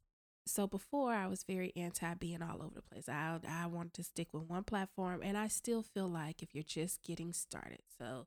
So 0.47 0.66
before 0.66 1.12
I 1.12 1.29
was 1.29 1.45
very 1.45 1.73
anti 1.77 2.14
being 2.14 2.42
all 2.42 2.62
over 2.62 2.75
the 2.75 2.83
place. 2.83 3.09
I 3.09 3.38
I 3.49 3.66
wanted 3.66 3.95
to 3.95 4.03
stick 4.03 4.29
with 4.33 4.45
one 4.45 4.64
platform 4.64 5.21
and 5.23 5.38
I 5.38 5.49
still 5.49 5.83
feel 5.83 6.09
like 6.09 6.42
if 6.42 6.55
you're 6.55 6.64
just 6.64 7.03
getting 7.03 7.33
started. 7.33 7.81
So 7.99 8.27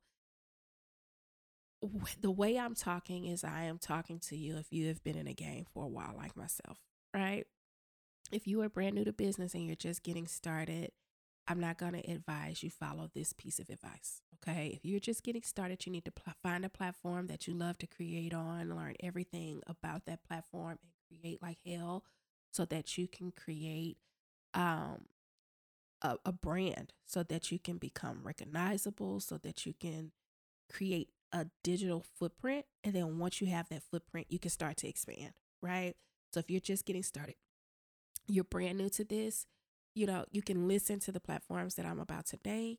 the 2.22 2.32
way 2.32 2.58
I'm 2.58 2.76
talking 2.76 3.26
is 3.26 3.44
I 3.44 3.64
am 3.64 3.78
talking 3.78 4.20
to 4.20 4.38
you 4.38 4.58
if 4.58 4.72
you 4.72 4.88
have 4.88 5.04
been 5.04 5.18
in 5.18 5.28
a 5.28 5.34
game 5.34 5.66
for 5.74 5.84
a 5.84 5.88
while 5.88 6.14
like 6.16 6.36
myself, 6.36 6.80
right? 7.14 7.46
If 8.32 8.48
you 8.48 8.62
are 8.62 8.70
brand 8.70 8.96
new 8.96 9.04
to 9.04 9.14
business 9.14 9.54
and 9.54 9.66
you're 9.66 9.76
just 9.76 10.04
getting 10.04 10.28
started, 10.28 10.92
I'm 11.48 11.60
not 11.60 11.78
going 11.78 11.94
to 11.94 12.12
advise 12.12 12.64
you 12.64 12.70
follow 12.70 13.10
this 13.14 13.34
piece 13.34 13.60
of 13.60 13.70
advice. 13.70 14.22
Okay. 14.36 14.72
If 14.76 14.86
you're 14.86 15.00
just 15.00 15.24
getting 15.24 15.44
started, 15.44 15.86
you 15.86 15.92
need 15.92 16.06
to 16.06 16.12
pl- 16.12 16.34
find 16.42 16.66
a 16.66 16.70
platform 16.70 17.28
that 17.28 17.48
you 17.48 17.54
love 17.54 17.78
to 17.80 17.88
create 17.88 18.34
on, 18.34 18.76
learn 18.76 18.96
everything 19.00 19.62
about 19.68 20.06
that 20.06 20.24
platform, 20.24 20.80
and 20.82 21.22
create 21.22 21.42
like 21.42 21.58
hell 21.66 22.04
so 22.52 22.66
that 22.66 22.98
you 22.98 23.08
can 23.08 23.32
create 23.32 23.98
um, 24.54 25.06
a, 26.02 26.18
a 26.26 26.32
brand 26.32 26.94
so 27.06 27.24
that 27.24 27.52
you 27.52 27.60
can 27.60 27.78
become 27.78 28.22
recognizable, 28.24 29.20
so 29.20 29.38
that 29.38 29.66
you 29.66 29.74
can 29.74 30.12
create 30.72 31.10
a 31.32 31.48
digital 31.64 32.04
footprint. 32.18 32.66
And 32.84 32.94
then 32.94 33.20
once 33.20 33.42
you 33.42 33.48
have 33.48 33.70
that 33.70 33.84
footprint, 33.84 34.28
you 34.30 34.40
can 34.40 34.52
start 34.52 34.78
to 34.78 34.88
expand. 34.88 35.34
Right. 35.62 35.96
So 36.34 36.40
if 36.40 36.50
you're 36.50 36.60
just 36.60 36.86
getting 36.86 37.04
started, 37.04 37.36
you're 38.28 38.44
brand 38.44 38.78
new 38.78 38.90
to 38.90 39.04
this 39.04 39.46
you 39.96 40.06
know, 40.06 40.26
you 40.30 40.42
can 40.42 40.68
listen 40.68 41.00
to 41.00 41.12
the 41.12 41.22
platforms 41.22 41.76
that 41.76 41.86
I'm 41.86 42.00
about 42.00 42.28
to 42.28 42.40
name. 42.46 42.78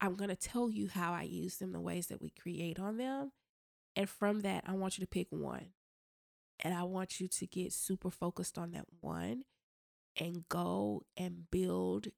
I'm 0.00 0.14
going 0.14 0.30
to 0.30 0.36
tell 0.36 0.70
you 0.70 0.88
how 0.88 1.12
I 1.12 1.22
use 1.22 1.56
them, 1.56 1.72
the 1.72 1.80
ways 1.80 2.06
that 2.06 2.20
we 2.20 2.30
create 2.30 2.78
on 2.78 2.98
them. 2.98 3.32
And 3.96 4.08
from 4.08 4.40
that, 4.40 4.64
I 4.66 4.72
want 4.72 4.96
you 4.96 5.02
to 5.04 5.08
pick 5.08 5.28
one. 5.30 5.70
And 6.60 6.74
I 6.74 6.82
want 6.84 7.20
you 7.20 7.26
to 7.26 7.46
get 7.46 7.72
super 7.72 8.10
focused 8.10 8.58
on 8.58 8.72
that 8.72 8.84
one 9.00 9.44
and 10.16 10.48
go 10.48 11.04
and 11.16 11.50
build 11.50 12.08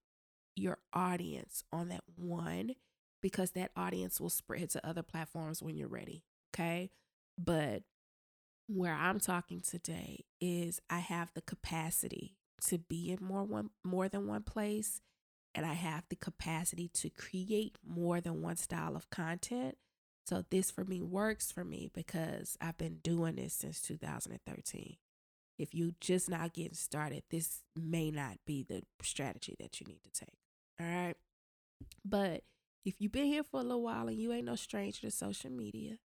your 0.57 0.79
audience 0.93 1.63
on 1.73 1.89
that 1.89 2.03
one 2.17 2.73
because 3.23 3.53
that 3.53 3.71
audience 3.77 4.21
will 4.21 4.31
spread 4.31 4.71
to 4.71 4.87
other 4.87 5.03
platforms 5.03 5.63
when 5.63 5.77
you're 5.77 5.89
ready. 5.89 6.25
Okay. 6.55 6.91
But 7.39 7.83
where 8.67 8.95
I'm 8.95 9.21
talking 9.21 9.61
today 9.61 10.25
is 10.41 10.81
I 10.89 10.99
have 10.99 11.33
the 11.35 11.43
capacity 11.43 12.37
to 12.67 12.79
be 12.79 13.11
in 13.11 13.25
more 13.25 13.45
one 13.45 13.71
more 13.85 14.09
than 14.09 14.27
one 14.27 14.43
place 14.43 15.01
and 15.55 15.67
I 15.67 15.75
have 15.75 16.05
the 16.09 16.17
capacity 16.17 16.89
to 16.95 17.11
create 17.11 17.77
more 17.87 18.21
than 18.21 18.43
one 18.43 18.57
style 18.57 18.95
of 18.95 19.11
content. 19.11 19.77
So 20.27 20.45
this 20.51 20.71
for 20.71 20.85
me 20.85 21.01
works 21.01 21.51
for 21.51 21.65
me 21.65 21.91
because 21.93 22.57
I've 22.61 22.79
been 22.79 22.99
doing 23.03 23.37
this 23.37 23.55
since 23.55 23.81
2013. 23.81 24.97
If 25.59 25.75
you 25.75 25.95
just 26.01 26.31
not 26.31 26.55
getting 26.55 26.75
started, 26.75 27.25
this 27.31 27.63
may 27.77 28.11
not 28.11 28.37
be 28.47 28.63
the 28.63 28.83
strategy 29.03 29.57
that 29.59 29.81
you 29.81 29.87
need 29.87 30.01
to 30.05 30.25
take. 30.25 30.39
All 30.81 30.87
right. 30.87 31.17
But 32.05 32.45
if 32.85 32.95
you've 32.99 33.13
been 33.13 33.27
here 33.27 33.43
for 33.43 33.61
a 33.61 33.65
little 33.65 33.83
while 33.83 34.09
and 34.09 34.19
you 34.19 34.33
ain't 34.33 34.47
no 34.47 34.55
stranger 34.55 35.01
to 35.01 35.11
social 35.11 35.51
media, 35.51 35.97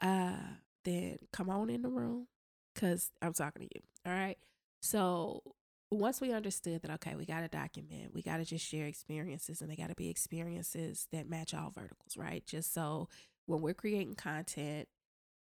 uh, 0.00 0.36
then 0.84 1.18
come 1.32 1.48
on 1.48 1.70
in 1.70 1.82
the 1.82 1.88
room 1.88 2.26
because 2.74 3.10
I'm 3.22 3.32
talking 3.32 3.62
to 3.62 3.68
you. 3.74 3.82
All 4.04 4.12
right. 4.12 4.36
So 4.82 5.42
once 5.90 6.20
we 6.20 6.32
understood 6.32 6.82
that, 6.82 6.90
okay, 6.92 7.14
we 7.14 7.24
got 7.24 7.40
to 7.40 7.48
document, 7.48 8.12
we 8.12 8.22
got 8.22 8.38
to 8.38 8.44
just 8.44 8.66
share 8.66 8.86
experiences, 8.86 9.60
and 9.60 9.70
they 9.70 9.76
got 9.76 9.88
to 9.88 9.94
be 9.94 10.08
experiences 10.10 11.06
that 11.12 11.28
match 11.28 11.54
all 11.54 11.70
verticals, 11.70 12.16
right? 12.16 12.44
Just 12.46 12.72
so 12.74 13.08
when 13.46 13.60
we're 13.60 13.74
creating 13.74 14.14
content, 14.14 14.88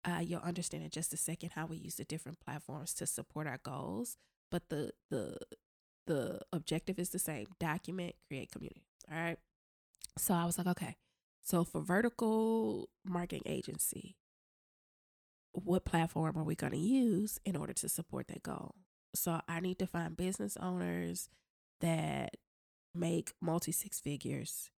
uh, 0.05 0.21
you'll 0.21 0.41
understand 0.41 0.85
in 0.85 0.91
just 0.91 1.13
a 1.13 1.17
second 1.17 1.51
how 1.55 1.67
we 1.67 1.77
use 1.77 1.97
the 1.97 2.05
different 2.05 2.41
platforms 2.41 2.95
to 2.95 3.07
support 3.07 3.47
our 3.47 3.59
goals. 3.63 4.17
But 4.51 4.69
the 4.69 4.93
the 5.11 5.37
the 6.07 6.41
objective 6.53 6.99
is 6.99 7.11
the 7.11 7.19
same: 7.19 7.47
document, 7.59 8.15
create 8.29 8.51
community. 8.51 8.85
All 9.11 9.19
right. 9.19 9.39
So 10.19 10.35
I 10.35 10.45
was 10.45 10.59
like, 10.59 10.67
okay. 10.69 10.97
So 11.43 11.65
for 11.65 11.81
vertical 11.81 12.89
marketing 13.05 13.43
agency, 13.47 14.17
what 15.53 15.85
platform 15.85 16.37
are 16.39 16.45
we 16.45 16.55
going 16.55 16.73
to 16.73 16.79
use 16.79 17.39
in 17.45 17.57
order 17.57 17.73
to 17.75 17.89
support 17.89 18.29
that 18.29 18.43
goal? 18.43 18.75
So 19.19 19.41
I 19.49 19.61
need 19.61 19.79
to 19.81 19.87
find 19.87 20.17
business 20.17 20.57
owners 20.61 21.29
that 21.81 22.37
make 22.95 23.33
multi 23.41 23.73
six 23.73 24.01
figures 24.01 24.71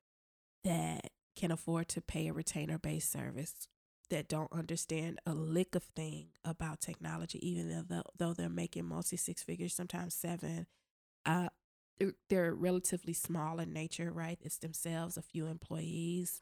that 0.64 1.12
can 1.36 1.52
afford 1.52 1.88
to 1.90 2.02
pay 2.02 2.28
a 2.28 2.34
retainer 2.34 2.78
based 2.78 3.12
service 3.12 3.68
that 4.10 4.28
don't 4.28 4.52
understand 4.52 5.20
a 5.26 5.34
lick 5.34 5.76
of 5.76 5.84
thing 5.84 6.30
about 6.44 6.82
technology, 6.82 7.40
even 7.48 7.86
though 7.90 8.04
though 8.18 8.34
they're 8.34 8.50
making 8.50 8.86
multi 8.86 9.18
six 9.18 9.44
figures, 9.44 9.74
sometimes 9.74 10.16
seven. 10.16 10.68
Uh, 11.26 11.50
they're, 12.00 12.14
they're 12.30 12.56
relatively 12.56 13.14
small 13.14 13.60
in 13.60 13.74
nature, 13.74 14.12
right? 14.12 14.40
It's 14.42 14.58
themselves, 14.58 15.18
a 15.18 15.22
few 15.22 15.48
employees. 15.48 16.42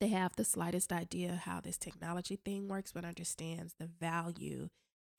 They 0.00 0.08
have 0.08 0.34
the 0.36 0.44
slightest 0.44 0.90
idea 0.90 1.42
how 1.44 1.60
this 1.60 1.76
technology 1.76 2.36
thing 2.42 2.66
works, 2.66 2.92
but 2.92 3.04
understands 3.04 3.74
the 3.78 3.86
value 3.86 4.70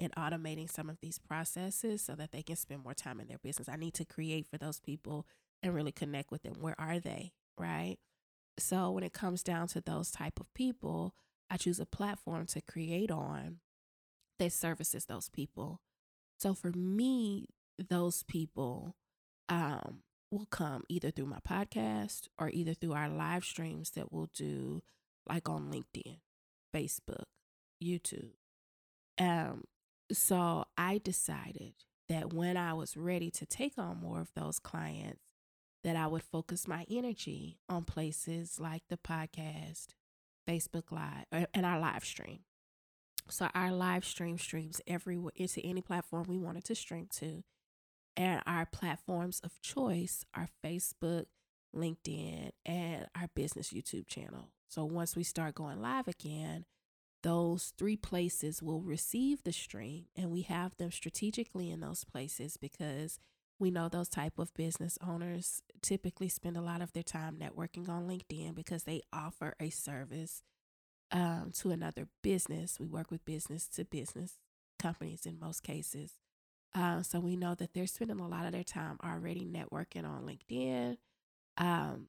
in 0.01 0.09
automating 0.17 0.69
some 0.69 0.89
of 0.89 0.97
these 0.99 1.19
processes 1.19 2.01
so 2.01 2.15
that 2.15 2.31
they 2.31 2.41
can 2.41 2.55
spend 2.55 2.83
more 2.83 2.95
time 2.95 3.19
in 3.19 3.27
their 3.27 3.37
business. 3.37 3.69
I 3.69 3.75
need 3.75 3.93
to 3.93 4.05
create 4.05 4.47
for 4.49 4.57
those 4.57 4.79
people 4.79 5.27
and 5.61 5.75
really 5.75 5.91
connect 5.91 6.31
with 6.31 6.41
them. 6.41 6.55
Where 6.59 6.75
are 6.79 6.99
they? 6.99 7.33
Right? 7.55 7.97
So 8.57 8.89
when 8.89 9.03
it 9.03 9.13
comes 9.13 9.43
down 9.43 9.67
to 9.69 9.81
those 9.81 10.09
type 10.09 10.39
of 10.39 10.51
people, 10.55 11.13
I 11.51 11.57
choose 11.57 11.79
a 11.79 11.85
platform 11.85 12.47
to 12.47 12.61
create 12.61 13.11
on 13.11 13.59
that 14.39 14.51
services 14.51 15.05
those 15.05 15.29
people. 15.29 15.81
So 16.39 16.55
for 16.55 16.71
me, 16.71 17.49
those 17.77 18.23
people 18.23 18.95
um, 19.49 19.99
will 20.31 20.47
come 20.47 20.83
either 20.89 21.11
through 21.11 21.27
my 21.27 21.39
podcast 21.47 22.27
or 22.39 22.49
either 22.49 22.73
through 22.73 22.93
our 22.93 23.07
live 23.07 23.43
streams 23.43 23.91
that 23.91 24.11
we'll 24.11 24.31
do 24.33 24.81
like 25.29 25.47
on 25.47 25.71
LinkedIn, 25.71 26.17
Facebook, 26.73 27.25
YouTube. 27.83 28.31
Um, 29.19 29.65
so 30.13 30.65
I 30.77 30.99
decided 30.99 31.73
that 32.09 32.33
when 32.33 32.57
I 32.57 32.73
was 32.73 32.97
ready 32.97 33.31
to 33.31 33.45
take 33.45 33.77
on 33.77 34.01
more 34.01 34.19
of 34.19 34.31
those 34.35 34.59
clients, 34.59 35.21
that 35.83 35.95
I 35.95 36.07
would 36.07 36.23
focus 36.23 36.67
my 36.67 36.85
energy 36.89 37.57
on 37.67 37.83
places 37.83 38.59
like 38.59 38.83
the 38.89 38.97
podcast, 38.97 39.87
Facebook 40.47 40.91
Live, 40.91 41.47
and 41.53 41.65
our 41.65 41.79
live 41.79 42.05
stream. 42.05 42.39
So 43.29 43.49
our 43.55 43.71
live 43.71 44.05
stream 44.05 44.37
streams 44.37 44.81
everywhere 44.85 45.31
into 45.35 45.61
any 45.61 45.81
platform 45.81 46.25
we 46.27 46.37
wanted 46.37 46.65
to 46.65 46.75
stream 46.75 47.07
to. 47.19 47.43
And 48.17 48.41
our 48.45 48.65
platforms 48.65 49.39
of 49.43 49.61
choice 49.61 50.25
are 50.35 50.49
Facebook, 50.63 51.25
LinkedIn, 51.75 52.51
and 52.65 53.07
our 53.15 53.29
business 53.33 53.71
YouTube 53.71 54.07
channel. 54.07 54.49
So 54.67 54.83
once 54.83 55.15
we 55.15 55.23
start 55.23 55.55
going 55.55 55.81
live 55.81 56.07
again, 56.07 56.65
those 57.23 57.73
three 57.77 57.97
places 57.97 58.61
will 58.61 58.81
receive 58.81 59.43
the 59.43 59.51
stream 59.51 60.05
and 60.15 60.31
we 60.31 60.41
have 60.41 60.75
them 60.77 60.91
strategically 60.91 61.69
in 61.69 61.79
those 61.79 62.03
places 62.03 62.57
because 62.57 63.19
we 63.59 63.69
know 63.69 63.87
those 63.87 64.09
type 64.09 64.39
of 64.39 64.53
business 64.55 64.97
owners 65.05 65.61
typically 65.81 66.27
spend 66.27 66.57
a 66.57 66.61
lot 66.61 66.81
of 66.81 66.93
their 66.93 67.03
time 67.03 67.37
networking 67.37 67.87
on 67.87 68.07
linkedin 68.07 68.55
because 68.55 68.83
they 68.83 69.01
offer 69.13 69.53
a 69.59 69.69
service 69.69 70.43
um, 71.11 71.51
to 71.53 71.71
another 71.71 72.07
business. 72.23 72.79
We 72.79 72.87
work 72.87 73.11
with 73.11 73.23
business 73.23 73.67
to 73.69 73.85
business 73.85 74.39
companies 74.79 75.25
in 75.25 75.39
most 75.39 75.61
cases. 75.61 76.13
Uh, 76.73 77.03
so 77.03 77.19
we 77.19 77.35
know 77.35 77.53
that 77.53 77.73
they're 77.73 77.85
spending 77.85 78.19
a 78.19 78.27
lot 78.27 78.45
of 78.45 78.51
their 78.51 78.63
time 78.63 78.97
already 79.03 79.45
networking 79.45 80.05
on 80.05 80.23
linkedin. 80.25 80.97
Um, 81.57 82.07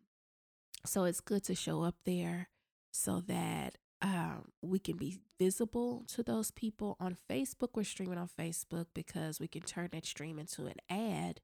so 0.86 1.04
it's 1.04 1.20
good 1.20 1.44
to 1.44 1.54
show 1.54 1.82
up 1.82 1.96
there 2.04 2.48
so 2.92 3.20
that 3.26 3.76
um, 4.02 4.48
we 4.60 4.80
can 4.80 4.96
be 4.96 5.18
visible 5.38 6.04
to 6.08 6.24
those 6.24 6.50
people 6.50 6.96
on 6.98 7.16
Facebook. 7.30 7.70
We're 7.74 7.84
streaming 7.84 8.18
on 8.18 8.28
Facebook 8.28 8.86
because 8.94 9.38
we 9.38 9.46
can 9.46 9.62
turn 9.62 9.90
that 9.92 10.04
stream 10.04 10.40
into 10.40 10.66
an 10.66 10.76
ad 10.90 11.40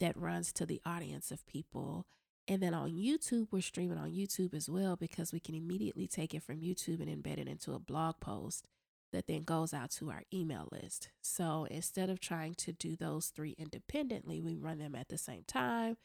that 0.00 0.16
runs 0.16 0.50
to 0.54 0.66
the 0.66 0.80
audience 0.86 1.30
of 1.30 1.46
people. 1.46 2.06
And 2.48 2.62
then 2.62 2.72
on 2.72 2.90
YouTube, 2.90 3.48
we're 3.50 3.60
streaming 3.60 3.98
on 3.98 4.10
YouTube 4.10 4.54
as 4.54 4.68
well 4.68 4.96
because 4.96 5.32
we 5.32 5.40
can 5.40 5.54
immediately 5.54 6.08
take 6.08 6.34
it 6.34 6.42
from 6.42 6.60
YouTube 6.60 7.00
and 7.00 7.08
embed 7.08 7.38
it 7.38 7.46
into 7.46 7.74
a 7.74 7.78
blog 7.78 8.18
post 8.18 8.66
that 9.12 9.26
then 9.26 9.42
goes 9.42 9.74
out 9.74 9.90
to 9.90 10.10
our 10.10 10.22
email 10.32 10.68
list. 10.72 11.10
So 11.20 11.66
instead 11.70 12.08
of 12.08 12.18
trying 12.18 12.54
to 12.54 12.72
do 12.72 12.96
those 12.96 13.26
three 13.26 13.54
independently, 13.58 14.40
we 14.40 14.56
run 14.56 14.78
them 14.78 14.94
at 14.94 15.08
the 15.08 15.18
same 15.18 15.44
time. 15.46 15.98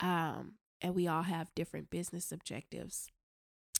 Um, 0.00 0.54
and 0.82 0.94
we 0.94 1.08
all 1.08 1.22
have 1.22 1.54
different 1.54 1.90
business 1.90 2.30
objectives 2.30 3.08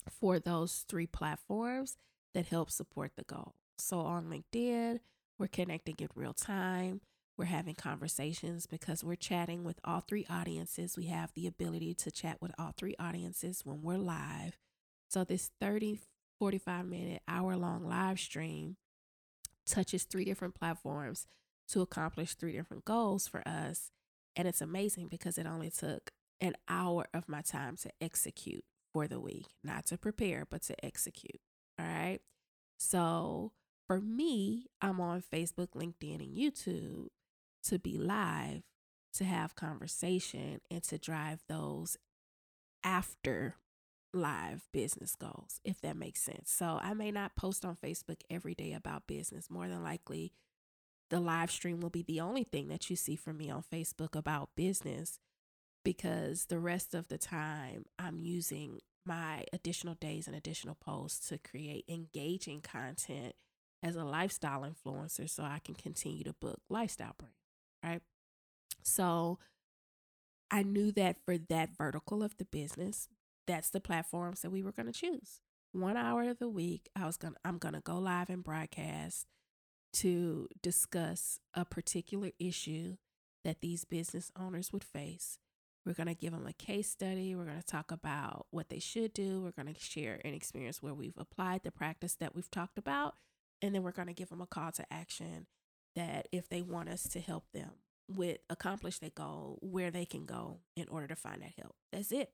for 0.09 0.39
those 0.39 0.85
three 0.89 1.07
platforms 1.07 1.97
that 2.35 2.47
help 2.47 2.71
support 2.71 3.13
the 3.17 3.25
goal. 3.25 3.55
So 3.79 4.01
on 4.01 4.27
LinkedIn, 4.27 5.01
we're 5.39 5.49
connecting 5.49 5.97
in 5.99 6.09
real 6.15 6.35
time. 6.35 7.01
We're 7.37 7.47
having 7.47 7.75
conversations 7.75 8.67
because 8.67 9.03
we're 9.03 9.15
chatting 9.15 9.65
with 9.65 9.81
all 9.83 10.01
three 10.01 10.27
audiences. 10.29 10.97
We 10.97 11.07
have 11.07 11.33
the 11.35 11.47
ability 11.47 11.95
to 11.95 12.11
chat 12.11 12.37
with 12.41 12.53
all 12.59 12.75
three 12.77 12.95
audiences 12.99 13.63
when 13.65 13.81
we're 13.83 13.97
live. 13.97 14.59
So 15.09 15.25
this 15.25 15.51
30, 15.61 16.01
45 16.39 16.85
minute, 16.87 17.23
hour 17.27 17.57
long 17.57 17.89
live 17.89 18.21
stream 18.21 18.77
touches 19.67 20.05
three 20.05 20.25
different 20.25 20.55
platforms 20.55 21.27
to 21.69 21.81
accomplish 21.81 22.35
three 22.35 22.53
different 22.53 22.85
goals 22.85 23.27
for 23.27 23.47
us. 23.49 23.91
And 24.37 24.47
it's 24.47 24.61
amazing 24.61 25.09
because 25.09 25.39
it 25.39 25.47
only 25.47 25.71
took 25.71 26.11
an 26.41 26.55
hour 26.69 27.07
of 27.15 27.29
my 27.29 27.41
time 27.41 27.77
to 27.79 27.91
execute 28.01 28.65
for 28.93 29.07
the 29.07 29.21
week, 29.21 29.47
not 29.63 29.87
to 29.87 29.99
prepare, 29.99 30.47
but 30.49 30.63
to 30.63 30.85
execute. 30.85 31.41
All 31.79 31.87
right. 31.87 32.21
So 32.79 33.53
for 33.87 34.01
me, 34.01 34.67
I'm 34.81 35.01
on 35.01 35.23
Facebook, 35.23 35.71
LinkedIn, 35.75 36.21
and 36.21 36.37
YouTube 36.37 37.09
to 37.65 37.79
be 37.79 37.99
live, 37.99 38.63
to 39.15 39.25
have 39.25 39.55
conversation, 39.55 40.61
and 40.71 40.83
to 40.85 40.99
drive 40.99 41.43
those 41.49 41.97
after 42.85 43.57
live 44.13 44.67
business 44.73 45.15
goals, 45.15 45.61
if 45.65 45.81
that 45.81 45.97
makes 45.97 46.23
sense. 46.23 46.51
So 46.51 46.79
I 46.83 46.95
may 46.95 47.11
not 47.11 47.37
post 47.37 47.65
on 47.65 47.77
Facebook 47.77 48.21
every 48.29 48.55
day 48.55 48.73
about 48.73 49.07
business. 49.07 49.51
More 49.51 49.69
than 49.69 49.83
likely, 49.83 50.33
the 51.11 51.21
live 51.21 51.51
stream 51.51 51.81
will 51.81 51.91
be 51.91 52.03
the 52.03 52.21
only 52.21 52.45
thing 52.45 52.69
that 52.69 52.89
you 52.91 52.97
see 52.97 53.17
from 53.17 53.37
me 53.37 53.51
on 53.51 53.63
Facebook 53.63 54.17
about 54.17 54.51
business 54.57 55.19
because 55.85 56.47
the 56.47 56.59
rest 56.59 56.95
of 56.95 57.09
the 57.09 57.19
time 57.19 57.87
I'm 57.99 58.19
using 58.19 58.81
my 59.07 59.45
additional 59.53 59.95
days 59.95 60.27
and 60.27 60.37
additional 60.37 60.75
posts 60.75 61.29
to 61.29 61.39
create 61.39 61.85
engaging 61.89 62.61
content 62.61 63.35
as 63.83 63.97
a 63.97 64.05
lifestyle 64.05 64.63
influencer 64.63 65.29
so 65.29 65.43
I 65.43 65.59
can 65.65 65.75
continue 65.75 66.25
to 66.25 66.35
book 66.35 66.61
lifestyle 66.69 67.15
brands, 67.19 67.37
right? 67.83 68.03
So 68.83 69.39
I 70.51 70.63
knew 70.63 70.93
that 70.93 71.17
for 71.25 71.39
that 71.39 71.77
vertical 71.77 72.23
of 72.23 72.37
the 72.37 72.45
business, 72.45 73.09
that's 73.47 73.71
the 73.71 73.81
platforms 73.81 74.43
that 74.43 74.51
we 74.51 74.63
were 74.63 74.73
going 74.73 74.87
to 74.87 74.93
choose. 74.93 75.41
One 75.73 75.97
hour 75.97 76.29
of 76.29 76.39
the 76.39 76.49
week, 76.49 76.89
I 76.97 77.07
was 77.07 77.17
going 77.17 77.35
to 77.35 77.41
I'm 77.45 77.59
going 77.59 77.75
to 77.75 77.81
go 77.81 77.99
live 77.99 78.29
and 78.29 78.43
broadcast 78.43 79.27
to 79.95 80.49
discuss 80.63 81.39
a 81.55 81.65
particular 81.65 82.31
issue 82.39 82.97
that 83.45 83.61
these 83.61 83.85
business 83.85 84.31
owners 84.39 84.73
would 84.73 84.85
face 84.85 85.39
we're 85.85 85.95
going 85.95 86.09
to 86.09 86.15
give 86.15 86.33
them 86.33 86.47
a 86.47 86.53
case 86.53 86.91
study. 86.91 87.35
We're 87.35 87.45
going 87.45 87.61
to 87.61 87.67
talk 87.67 87.91
about 87.91 88.47
what 88.51 88.69
they 88.69 88.79
should 88.79 89.15
do. 89.15 89.41
We're 89.41 89.63
going 89.63 89.73
to 89.73 89.81
share 89.81 90.21
an 90.25 90.35
experience 90.35 90.83
where 90.83 90.95
we've 90.95 91.17
applied 91.17 91.63
the 91.63 91.71
practice 91.71 92.15
that 92.17 92.35
we've 92.35 92.51
talked 92.51 92.79
about. 92.79 93.15
And 93.63 93.75
then 93.75 93.83
we're 93.83 93.93
going 93.93 94.09
to 94.09 94.15
give 94.15 94.29
them 94.29 94.41
a 94.41 94.47
call 94.47 94.73
to 94.73 94.93
action 94.93 95.47
that 95.97 96.29
if 96.33 96.49
they 96.49 96.63
want 96.63 96.89
us 96.89 97.05
to 97.05 97.21
help 97.21 97.45
them 97.53 97.71
with 98.09 98.39
accomplish 98.51 98.99
their 98.99 99.11
goal, 99.11 99.59
where 99.63 99.91
they 99.91 100.05
can 100.05 100.27
go 100.27 100.59
in 100.77 100.89
order 100.89 101.07
to 101.07 101.17
find 101.17 101.43
that 101.43 101.53
help. 101.59 101.75
That's 101.93 102.13
it. 102.13 102.31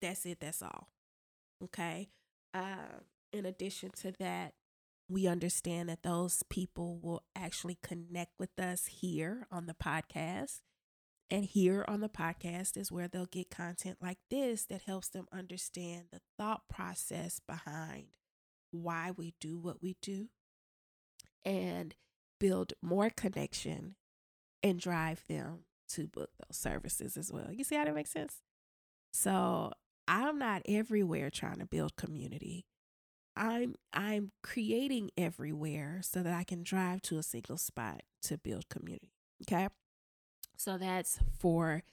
That's 0.00 0.24
it. 0.26 0.38
That's 0.40 0.62
all. 0.62 0.88
Okay. 1.64 2.10
Uh, 2.54 3.00
in 3.32 3.46
addition 3.46 3.90
to 4.02 4.12
that, 4.18 4.54
we 5.08 5.26
understand 5.26 5.88
that 5.88 6.02
those 6.02 6.42
people 6.48 6.98
will 7.02 7.24
actually 7.34 7.78
connect 7.82 8.38
with 8.38 8.58
us 8.58 8.86
here 8.86 9.46
on 9.50 9.66
the 9.66 9.74
podcast 9.74 10.60
and 11.30 11.44
here 11.44 11.84
on 11.86 12.00
the 12.00 12.08
podcast 12.08 12.76
is 12.76 12.90
where 12.90 13.06
they'll 13.06 13.26
get 13.26 13.50
content 13.50 13.98
like 14.02 14.18
this 14.30 14.64
that 14.66 14.82
helps 14.82 15.08
them 15.08 15.26
understand 15.32 16.06
the 16.10 16.20
thought 16.38 16.62
process 16.68 17.40
behind 17.46 18.06
why 18.72 19.12
we 19.16 19.34
do 19.40 19.58
what 19.58 19.82
we 19.82 19.96
do 20.02 20.28
and 21.44 21.94
build 22.38 22.72
more 22.82 23.10
connection 23.10 23.94
and 24.62 24.80
drive 24.80 25.24
them 25.28 25.60
to 25.88 26.06
book 26.06 26.30
those 26.38 26.56
services 26.56 27.16
as 27.16 27.32
well. 27.32 27.50
You 27.50 27.64
see 27.64 27.76
how 27.76 27.84
that 27.84 27.94
makes 27.94 28.10
sense? 28.10 28.42
So 29.12 29.72
I'm 30.06 30.38
not 30.38 30.62
everywhere 30.66 31.30
trying 31.30 31.58
to 31.58 31.66
build 31.66 31.96
community. 31.96 32.66
I'm 33.36 33.76
I'm 33.92 34.32
creating 34.42 35.10
everywhere 35.16 36.00
so 36.02 36.22
that 36.22 36.32
I 36.32 36.44
can 36.44 36.62
drive 36.62 37.02
to 37.02 37.18
a 37.18 37.22
single 37.22 37.56
spot 37.56 38.02
to 38.22 38.36
build 38.36 38.68
community. 38.68 39.12
Okay. 39.42 39.68
So 40.60 40.76
that's 40.76 41.18
for 41.38 41.84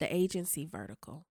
the 0.00 0.12
agency 0.12 0.64
vertical. 0.66 1.26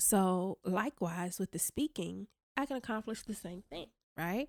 So, 0.00 0.58
likewise, 0.64 1.38
with 1.38 1.52
the 1.52 1.60
speaking, 1.60 2.26
I 2.56 2.66
can 2.66 2.76
accomplish 2.76 3.22
the 3.22 3.32
same 3.32 3.62
thing, 3.70 3.86
right? 4.16 4.48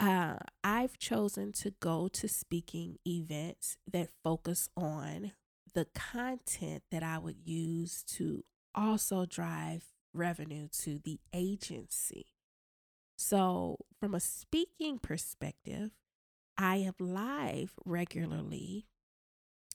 Uh, 0.00 0.38
I've 0.64 0.98
chosen 0.98 1.52
to 1.60 1.74
go 1.78 2.08
to 2.08 2.26
speaking 2.26 2.98
events 3.06 3.76
that 3.92 4.08
focus 4.24 4.68
on 4.76 5.30
the 5.74 5.86
content 5.94 6.82
that 6.90 7.04
I 7.04 7.18
would 7.18 7.38
use 7.44 8.02
to 8.16 8.44
also 8.74 9.26
drive 9.26 9.84
revenue 10.12 10.66
to 10.80 10.98
the 10.98 11.20
agency. 11.32 12.26
So, 13.16 13.76
from 14.00 14.12
a 14.12 14.20
speaking 14.20 14.98
perspective, 14.98 15.92
I 16.58 16.78
am 16.78 16.94
live 16.98 17.74
regularly 17.84 18.89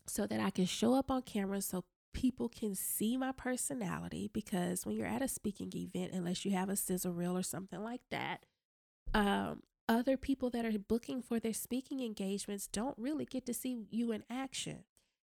so 0.08 0.28
that 0.28 0.40
I 0.40 0.50
can 0.50 0.66
show 0.66 0.94
up 0.94 1.10
on 1.10 1.22
camera 1.22 1.62
so 1.62 1.84
people 2.14 2.50
can 2.50 2.76
see 2.76 3.18
my 3.18 3.32
personality. 3.32 4.30
Because 4.34 4.86
when 4.86 4.96
you're 4.96 5.08
at 5.08 5.22
a 5.22 5.28
speaking 5.28 5.72
event, 5.76 6.14
unless 6.14 6.46
you 6.46 6.52
have 6.52 6.70
a 6.70 6.76
sizzle 6.76 7.14
reel 7.14 7.38
or 7.38 7.44
something 7.44 7.84
like 7.84 8.02
that, 8.12 8.46
um, 9.14 9.64
other 9.88 10.18
people 10.18 10.50
that 10.50 10.66
are 10.66 10.80
booking 10.80 11.22
for 11.22 11.40
their 11.40 11.54
speaking 11.54 12.00
engagements 12.00 12.68
don't 12.68 12.98
really 12.98 13.26
get 13.26 13.46
to 13.46 13.54
see 13.54 13.86
you 13.92 14.12
in 14.12 14.24
action. 14.30 14.84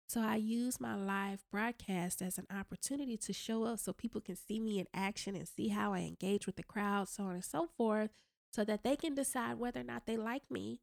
So 0.07 0.19
I 0.19 0.35
use 0.35 0.81
my 0.81 0.93
live 0.93 1.45
broadcast 1.49 2.21
as 2.21 2.37
an 2.37 2.47
opportunity 2.53 3.15
to 3.15 3.31
show 3.31 3.63
up 3.63 3.79
so 3.79 3.93
people 3.93 4.19
can 4.19 4.35
see 4.35 4.59
me 4.59 4.77
in 4.77 4.87
action 4.93 5.37
and 5.37 5.47
see 5.47 5.69
how 5.69 5.93
I 5.93 5.99
engage 5.99 6.45
with 6.45 6.57
the 6.57 6.63
crowd, 6.63 7.07
so 7.07 7.23
on 7.23 7.35
and 7.35 7.45
so 7.45 7.69
forth, 7.77 8.09
so 8.51 8.65
that 8.65 8.83
they 8.83 8.97
can 8.97 9.15
decide 9.15 9.57
whether 9.57 9.79
or 9.79 9.85
not 9.85 10.05
they 10.05 10.17
like 10.17 10.43
me 10.51 10.81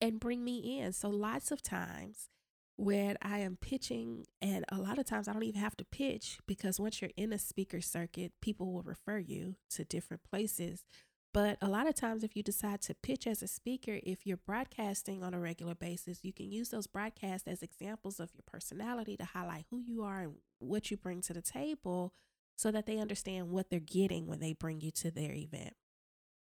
and 0.00 0.18
bring 0.18 0.42
me 0.42 0.80
in. 0.80 0.92
So 0.92 1.10
lots 1.10 1.52
of 1.52 1.62
times 1.62 2.28
when 2.76 3.16
I 3.22 3.38
am 3.38 3.56
pitching, 3.60 4.26
and 4.42 4.64
a 4.70 4.78
lot 4.78 4.98
of 4.98 5.06
times 5.06 5.28
I 5.28 5.32
don't 5.32 5.44
even 5.44 5.60
have 5.60 5.76
to 5.76 5.84
pitch 5.84 6.38
because 6.46 6.80
once 6.80 7.00
you're 7.00 7.10
in 7.16 7.32
a 7.32 7.38
speaker 7.38 7.80
circuit, 7.80 8.32
people 8.42 8.72
will 8.72 8.82
refer 8.82 9.18
you 9.18 9.56
to 9.70 9.84
different 9.84 10.22
places. 10.28 10.84
But 11.32 11.58
a 11.60 11.68
lot 11.68 11.88
of 11.88 11.96
times, 11.96 12.22
if 12.22 12.36
you 12.36 12.44
decide 12.44 12.80
to 12.82 12.94
pitch 12.94 13.26
as 13.26 13.42
a 13.42 13.48
speaker, 13.48 13.98
if 14.04 14.24
you're 14.24 14.36
broadcasting 14.36 15.24
on 15.24 15.34
a 15.34 15.40
regular 15.40 15.74
basis, 15.74 16.20
you 16.22 16.32
can 16.32 16.50
use 16.50 16.68
those 16.68 16.86
broadcasts 16.86 17.48
as 17.48 17.60
examples 17.60 18.20
of 18.20 18.30
your 18.34 18.44
personality 18.46 19.16
to 19.16 19.24
highlight 19.24 19.66
who 19.70 19.80
you 19.80 20.04
are 20.04 20.20
and 20.20 20.34
what 20.60 20.92
you 20.92 20.96
bring 20.96 21.20
to 21.22 21.32
the 21.32 21.42
table 21.42 22.12
so 22.56 22.70
that 22.70 22.86
they 22.86 22.98
understand 22.98 23.50
what 23.50 23.68
they're 23.68 23.80
getting 23.80 24.28
when 24.28 24.38
they 24.38 24.52
bring 24.52 24.80
you 24.80 24.92
to 24.92 25.10
their 25.10 25.32
event. 25.32 25.74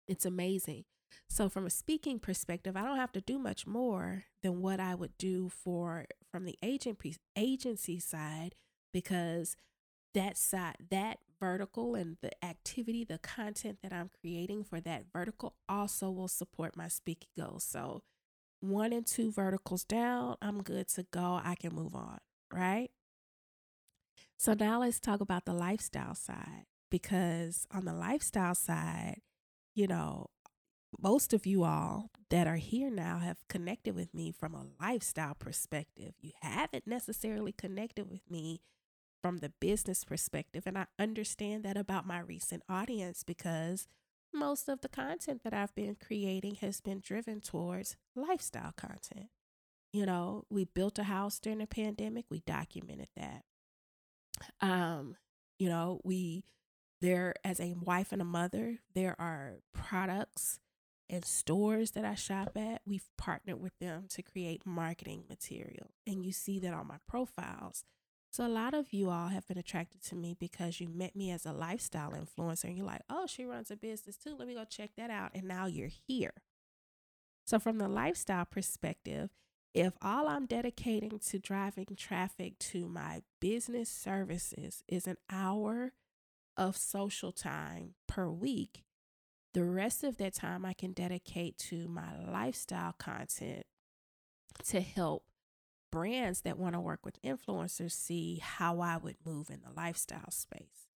It's 0.10 0.26
amazing. 0.26 0.84
So 1.30 1.50
from 1.50 1.66
a 1.66 1.70
speaking 1.70 2.20
perspective, 2.20 2.76
I 2.76 2.84
don't 2.84 2.98
have 2.98 3.12
to 3.14 3.22
do 3.22 3.38
much 3.38 3.66
more 3.66 4.26
than 4.44 4.62
what 4.62 4.80
I 4.80 4.96
would 4.96 5.18
do 5.18 5.50
for 5.50 6.06
from 6.32 6.46
the 6.46 6.58
agent 6.62 7.00
agency 7.36 8.00
side 8.00 8.56
because 8.94 9.56
that 10.14 10.38
side 10.38 10.76
that 10.90 11.20
vertical 11.40 11.96
and 11.96 12.18
the 12.22 12.32
activity, 12.44 13.04
the 13.04 13.18
content 13.18 13.80
that 13.84 13.94
I'm 13.94 14.10
creating 14.22 14.64
for 14.64 14.80
that 14.82 15.06
vertical 15.12 15.56
also 15.68 16.10
will 16.10 16.28
support 16.28 16.78
my 16.78 16.88
speaking 16.88 17.30
goals. 17.38 17.64
So 17.64 18.02
one 18.62 18.94
and 18.94 19.06
two 19.06 19.32
verticals 19.32 19.84
down, 19.84 20.38
I'm 20.42 20.64
good 20.64 20.88
to 20.90 21.06
go. 21.12 21.40
I 21.44 21.56
can 21.56 21.76
move 21.76 21.96
on, 21.96 22.20
right? 22.52 22.90
So 24.38 24.54
now 24.54 24.80
let's 24.82 25.00
talk 25.00 25.22
about 25.22 25.46
the 25.46 25.54
lifestyle 25.54 26.16
side 26.16 26.66
because 26.90 27.68
on 27.72 27.86
the 27.86 27.94
lifestyle 27.94 28.56
side, 28.56 29.22
you 29.74 29.88
know, 29.88 30.28
most 31.00 31.34
of 31.34 31.46
you 31.46 31.64
all 31.64 32.10
that 32.30 32.48
are 32.48 32.56
here 32.56 32.90
now 32.90 33.20
have 33.20 33.48
connected 33.48 33.96
with 33.96 34.14
me 34.14 34.32
from 34.32 34.54
a 34.54 34.66
lifestyle 34.82 35.36
perspective. 35.36 36.14
You 36.22 36.32
haven't 36.42 36.88
necessarily 36.88 37.52
connected 37.52 38.10
with 38.10 38.30
me 38.30 38.62
from 39.22 39.38
the 39.38 39.52
business 39.60 40.04
perspective. 40.04 40.64
And 40.66 40.78
I 40.78 40.86
understand 41.00 41.64
that 41.64 41.78
about 41.78 42.06
my 42.06 42.20
recent 42.20 42.64
audience 42.70 43.24
because 43.24 43.88
most 44.34 44.70
of 44.70 44.82
the 44.82 44.90
content 44.90 45.42
that 45.44 45.54
I've 45.54 45.74
been 45.76 45.96
creating 45.96 46.56
has 46.56 46.82
been 46.82 47.00
driven 47.00 47.42
towards 47.42 47.96
lifestyle 48.16 48.74
content. 48.76 49.30
You 49.94 50.06
know, 50.06 50.44
we 50.50 50.66
built 50.66 51.00
a 51.00 51.04
house 51.04 51.40
during 51.40 51.60
the 51.60 51.68
pandemic, 51.68 52.26
we 52.30 52.42
documented 52.42 53.08
that. 53.16 53.44
Um, 54.62 55.16
you 55.58 55.70
know, 55.70 56.02
we 56.04 56.44
there 57.02 57.34
as 57.44 57.60
a 57.60 57.76
wife 57.82 58.12
and 58.12 58.22
a 58.22 58.26
mother, 58.26 58.80
there 58.94 59.16
are 59.20 59.60
products 59.74 60.60
and 61.10 61.26
stores 61.26 61.92
that 61.92 62.06
I 62.06 62.16
shop 62.16 62.52
at. 62.56 62.82
We've 62.86 63.08
partnered 63.18 63.62
with 63.62 63.78
them 63.80 64.06
to 64.10 64.22
create 64.22 64.66
marketing 64.66 65.24
material. 65.30 65.92
And 66.08 66.26
you 66.26 66.32
see 66.32 66.60
that 66.60 66.74
on 66.74 66.88
my 66.88 66.98
profiles. 67.08 67.84
So 68.32 68.46
a 68.46 68.50
lot 68.50 68.74
of 68.74 68.92
you 68.92 69.10
all 69.10 69.30
have 69.30 69.48
been 69.48 69.58
attracted 69.58 70.04
to 70.06 70.16
me 70.16 70.36
because 70.38 70.82
you 70.82 70.90
met 70.90 71.16
me 71.16 71.32
as 71.32 71.46
a 71.46 71.54
lifestyle 71.54 72.12
influencer 72.12 72.66
and 72.66 72.76
you're 72.76 72.86
like, 72.86 73.04
oh, 73.10 73.28
she 73.28 73.46
runs 73.46 73.72
a 73.72 73.78
business 73.78 74.18
too. 74.18 74.36
Let 74.38 74.48
me 74.48 74.56
go 74.56 74.66
check 74.66 74.92
that 74.98 75.10
out. 75.10 75.32
And 75.34 75.46
now 75.46 75.68
you're 75.68 75.88
here. 76.08 76.34
So, 77.46 77.60
from 77.60 77.78
the 77.78 77.88
lifestyle 77.88 78.44
perspective, 78.44 79.30
if 79.74 79.94
all 80.02 80.28
I'm 80.28 80.48
dedicating 80.48 81.20
to 81.28 81.38
driving 81.38 81.96
traffic 81.96 82.58
to 82.60 82.88
my 82.88 83.22
business 83.40 83.90
services 83.90 84.84
is 84.88 85.06
an 85.06 85.18
hour 85.30 85.94
of 86.58 86.76
social 86.76 87.32
time 87.32 87.94
per 88.08 88.28
week, 88.30 88.84
the 89.56 89.64
rest 89.64 90.04
of 90.04 90.18
that 90.18 90.34
time 90.34 90.66
I 90.66 90.74
can 90.74 90.92
dedicate 90.92 91.58
to 91.70 91.88
my 91.88 92.10
lifestyle 92.30 92.94
content 93.00 93.66
to 94.68 94.82
help 94.82 95.24
brands 95.94 96.42
that 96.42 96.58
want 96.58 96.76
to 96.76 96.82
work 96.82 97.06
with 97.06 97.22
influencers 97.22 97.94
see 97.94 98.42
how 98.44 98.82
I 98.82 98.98
would 98.98 99.16
move 99.26 99.50
in 99.50 99.62
the 99.62 99.74
lifestyle 99.74 100.30
space. 100.30 100.90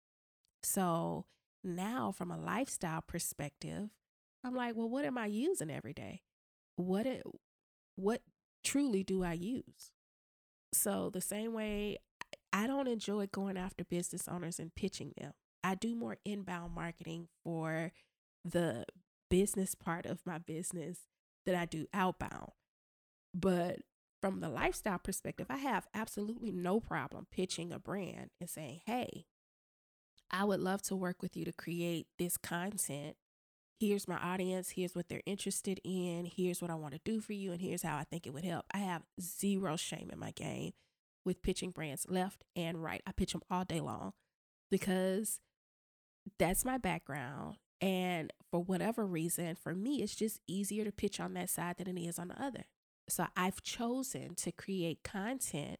So 0.63 1.25
now, 1.63 2.11
from 2.11 2.31
a 2.31 2.37
lifestyle 2.37 3.03
perspective, 3.03 3.89
I'm 4.43 4.55
like, 4.55 4.75
well, 4.75 4.89
what 4.89 5.05
am 5.05 5.19
I 5.19 5.27
using 5.27 5.69
every 5.69 5.93
day? 5.93 6.23
What 6.77 7.05
it, 7.05 7.21
what 7.95 8.23
truly 8.63 9.03
do 9.03 9.23
I 9.23 9.33
use? 9.33 9.91
So 10.73 11.11
the 11.13 11.21
same 11.21 11.53
way, 11.53 11.97
I 12.51 12.65
don't 12.65 12.87
enjoy 12.87 13.27
going 13.27 13.55
after 13.55 13.83
business 13.83 14.27
owners 14.27 14.57
and 14.59 14.73
pitching 14.73 15.13
them. 15.15 15.33
I 15.63 15.75
do 15.75 15.95
more 15.95 16.17
inbound 16.25 16.73
marketing 16.73 17.27
for 17.43 17.91
the 18.51 18.85
business 19.29 19.75
part 19.75 20.05
of 20.05 20.25
my 20.25 20.37
business 20.37 20.99
that 21.45 21.55
I 21.55 21.65
do 21.65 21.87
outbound. 21.93 22.51
But 23.33 23.79
from 24.21 24.39
the 24.39 24.49
lifestyle 24.49 24.99
perspective, 24.99 25.47
I 25.49 25.57
have 25.57 25.87
absolutely 25.93 26.51
no 26.51 26.79
problem 26.79 27.27
pitching 27.31 27.71
a 27.71 27.79
brand 27.79 28.29
and 28.39 28.49
saying, 28.49 28.81
hey, 28.85 29.25
I 30.31 30.43
would 30.43 30.59
love 30.59 30.81
to 30.83 30.95
work 30.95 31.21
with 31.21 31.37
you 31.37 31.45
to 31.45 31.53
create 31.53 32.07
this 32.17 32.37
content. 32.37 33.15
Here's 33.79 34.07
my 34.07 34.17
audience. 34.17 34.71
Here's 34.71 34.95
what 34.95 35.07
they're 35.07 35.21
interested 35.25 35.79
in. 35.83 36.25
Here's 36.25 36.61
what 36.61 36.71
I 36.71 36.75
want 36.75 36.93
to 36.93 37.01
do 37.05 37.21
for 37.21 37.33
you. 37.33 37.51
And 37.51 37.61
here's 37.61 37.83
how 37.83 37.95
I 37.95 38.03
think 38.03 38.25
it 38.25 38.33
would 38.33 38.43
help. 38.43 38.65
I 38.73 38.79
have 38.79 39.03
zero 39.21 39.75
shame 39.75 40.09
in 40.11 40.19
my 40.19 40.31
game 40.31 40.73
with 41.23 41.43
pitching 41.43 41.71
brands 41.71 42.07
left 42.09 42.43
and 42.55 42.83
right. 42.83 43.01
I 43.05 43.11
pitch 43.11 43.33
them 43.33 43.43
all 43.51 43.65
day 43.65 43.79
long 43.79 44.13
because 44.71 45.39
that's 46.39 46.65
my 46.65 46.77
background. 46.77 47.57
And 47.79 48.33
for 48.49 48.61
whatever 48.61 49.05
reason, 49.05 49.55
for 49.55 49.75
me, 49.75 50.01
it's 50.01 50.15
just 50.15 50.39
easier 50.47 50.83
to 50.83 50.91
pitch 50.91 51.19
on 51.19 51.33
that 51.33 51.49
side 51.49 51.77
than 51.77 51.97
it 51.97 52.01
is 52.01 52.17
on 52.17 52.29
the 52.29 52.41
other. 52.41 52.63
So 53.07 53.27
I've 53.35 53.61
chosen 53.61 54.35
to 54.35 54.51
create 54.51 55.03
content 55.03 55.79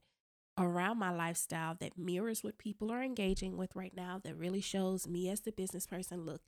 around 0.58 0.98
my 0.98 1.12
lifestyle 1.12 1.76
that 1.80 1.98
mirrors 1.98 2.44
what 2.44 2.58
people 2.58 2.92
are 2.92 3.04
engaging 3.04 3.58
with 3.58 3.76
right 3.76 3.94
now, 3.96 4.20
that 4.24 4.36
really 4.36 4.62
shows 4.62 5.08
me 5.08 5.30
as 5.30 5.42
the 5.42 5.52
business 5.52 5.86
person 5.86 6.22
look, 6.22 6.42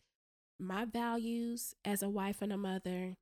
my 0.59 0.85
values 0.85 1.73
as 1.85 2.01
a 2.01 2.09
wife 2.09 2.41
and 2.41 2.51
a 2.51 2.57
mother. 2.57 3.17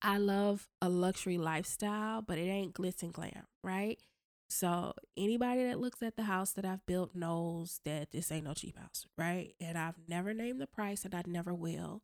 I 0.00 0.18
love 0.18 0.68
a 0.80 0.88
luxury 0.88 1.38
lifestyle, 1.38 2.22
but 2.22 2.38
it 2.38 2.48
ain't 2.48 2.74
glitz 2.74 3.02
and 3.02 3.12
glam, 3.12 3.46
right? 3.62 3.98
So 4.48 4.92
anybody 5.16 5.64
that 5.64 5.80
looks 5.80 6.02
at 6.02 6.16
the 6.16 6.24
house 6.24 6.52
that 6.52 6.64
I've 6.64 6.84
built 6.86 7.14
knows 7.14 7.80
that 7.84 8.12
this 8.12 8.30
ain't 8.30 8.44
no 8.44 8.54
cheap 8.54 8.78
house, 8.78 9.06
right? 9.18 9.54
And 9.60 9.76
I've 9.76 9.98
never 10.08 10.32
named 10.32 10.60
the 10.60 10.66
price 10.66 11.04
and 11.04 11.14
I 11.14 11.22
never 11.26 11.52
will. 11.54 12.02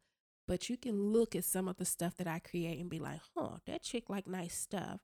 But 0.48 0.68
you 0.68 0.76
can 0.76 1.12
look 1.12 1.36
at 1.36 1.44
some 1.44 1.68
of 1.68 1.76
the 1.76 1.84
stuff 1.84 2.16
that 2.16 2.26
I 2.26 2.40
create 2.40 2.80
and 2.80 2.90
be 2.90 2.98
like, 2.98 3.20
huh, 3.36 3.58
that 3.66 3.82
chick 3.82 4.10
like 4.10 4.26
nice 4.26 4.56
stuff. 4.56 5.00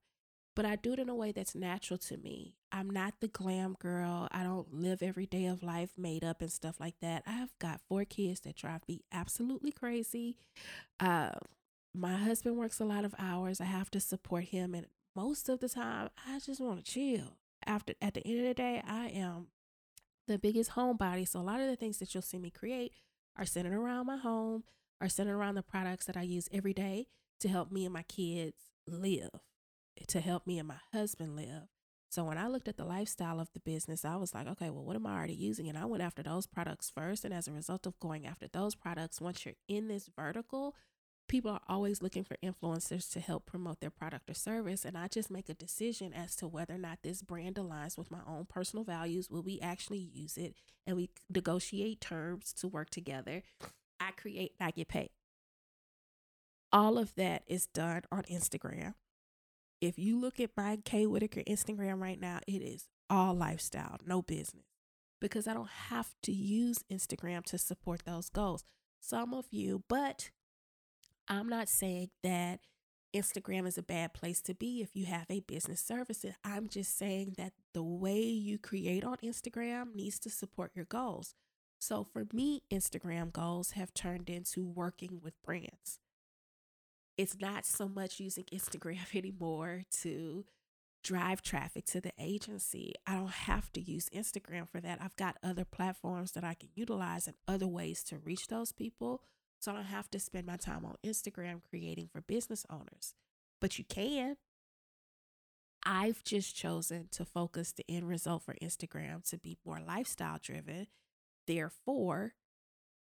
But 0.56 0.64
I 0.64 0.74
do 0.74 0.94
it 0.94 0.98
in 0.98 1.10
a 1.10 1.14
way 1.14 1.32
that's 1.32 1.54
natural 1.54 1.98
to 1.98 2.16
me. 2.16 2.56
I'm 2.72 2.88
not 2.88 3.14
the 3.20 3.28
glam 3.28 3.76
girl. 3.78 4.26
I 4.32 4.42
don't 4.42 4.72
live 4.72 5.02
every 5.02 5.26
day 5.26 5.44
of 5.44 5.62
life 5.62 5.90
made 5.98 6.24
up 6.24 6.40
and 6.40 6.50
stuff 6.50 6.80
like 6.80 6.94
that. 7.02 7.22
I've 7.26 7.56
got 7.58 7.82
four 7.88 8.04
kids 8.04 8.40
that 8.40 8.56
drive 8.56 8.80
me 8.88 9.04
absolutely 9.12 9.70
crazy. 9.70 10.38
Uh, 10.98 11.32
my 11.94 12.16
husband 12.16 12.56
works 12.56 12.80
a 12.80 12.84
lot 12.84 13.04
of 13.04 13.14
hours. 13.18 13.60
I 13.60 13.64
have 13.64 13.90
to 13.92 14.00
support 14.00 14.44
him, 14.44 14.74
and 14.74 14.86
most 15.16 15.48
of 15.48 15.60
the 15.60 15.68
time, 15.68 16.10
I 16.28 16.38
just 16.38 16.60
want 16.60 16.84
to 16.84 16.92
chill. 16.92 17.38
After 17.66 17.94
at 18.02 18.14
the 18.14 18.24
end 18.24 18.40
of 18.40 18.44
the 18.44 18.54
day, 18.54 18.82
I 18.86 19.06
am 19.06 19.48
the 20.28 20.38
biggest 20.38 20.72
homebody. 20.72 21.26
So 21.26 21.40
a 21.40 21.42
lot 21.42 21.60
of 21.60 21.66
the 21.66 21.74
things 21.76 21.98
that 21.98 22.14
you'll 22.14 22.22
see 22.22 22.38
me 22.38 22.50
create 22.50 22.92
are 23.36 23.46
centered 23.46 23.72
around 23.72 24.06
my 24.06 24.18
home, 24.18 24.64
are 25.00 25.08
centered 25.08 25.36
around 25.36 25.54
the 25.54 25.62
products 25.62 26.04
that 26.04 26.16
I 26.16 26.22
use 26.22 26.48
every 26.52 26.74
day 26.74 27.06
to 27.40 27.48
help 27.48 27.72
me 27.72 27.84
and 27.84 27.94
my 27.94 28.02
kids 28.02 28.56
live, 28.86 29.30
to 30.06 30.20
help 30.20 30.46
me 30.46 30.58
and 30.58 30.68
my 30.68 30.80
husband 30.92 31.34
live. 31.34 31.64
So 32.08 32.24
when 32.24 32.38
I 32.38 32.46
looked 32.46 32.68
at 32.68 32.76
the 32.76 32.84
lifestyle 32.84 33.40
of 33.40 33.50
the 33.52 33.60
business, 33.60 34.04
I 34.04 34.16
was 34.16 34.32
like, 34.32 34.46
okay, 34.46 34.70
well, 34.70 34.84
what 34.84 34.96
am 34.96 35.06
I 35.06 35.16
already 35.16 35.34
using? 35.34 35.68
And 35.68 35.76
I 35.76 35.86
went 35.86 36.02
after 36.02 36.22
those 36.22 36.46
products 36.46 36.90
first. 36.90 37.24
And 37.24 37.34
as 37.34 37.48
a 37.48 37.52
result 37.52 37.86
of 37.86 37.98
going 37.98 38.26
after 38.26 38.46
those 38.48 38.74
products, 38.74 39.20
once 39.20 39.44
you're 39.44 39.54
in 39.66 39.88
this 39.88 40.08
vertical, 40.16 40.74
people 41.28 41.50
are 41.50 41.60
always 41.68 42.02
looking 42.02 42.24
for 42.24 42.36
influencers 42.44 43.10
to 43.12 43.20
help 43.20 43.46
promote 43.46 43.80
their 43.80 43.90
product 43.90 44.30
or 44.30 44.34
service. 44.34 44.84
And 44.84 44.96
I 44.96 45.08
just 45.08 45.30
make 45.30 45.48
a 45.48 45.54
decision 45.54 46.12
as 46.12 46.36
to 46.36 46.46
whether 46.46 46.74
or 46.74 46.78
not 46.78 46.98
this 47.02 47.22
brand 47.22 47.56
aligns 47.56 47.98
with 47.98 48.10
my 48.10 48.20
own 48.26 48.46
personal 48.46 48.84
values. 48.84 49.30
Will 49.30 49.42
we 49.42 49.60
actually 49.60 49.98
use 49.98 50.36
it? 50.36 50.54
And 50.86 50.96
we 50.96 51.10
negotiate 51.28 52.00
terms 52.00 52.52
to 52.54 52.68
work 52.68 52.90
together. 52.90 53.42
I 53.98 54.10
create, 54.12 54.52
I 54.60 54.70
get 54.70 54.88
paid. 54.88 55.10
All 56.72 56.98
of 56.98 57.14
that 57.14 57.42
is 57.46 57.66
done 57.66 58.02
on 58.12 58.22
Instagram. 58.24 58.94
If 59.80 59.98
you 59.98 60.18
look 60.18 60.40
at 60.40 60.50
my 60.56 60.78
Kay 60.84 61.06
Whitaker 61.06 61.42
Instagram 61.46 62.00
right 62.00 62.20
now, 62.20 62.40
it 62.46 62.62
is 62.62 62.84
all 63.08 63.34
lifestyle, 63.34 63.98
no 64.04 64.22
business. 64.22 64.64
Because 65.20 65.46
I 65.46 65.54
don't 65.54 65.68
have 65.68 66.14
to 66.24 66.32
use 66.32 66.84
Instagram 66.92 67.44
to 67.46 67.58
support 67.58 68.02
those 68.04 68.28
goals. 68.28 68.64
Some 69.00 69.32
of 69.32 69.46
you, 69.50 69.84
but 69.88 70.30
I'm 71.28 71.48
not 71.48 71.68
saying 71.68 72.10
that 72.22 72.60
Instagram 73.14 73.66
is 73.66 73.78
a 73.78 73.82
bad 73.82 74.12
place 74.12 74.40
to 74.42 74.54
be 74.54 74.82
if 74.82 74.94
you 74.94 75.06
have 75.06 75.26
a 75.30 75.40
business 75.40 75.80
service. 75.80 76.24
I'm 76.44 76.68
just 76.68 76.96
saying 76.96 77.34
that 77.38 77.52
the 77.72 77.82
way 77.82 78.20
you 78.20 78.58
create 78.58 79.04
on 79.04 79.16
Instagram 79.24 79.94
needs 79.94 80.18
to 80.20 80.30
support 80.30 80.72
your 80.74 80.84
goals. 80.84 81.34
So 81.78 82.04
for 82.04 82.26
me, 82.32 82.62
Instagram 82.72 83.32
goals 83.32 83.72
have 83.72 83.94
turned 83.94 84.28
into 84.30 84.66
working 84.66 85.20
with 85.22 85.40
brands. 85.42 85.98
It's 87.16 87.36
not 87.40 87.64
so 87.64 87.88
much 87.88 88.20
using 88.20 88.44
Instagram 88.44 89.14
anymore 89.14 89.82
to 90.02 90.44
drive 91.02 91.40
traffic 91.40 91.86
to 91.86 92.00
the 92.00 92.12
agency. 92.18 92.92
I 93.06 93.14
don't 93.14 93.30
have 93.30 93.72
to 93.74 93.80
use 93.80 94.10
Instagram 94.10 94.68
for 94.68 94.80
that. 94.80 94.98
I've 95.00 95.16
got 95.16 95.36
other 95.42 95.64
platforms 95.64 96.32
that 96.32 96.44
I 96.44 96.54
can 96.54 96.68
utilize 96.74 97.26
and 97.26 97.36
other 97.46 97.68
ways 97.68 98.02
to 98.04 98.18
reach 98.18 98.48
those 98.48 98.72
people. 98.72 99.22
So 99.60 99.72
I 99.72 99.74
don't 99.74 99.84
have 99.84 100.10
to 100.10 100.20
spend 100.20 100.46
my 100.46 100.56
time 100.56 100.84
on 100.84 100.96
Instagram 101.04 101.60
creating 101.68 102.08
for 102.12 102.20
business 102.20 102.64
owners. 102.70 103.14
But 103.60 103.78
you 103.78 103.84
can. 103.84 104.36
I've 105.84 106.24
just 106.24 106.56
chosen 106.56 107.08
to 107.12 107.24
focus 107.24 107.72
the 107.72 107.84
end 107.88 108.08
result 108.08 108.42
for 108.42 108.54
Instagram 108.60 109.28
to 109.30 109.38
be 109.38 109.56
more 109.64 109.80
lifestyle 109.80 110.38
driven 110.42 110.88
Therefore, 111.46 112.34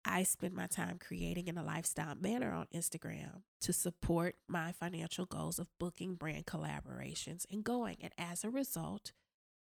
I 0.05 0.23
spend 0.23 0.53
my 0.53 0.67
time 0.67 0.99
creating 0.99 1.47
in 1.47 1.57
a 1.57 1.63
lifestyle 1.63 2.15
manner 2.15 2.51
on 2.51 2.67
Instagram 2.73 3.41
to 3.61 3.73
support 3.73 4.35
my 4.47 4.71
financial 4.71 5.25
goals 5.25 5.59
of 5.59 5.67
booking 5.79 6.15
brand 6.15 6.45
collaborations 6.45 7.45
and 7.51 7.63
going. 7.63 7.97
And 8.01 8.13
as 8.17 8.43
a 8.43 8.49
result 8.49 9.11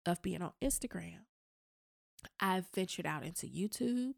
of 0.06 0.22
being 0.22 0.42
on 0.42 0.52
Instagram, 0.62 1.26
I've 2.40 2.68
ventured 2.74 3.06
out 3.06 3.24
into 3.24 3.48
YouTube. 3.48 4.14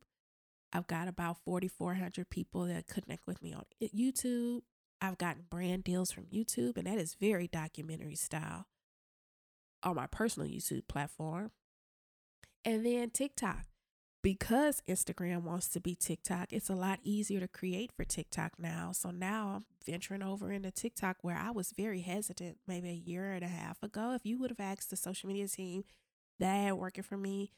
I've 0.71 0.87
got 0.87 1.07
about 1.07 1.37
4,400 1.45 2.29
people 2.29 2.65
that 2.65 2.87
connect 2.87 3.25
with 3.25 3.41
me 3.41 3.53
on 3.53 3.63
YouTube. 3.81 4.61
I've 5.01 5.17
gotten 5.17 5.45
brand 5.49 5.83
deals 5.83 6.11
from 6.11 6.25
YouTube, 6.25 6.77
and 6.77 6.85
that 6.85 6.97
is 6.97 7.15
very 7.15 7.47
documentary 7.47 8.15
style 8.15 8.65
on 9.81 9.95
my 9.95 10.07
personal 10.07 10.47
YouTube 10.47 10.87
platform. 10.87 11.51
And 12.65 12.85
then 12.85 13.09
TikTok 13.09 13.65
because 14.21 14.81
Instagram 14.87 15.43
wants 15.43 15.69
to 15.69 15.79
be 15.79 15.95
TikTok, 15.95 16.51
it's 16.51 16.69
a 16.69 16.75
lot 16.75 16.99
easier 17.03 17.39
to 17.39 17.47
create 17.47 17.91
for 17.95 18.03
TikTok 18.03 18.53
now. 18.59 18.91
So 18.91 19.11
now 19.11 19.53
I'm 19.55 19.65
venturing 19.85 20.21
over 20.21 20.51
into 20.51 20.71
TikTok 20.71 21.17
where 21.21 21.37
I 21.37 21.51
was 21.51 21.73
very 21.75 22.01
hesitant 22.01 22.57
maybe 22.67 22.89
a 22.89 22.93
year 22.93 23.31
and 23.31 23.45
a 23.45 23.49
half 23.49 23.81
ago. 23.81 24.13
If 24.13 24.25
you 24.25 24.37
would 24.39 24.51
have 24.51 24.59
asked 24.59 24.89
the 24.89 24.97
social 24.97 25.27
media 25.27 25.47
team 25.47 25.85
that 26.39 26.53
I 26.53 26.57
had 26.63 26.73
working 26.73 27.03
for 27.03 27.17
me 27.17 27.53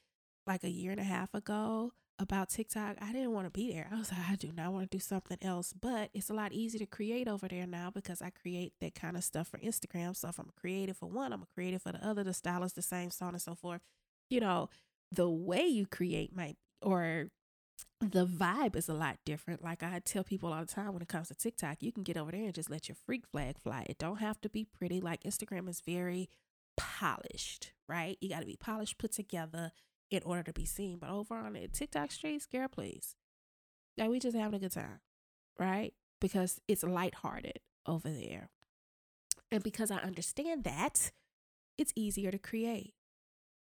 like 0.45 0.63
a 0.63 0.69
year 0.69 0.91
and 0.91 0.99
a 0.99 1.05
half 1.05 1.33
ago 1.33 1.93
about 2.21 2.49
TikTok, 2.49 2.97
I 3.01 3.11
didn't 3.11 3.31
want 3.31 3.47
to 3.47 3.51
be 3.51 3.73
there. 3.73 3.89
I 3.91 3.97
was 3.97 4.11
like, 4.11 4.29
I 4.29 4.35
do 4.35 4.51
not 4.55 4.71
want 4.71 4.89
to 4.89 4.97
do 4.97 5.01
something 5.01 5.37
else. 5.41 5.73
But 5.73 6.11
it's 6.13 6.29
a 6.29 6.33
lot 6.33 6.53
easier 6.53 6.79
to 6.79 6.85
create 6.85 7.27
over 7.27 7.47
there 7.47 7.65
now 7.65 7.89
because 7.89 8.21
I 8.21 8.29
create 8.29 8.73
that 8.79 8.93
kind 8.93 9.17
of 9.17 9.23
stuff 9.23 9.47
for 9.47 9.57
Instagram. 9.57 10.15
So 10.15 10.29
if 10.29 10.39
I'm 10.39 10.51
creative 10.55 10.97
for 10.97 11.07
one, 11.07 11.33
I'm 11.33 11.41
a 11.41 11.47
creative 11.53 11.81
for 11.81 11.91
the 11.91 12.07
other. 12.07 12.23
The 12.23 12.33
style 12.33 12.63
is 12.63 12.73
the 12.73 12.81
same, 12.81 13.09
so 13.09 13.25
on 13.25 13.33
and 13.33 13.41
so 13.41 13.55
forth. 13.55 13.81
You 14.29 14.39
know, 14.39 14.69
the 15.11 15.29
way 15.29 15.65
you 15.65 15.85
create 15.87 16.35
might 16.35 16.57
or 16.81 17.27
the 17.99 18.25
vibe 18.25 18.75
is 18.75 18.87
a 18.87 18.93
lot 18.93 19.17
different. 19.25 19.63
Like 19.63 19.83
I 19.83 19.99
tell 20.03 20.23
people 20.23 20.53
all 20.53 20.61
the 20.61 20.65
time 20.67 20.93
when 20.93 21.01
it 21.01 21.07
comes 21.07 21.29
to 21.29 21.35
TikTok, 21.35 21.77
you 21.81 21.91
can 21.91 22.03
get 22.03 22.17
over 22.17 22.31
there 22.31 22.45
and 22.45 22.53
just 22.53 22.69
let 22.69 22.87
your 22.87 22.95
freak 23.05 23.27
flag 23.27 23.57
fly. 23.59 23.85
It 23.89 23.97
don't 23.97 24.17
have 24.17 24.39
to 24.41 24.49
be 24.49 24.63
pretty. 24.65 25.01
Like 25.01 25.23
Instagram 25.23 25.67
is 25.67 25.81
very 25.81 26.29
polished, 26.77 27.73
right? 27.89 28.17
You 28.21 28.29
got 28.29 28.39
to 28.39 28.45
be 28.45 28.57
polished, 28.57 28.97
put 28.97 29.11
together 29.11 29.71
in 30.11 30.21
order 30.23 30.43
to 30.43 30.53
be 30.53 30.65
seen. 30.65 30.99
But 30.99 31.09
over 31.09 31.35
on 31.35 31.53
the 31.53 31.67
TikTok 31.67 32.11
streets, 32.11 32.45
girl, 32.45 32.67
please. 32.67 33.15
Like 33.97 34.09
we 34.09 34.19
just 34.19 34.37
having 34.37 34.55
a 34.55 34.59
good 34.59 34.71
time, 34.71 34.99
right? 35.57 35.93
Because 36.19 36.59
it's 36.67 36.83
lighthearted 36.83 37.59
over 37.87 38.09
there. 38.09 38.49
And 39.51 39.63
because 39.63 39.89
I 39.89 39.97
understand 39.97 40.63
that, 40.65 41.11
it's 41.77 41.93
easier 41.95 42.31
to 42.31 42.37
create. 42.37 42.93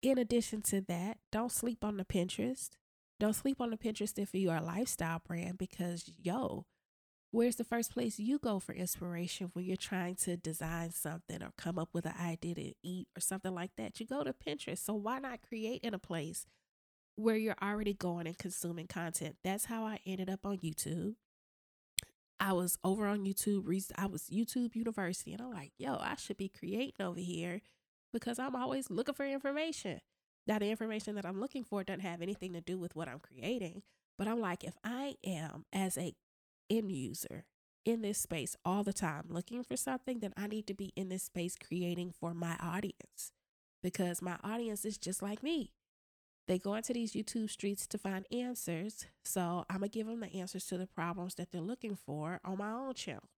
In 0.01 0.17
addition 0.17 0.61
to 0.63 0.81
that, 0.81 1.17
don't 1.31 1.51
sleep 1.51 1.83
on 1.83 1.97
the 1.97 2.05
Pinterest. 2.05 2.69
Don't 3.19 3.33
sleep 3.33 3.59
on 3.59 3.71
the 3.71 3.77
Pinterest 3.77 4.19
if 4.19 4.33
you 4.33 4.51
are 4.51 4.57
a 4.57 4.63
lifestyle 4.63 5.21
brand 5.25 5.57
because, 5.57 6.11
yo, 6.21 6.65
where's 7.35 7.57
the 7.57 7.63
first 7.65 7.91
place 7.91 8.17
you 8.17 8.39
go 8.39 8.59
for 8.59 8.73
inspiration 8.73 9.49
when 9.53 9.65
you're 9.65 9.75
trying 9.75 10.15
to 10.15 10.37
design 10.37 10.91
something 10.91 11.43
or 11.43 11.51
come 11.57 11.77
up 11.77 11.89
with 11.91 12.05
an 12.05 12.15
idea 12.19 12.55
to 12.55 12.73
eat 12.81 13.07
or 13.15 13.19
something 13.19 13.53
like 13.53 13.71
that? 13.75 13.99
You 13.99 14.05
go 14.05 14.23
to 14.23 14.33
Pinterest. 14.33 14.77
So 14.77 14.93
why 14.93 15.19
not 15.19 15.41
create 15.47 15.81
in 15.83 15.93
a 15.93 15.99
place 15.99 16.45
where 17.17 17.35
you're 17.35 17.57
already 17.61 17.93
going 17.93 18.25
and 18.25 18.37
consuming 18.37 18.87
content? 18.87 19.35
That's 19.43 19.65
how 19.65 19.83
I 19.83 19.99
ended 20.05 20.29
up 20.29 20.45
on 20.45 20.59
YouTube. 20.59 21.15
I 22.39 22.53
was 22.53 22.77
over 22.83 23.05
on 23.05 23.25
YouTube. 23.25 23.65
I 23.97 24.05
was 24.05 24.23
YouTube 24.23 24.75
University, 24.75 25.33
and 25.33 25.41
I'm 25.41 25.51
like, 25.51 25.71
yo, 25.77 25.95
I 25.95 26.15
should 26.17 26.37
be 26.37 26.49
creating 26.49 27.05
over 27.05 27.19
here 27.19 27.61
because 28.13 28.39
I'm 28.39 28.55
always 28.55 28.89
looking 28.89 29.13
for 29.13 29.25
information. 29.25 29.99
Now, 30.47 30.59
the 30.59 30.69
information 30.69 31.15
that 31.15 31.25
I'm 31.25 31.39
looking 31.39 31.63
for 31.63 31.83
doesn't 31.83 32.01
have 32.01 32.21
anything 32.21 32.53
to 32.53 32.61
do 32.61 32.77
with 32.77 32.95
what 32.95 33.09
I'm 33.09 33.19
creating, 33.19 33.81
but 34.17 34.27
I'm 34.27 34.39
like, 34.39 34.63
if 34.63 34.77
I 34.83 35.15
am 35.25 35.65
as 35.73 35.97
a 35.97 36.13
end 36.69 36.91
user 36.91 37.45
in 37.85 38.01
this 38.01 38.17
space 38.17 38.55
all 38.65 38.83
the 38.83 38.93
time 38.93 39.25
looking 39.29 39.63
for 39.63 39.77
something, 39.77 40.19
then 40.19 40.33
I 40.35 40.47
need 40.47 40.67
to 40.67 40.73
be 40.73 40.91
in 40.95 41.09
this 41.09 41.23
space 41.23 41.55
creating 41.55 42.11
for 42.19 42.33
my 42.33 42.55
audience 42.59 43.31
because 43.83 44.21
my 44.21 44.37
audience 44.43 44.83
is 44.85 44.97
just 44.97 45.21
like 45.21 45.43
me. 45.43 45.73
They 46.47 46.59
go 46.59 46.75
into 46.75 46.93
these 46.93 47.13
YouTube 47.13 47.49
streets 47.49 47.87
to 47.87 47.97
find 47.97 48.25
answers. 48.31 49.05
So 49.23 49.65
I'm 49.69 49.79
going 49.79 49.89
to 49.89 49.97
give 49.97 50.07
them 50.07 50.19
the 50.19 50.33
answers 50.33 50.65
to 50.67 50.77
the 50.77 50.87
problems 50.87 51.35
that 51.35 51.51
they're 51.51 51.61
looking 51.61 51.95
for 51.95 52.39
on 52.43 52.57
my 52.57 52.71
own 52.71 52.93
channel. 52.93 53.29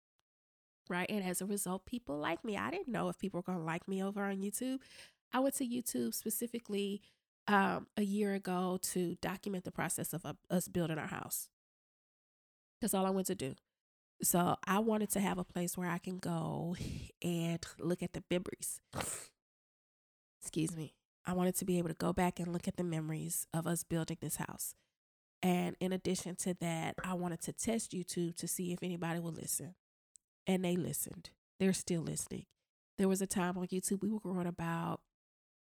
Right. 0.88 1.10
And 1.10 1.24
as 1.24 1.40
a 1.40 1.46
result, 1.46 1.86
people 1.86 2.16
like 2.18 2.44
me. 2.44 2.56
I 2.56 2.70
didn't 2.70 2.88
know 2.88 3.08
if 3.08 3.18
people 3.18 3.38
were 3.38 3.52
going 3.52 3.58
to 3.58 3.64
like 3.64 3.88
me 3.88 4.02
over 4.02 4.22
on 4.22 4.36
YouTube. 4.36 4.78
I 5.32 5.40
went 5.40 5.56
to 5.56 5.66
YouTube 5.66 6.14
specifically 6.14 7.02
um, 7.48 7.88
a 7.96 8.02
year 8.02 8.34
ago 8.34 8.78
to 8.82 9.16
document 9.20 9.64
the 9.64 9.72
process 9.72 10.12
of 10.12 10.24
uh, 10.24 10.34
us 10.50 10.68
building 10.68 10.98
our 10.98 11.08
house. 11.08 11.48
That's 12.80 12.94
all 12.94 13.06
I 13.06 13.10
went 13.10 13.26
to 13.28 13.34
do. 13.34 13.54
So 14.22 14.56
I 14.66 14.78
wanted 14.78 15.10
to 15.10 15.20
have 15.20 15.38
a 15.38 15.44
place 15.44 15.76
where 15.76 15.90
I 15.90 15.98
can 15.98 16.18
go 16.18 16.76
and 17.22 17.64
look 17.78 18.02
at 18.02 18.12
the 18.12 18.22
memories. 18.30 18.80
Excuse 20.40 20.76
me. 20.76 20.94
I 21.26 21.32
wanted 21.32 21.56
to 21.56 21.64
be 21.64 21.78
able 21.78 21.88
to 21.88 21.94
go 21.94 22.12
back 22.12 22.38
and 22.38 22.52
look 22.52 22.68
at 22.68 22.76
the 22.76 22.84
memories 22.84 23.46
of 23.52 23.66
us 23.66 23.82
building 23.82 24.18
this 24.20 24.36
house. 24.36 24.74
And 25.42 25.76
in 25.80 25.92
addition 25.92 26.36
to 26.36 26.54
that, 26.60 26.94
I 27.04 27.14
wanted 27.14 27.42
to 27.42 27.52
test 27.52 27.92
YouTube 27.92 28.36
to 28.36 28.48
see 28.48 28.72
if 28.72 28.82
anybody 28.82 29.20
would 29.20 29.36
listen. 29.36 29.74
And 30.46 30.64
they 30.64 30.76
listened. 30.76 31.30
They're 31.58 31.72
still 31.72 32.02
listening. 32.02 32.46
There 32.96 33.08
was 33.08 33.20
a 33.20 33.26
time 33.26 33.58
on 33.58 33.66
YouTube 33.66 34.02
we 34.02 34.10
were 34.10 34.20
growing 34.20 34.46
about 34.46 35.00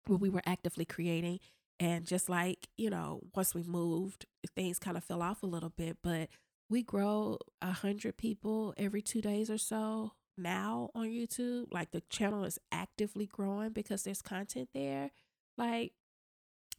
where 0.05 0.17
we 0.17 0.29
were 0.29 0.43
actively 0.45 0.85
creating. 0.85 1.39
And 1.79 2.05
just 2.05 2.29
like, 2.29 2.67
you 2.77 2.89
know, 2.89 3.21
once 3.35 3.55
we 3.55 3.63
moved, 3.63 4.25
things 4.55 4.79
kind 4.79 4.97
of 4.97 5.03
fell 5.03 5.23
off 5.23 5.43
a 5.43 5.47
little 5.47 5.71
bit, 5.75 5.97
but 6.03 6.29
we 6.73 6.81
grow 6.81 7.37
a 7.61 7.71
hundred 7.71 8.17
people 8.17 8.73
every 8.77 9.03
two 9.03 9.21
days 9.21 9.47
or 9.47 9.59
so 9.59 10.13
now 10.35 10.89
on 10.95 11.05
YouTube. 11.05 11.65
Like 11.71 11.91
the 11.91 12.01
channel 12.09 12.43
is 12.45 12.57
actively 12.71 13.27
growing 13.27 13.69
because 13.69 14.01
there's 14.01 14.23
content 14.23 14.69
there. 14.73 15.11
Like 15.55 15.93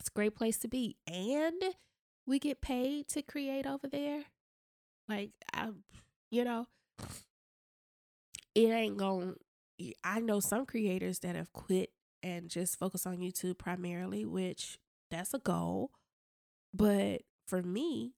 it's 0.00 0.08
a 0.08 0.12
great 0.12 0.34
place 0.34 0.58
to 0.58 0.68
be. 0.68 0.96
And 1.06 1.62
we 2.26 2.40
get 2.40 2.60
paid 2.60 3.06
to 3.10 3.22
create 3.22 3.66
over 3.66 3.86
there. 3.86 4.24
Like 5.08 5.30
I 5.52 5.68
you 6.32 6.42
know, 6.42 6.66
it 8.56 8.68
ain't 8.70 8.96
going 8.96 9.36
I 10.02 10.18
know 10.18 10.40
some 10.40 10.66
creators 10.66 11.20
that 11.20 11.36
have 11.36 11.52
quit 11.52 11.90
and 12.20 12.48
just 12.48 12.80
focus 12.80 13.06
on 13.06 13.18
YouTube 13.18 13.58
primarily, 13.58 14.24
which 14.24 14.76
that's 15.12 15.34
a 15.34 15.38
goal. 15.38 15.92
But 16.72 17.22
for 17.46 17.62
me, 17.62 18.14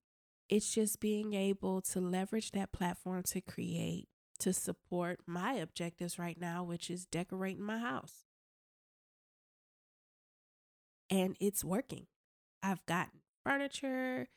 it's 0.49 0.73
just 0.73 1.01
being 1.01 1.35
able 1.35 1.81
to 1.81 2.01
leverage 2.01 2.53
that 2.53 2.73
platform 2.73 3.23
to 3.25 3.41
create, 3.41 4.09
to 4.39 4.53
support 4.53 5.21
my 5.27 5.55
objectives 5.55 6.19
right 6.19 6.41
now, 6.41 6.63
which 6.63 6.91
is 6.91 7.07
decorating 7.07 7.65
my 7.65 7.79
house. 7.79 8.25
And 11.11 11.37
it's 11.41 11.65
working. 11.65 12.07
I've 12.63 12.85
gotten 12.87 13.21
furniture, 13.45 14.29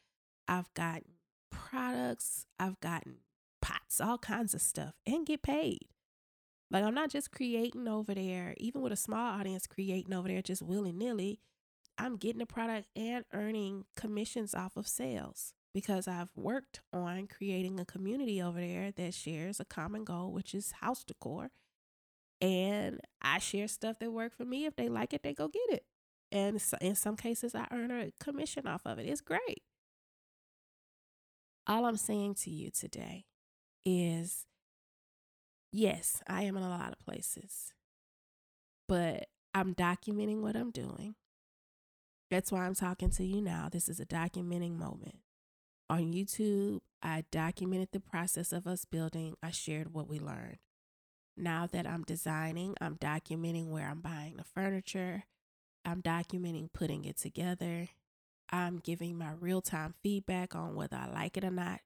I've 0.47 0.73
gotten 0.73 1.13
products, 1.51 2.45
I've 2.59 2.79
gotten 2.79 3.17
pots, 3.61 3.99
all 3.99 4.17
kinds 4.17 4.53
of 4.53 4.61
stuff, 4.61 4.93
and 5.05 5.25
get 5.25 5.41
paid. 5.41 5.87
Like 6.71 6.83
I'm 6.83 6.93
not 6.93 7.09
just 7.09 7.31
creating 7.31 7.87
over 7.87 8.13
there, 8.13 8.53
even 8.57 8.81
with 8.81 8.93
a 8.93 8.97
small 8.97 9.39
audience 9.39 9.65
creating 9.65 10.13
over 10.13 10.27
there 10.27 10.41
just 10.41 10.61
willy 10.61 10.91
nilly. 10.91 11.39
I'm 11.97 12.15
getting 12.15 12.41
a 12.41 12.45
product 12.45 12.87
and 12.95 13.25
earning 13.33 13.85
commissions 13.95 14.53
off 14.53 14.77
of 14.77 14.87
sales 14.87 15.53
because 15.73 16.07
I've 16.07 16.29
worked 16.35 16.81
on 16.91 17.27
creating 17.27 17.79
a 17.79 17.85
community 17.85 18.41
over 18.41 18.59
there 18.59 18.91
that 18.91 19.13
shares 19.13 19.59
a 19.59 19.65
common 19.65 20.03
goal, 20.03 20.31
which 20.31 20.53
is 20.53 20.73
house 20.81 21.03
decor. 21.03 21.51
And 22.41 23.01
I 23.21 23.39
share 23.39 23.67
stuff 23.67 23.99
that 23.99 24.11
work 24.11 24.35
for 24.35 24.45
me. 24.45 24.65
If 24.65 24.75
they 24.75 24.87
like 24.87 25.13
it, 25.13 25.23
they 25.23 25.33
go 25.33 25.47
get 25.47 25.69
it. 25.69 25.83
And 26.31 26.61
in 26.79 26.95
some 26.95 27.15
cases, 27.15 27.53
I 27.55 27.67
earn 27.71 27.91
a 27.91 28.11
commission 28.19 28.67
off 28.67 28.81
of 28.85 28.99
it. 28.99 29.07
It's 29.07 29.21
great. 29.21 29.63
All 31.67 31.85
I'm 31.85 31.97
saying 31.97 32.35
to 32.35 32.49
you 32.49 32.71
today 32.71 33.25
is 33.85 34.45
yes, 35.71 36.21
I 36.27 36.43
am 36.43 36.57
in 36.57 36.63
a 36.63 36.69
lot 36.69 36.91
of 36.91 36.99
places, 36.99 37.73
but 38.87 39.27
I'm 39.53 39.75
documenting 39.75 40.41
what 40.41 40.55
I'm 40.55 40.71
doing. 40.71 41.15
That's 42.31 42.51
why 42.51 42.65
I'm 42.65 42.75
talking 42.75 43.09
to 43.11 43.25
you 43.25 43.41
now. 43.41 43.69
This 43.71 43.89
is 43.89 43.99
a 43.99 44.05
documenting 44.05 44.77
moment. 44.77 45.17
On 45.89 46.13
YouTube, 46.13 46.81
I 47.01 47.23
documented 47.31 47.89
the 47.91 47.99
process 47.99 48.53
of 48.53 48.67
us 48.67 48.85
building, 48.85 49.35
I 49.41 49.49
shared 49.49 49.93
what 49.93 50.07
we 50.07 50.19
learned. 50.19 50.57
Now 51.35 51.65
that 51.71 51.87
I'm 51.87 52.03
designing, 52.03 52.75
I'm 52.79 52.95
documenting 52.95 53.69
where 53.69 53.87
I'm 53.87 54.01
buying 54.01 54.35
the 54.37 54.43
furniture, 54.43 55.23
I'm 55.83 56.01
documenting 56.03 56.71
putting 56.71 57.05
it 57.05 57.17
together. 57.17 57.87
I'm 58.51 58.77
giving 58.77 59.17
my 59.17 59.31
real 59.39 59.61
time 59.61 59.95
feedback 60.03 60.55
on 60.55 60.75
whether 60.75 60.97
I 60.97 61.09
like 61.09 61.37
it 61.37 61.43
or 61.43 61.51
not. 61.51 61.81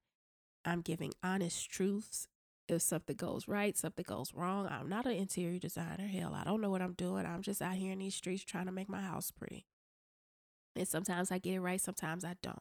I'm 0.66 0.82
giving 0.82 1.14
honest 1.24 1.70
truths 1.70 2.28
if 2.68 2.82
something 2.82 3.16
goes 3.16 3.47
right, 3.47 3.78
something 3.78 4.06
goes 4.08 4.34
wrong. 4.34 4.68
I'm 4.68 4.89
not 4.89 5.06
an 5.06 5.14
interior 5.14 5.60
designer. 5.60 6.08
Hell, 6.08 6.34
I 6.34 6.43
don't 6.43 6.62
know 6.62 6.70
what 6.70 6.82
I'm 6.82 6.93
doing. 6.93 7.26
I'm 7.26 7.41
just 7.41 7.62
out 7.62 7.76
here 7.76 7.91
in 7.91 7.99
these 7.99 8.16
streets 8.16 8.43
trying 8.43 8.66
to 8.66 8.72
make 8.72 8.89
my 8.89 9.01
house 9.01 9.32
pretty. 9.32 9.66
And 10.76 10.88
sometimes 10.88 11.32
I 11.32 11.38
get 11.38 11.56
it 11.56 11.62
right, 11.62 11.80
sometimes 11.80 12.26
I 12.26 12.36
don't. 12.41 12.60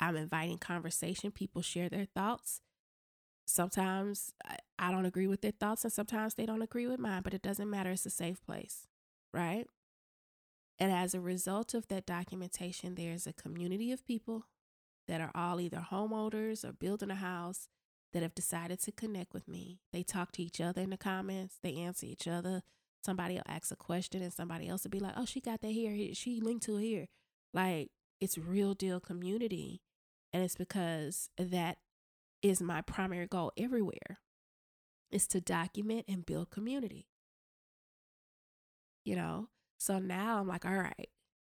I'm 0.00 0.16
inviting 0.16 0.58
conversation. 0.58 1.30
People 1.30 1.62
share 1.62 1.88
their 1.88 2.06
thoughts. 2.06 2.60
Sometimes 3.46 4.32
I 4.78 4.90
don't 4.90 5.06
agree 5.06 5.26
with 5.26 5.42
their 5.42 5.50
thoughts, 5.50 5.84
and 5.84 5.92
sometimes 5.92 6.34
they 6.34 6.46
don't 6.46 6.62
agree 6.62 6.86
with 6.86 6.98
mine, 6.98 7.22
but 7.22 7.34
it 7.34 7.42
doesn't 7.42 7.68
matter. 7.68 7.90
It's 7.90 8.06
a 8.06 8.10
safe 8.10 8.40
place, 8.44 8.86
right? 9.34 9.66
And 10.78 10.90
as 10.90 11.14
a 11.14 11.20
result 11.20 11.74
of 11.74 11.88
that 11.88 12.06
documentation, 12.06 12.94
there's 12.94 13.26
a 13.26 13.32
community 13.32 13.92
of 13.92 14.06
people 14.06 14.46
that 15.06 15.20
are 15.20 15.32
all 15.34 15.60
either 15.60 15.84
homeowners 15.90 16.64
or 16.64 16.72
building 16.72 17.10
a 17.10 17.16
house 17.16 17.68
that 18.12 18.22
have 18.22 18.34
decided 18.34 18.80
to 18.80 18.92
connect 18.92 19.34
with 19.34 19.46
me. 19.46 19.80
They 19.92 20.02
talk 20.02 20.32
to 20.32 20.42
each 20.42 20.60
other 20.60 20.80
in 20.80 20.90
the 20.90 20.96
comments, 20.96 21.58
they 21.62 21.74
answer 21.76 22.06
each 22.06 22.26
other. 22.26 22.62
Somebody 23.04 23.34
will 23.34 23.42
ask 23.46 23.70
a 23.70 23.76
question 23.76 24.22
and 24.22 24.32
somebody 24.32 24.68
else 24.68 24.84
will 24.84 24.90
be 24.90 25.00
like, 25.00 25.14
oh, 25.16 25.24
she 25.24 25.40
got 25.40 25.62
that 25.62 25.70
here. 25.70 26.14
She 26.14 26.40
linked 26.40 26.64
to 26.66 26.76
here. 26.76 27.08
Like 27.52 27.90
it's 28.20 28.38
real 28.38 28.74
deal 28.74 29.00
community. 29.00 29.80
And 30.32 30.42
it's 30.42 30.56
because 30.56 31.28
that 31.38 31.78
is 32.42 32.62
my 32.62 32.80
primary 32.82 33.26
goal 33.26 33.52
everywhere 33.56 34.18
is 35.10 35.26
to 35.28 35.40
document 35.40 36.04
and 36.08 36.24
build 36.24 36.50
community. 36.50 37.08
You 39.04 39.16
know? 39.16 39.48
So 39.78 39.98
now 39.98 40.38
I'm 40.38 40.46
like, 40.46 40.64
all 40.64 40.76
right, 40.76 41.08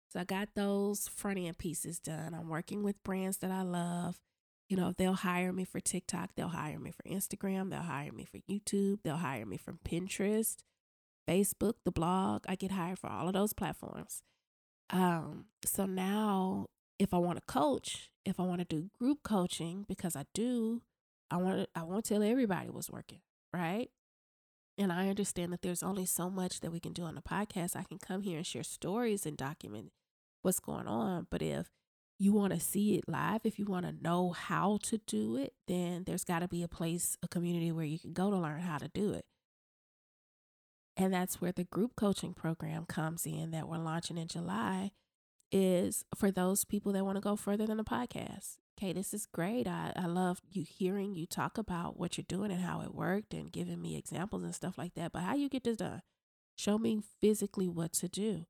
So 0.09 0.19
I 0.19 0.23
got 0.23 0.49
those 0.55 1.07
front 1.07 1.39
end 1.39 1.57
pieces 1.57 1.99
done. 1.99 2.33
I'm 2.33 2.47
working 2.47 2.83
with 2.83 3.03
brands 3.03 3.37
that 3.37 3.51
I 3.51 3.63
love. 3.63 4.19
You 4.69 4.77
know, 4.77 4.93
they'll 4.95 5.13
hire 5.13 5.51
me 5.51 5.65
for 5.65 5.79
TikTok, 5.79 6.29
they'll 6.35 6.49
hire 6.49 6.79
me 6.79 6.91
for 6.91 7.01
Instagram, 7.09 7.71
they'll 7.71 7.79
hire 7.81 8.11
me 8.11 8.23
for 8.23 8.37
YouTube, 8.37 8.99
they'll 9.03 9.17
hire 9.17 9.47
me 9.47 9.57
from 9.57 9.79
Pinterest, 9.83 10.57
Facebook, 11.27 11.73
the 11.85 11.91
blog. 11.91 12.43
I 12.47 12.53
get 12.55 12.71
hired 12.71 12.99
for 12.99 13.09
all 13.09 13.27
of 13.27 13.33
those 13.33 13.51
platforms. 13.51 14.21
Um, 14.91 15.45
so 15.65 15.87
now 15.87 16.67
if 16.99 17.13
I 17.13 17.17
want 17.17 17.37
to 17.37 17.43
coach, 17.51 18.11
if 18.25 18.39
I 18.39 18.43
want 18.43 18.59
to 18.59 18.65
do 18.65 18.89
group 18.99 19.19
coaching, 19.23 19.85
because 19.87 20.15
I 20.15 20.25
do, 20.33 20.81
I 21.31 21.37
want 21.37 21.59
to, 21.59 21.67
I 21.73 21.83
won't 21.83 22.05
tell 22.05 22.21
everybody 22.21 22.69
what's 22.69 22.91
working, 22.91 23.21
right? 23.53 23.89
And 24.77 24.91
I 24.91 25.09
understand 25.09 25.51
that 25.53 25.61
there's 25.61 25.83
only 25.83 26.05
so 26.05 26.29
much 26.29 26.59
that 26.59 26.71
we 26.71 26.79
can 26.79 26.93
do 26.93 27.03
on 27.03 27.15
the 27.15 27.21
podcast. 27.21 27.75
I 27.75 27.83
can 27.83 27.97
come 27.97 28.21
here 28.21 28.37
and 28.37 28.45
share 28.45 28.63
stories 28.63 29.25
and 29.25 29.35
document 29.35 29.91
what's 30.41 30.59
going 30.59 30.87
on. 30.87 31.27
But 31.29 31.41
if 31.41 31.69
you 32.17 32.33
want 32.33 32.53
to 32.53 32.59
see 32.59 32.95
it 32.95 33.05
live, 33.07 33.41
if 33.43 33.57
you 33.57 33.65
want 33.65 33.85
to 33.85 34.03
know 34.03 34.31
how 34.31 34.79
to 34.83 34.97
do 34.99 35.35
it, 35.37 35.53
then 35.67 36.03
there's 36.05 36.23
got 36.23 36.39
to 36.39 36.47
be 36.47 36.63
a 36.63 36.67
place, 36.67 37.17
a 37.23 37.27
community 37.27 37.71
where 37.71 37.85
you 37.85 37.99
can 37.99 38.13
go 38.13 38.29
to 38.29 38.37
learn 38.37 38.61
how 38.61 38.77
to 38.77 38.89
do 38.89 39.11
it. 39.13 39.25
And 40.95 41.13
that's 41.13 41.39
where 41.39 41.53
the 41.53 41.63
group 41.63 41.95
coaching 41.95 42.33
program 42.33 42.85
comes 42.85 43.25
in 43.25 43.51
that 43.51 43.69
we're 43.69 43.77
launching 43.77 44.17
in 44.17 44.27
July 44.27 44.91
is 45.51 46.05
for 46.15 46.31
those 46.31 46.65
people 46.65 46.91
that 46.93 47.05
want 47.05 47.17
to 47.17 47.21
go 47.21 47.35
further 47.35 47.65
than 47.65 47.77
the 47.77 47.83
podcast. 47.83 48.57
Okay, 48.77 48.93
this 48.93 49.13
is 49.13 49.25
great. 49.25 49.67
I, 49.67 49.91
I 49.95 50.05
love 50.05 50.41
you 50.49 50.63
hearing 50.63 51.13
you 51.13 51.25
talk 51.25 51.57
about 51.57 51.99
what 51.99 52.17
you're 52.17 52.25
doing 52.27 52.51
and 52.51 52.61
how 52.61 52.81
it 52.81 52.95
worked 52.95 53.33
and 53.33 53.51
giving 53.51 53.81
me 53.81 53.97
examples 53.97 54.43
and 54.43 54.55
stuff 54.55 54.77
like 54.77 54.93
that. 54.95 55.11
But 55.11 55.23
how 55.23 55.35
you 55.35 55.49
get 55.49 55.65
this 55.65 55.77
done? 55.77 56.01
Show 56.55 56.77
me 56.77 57.01
physically 57.19 57.67
what 57.67 57.93
to 57.93 58.07
do. 58.07 58.45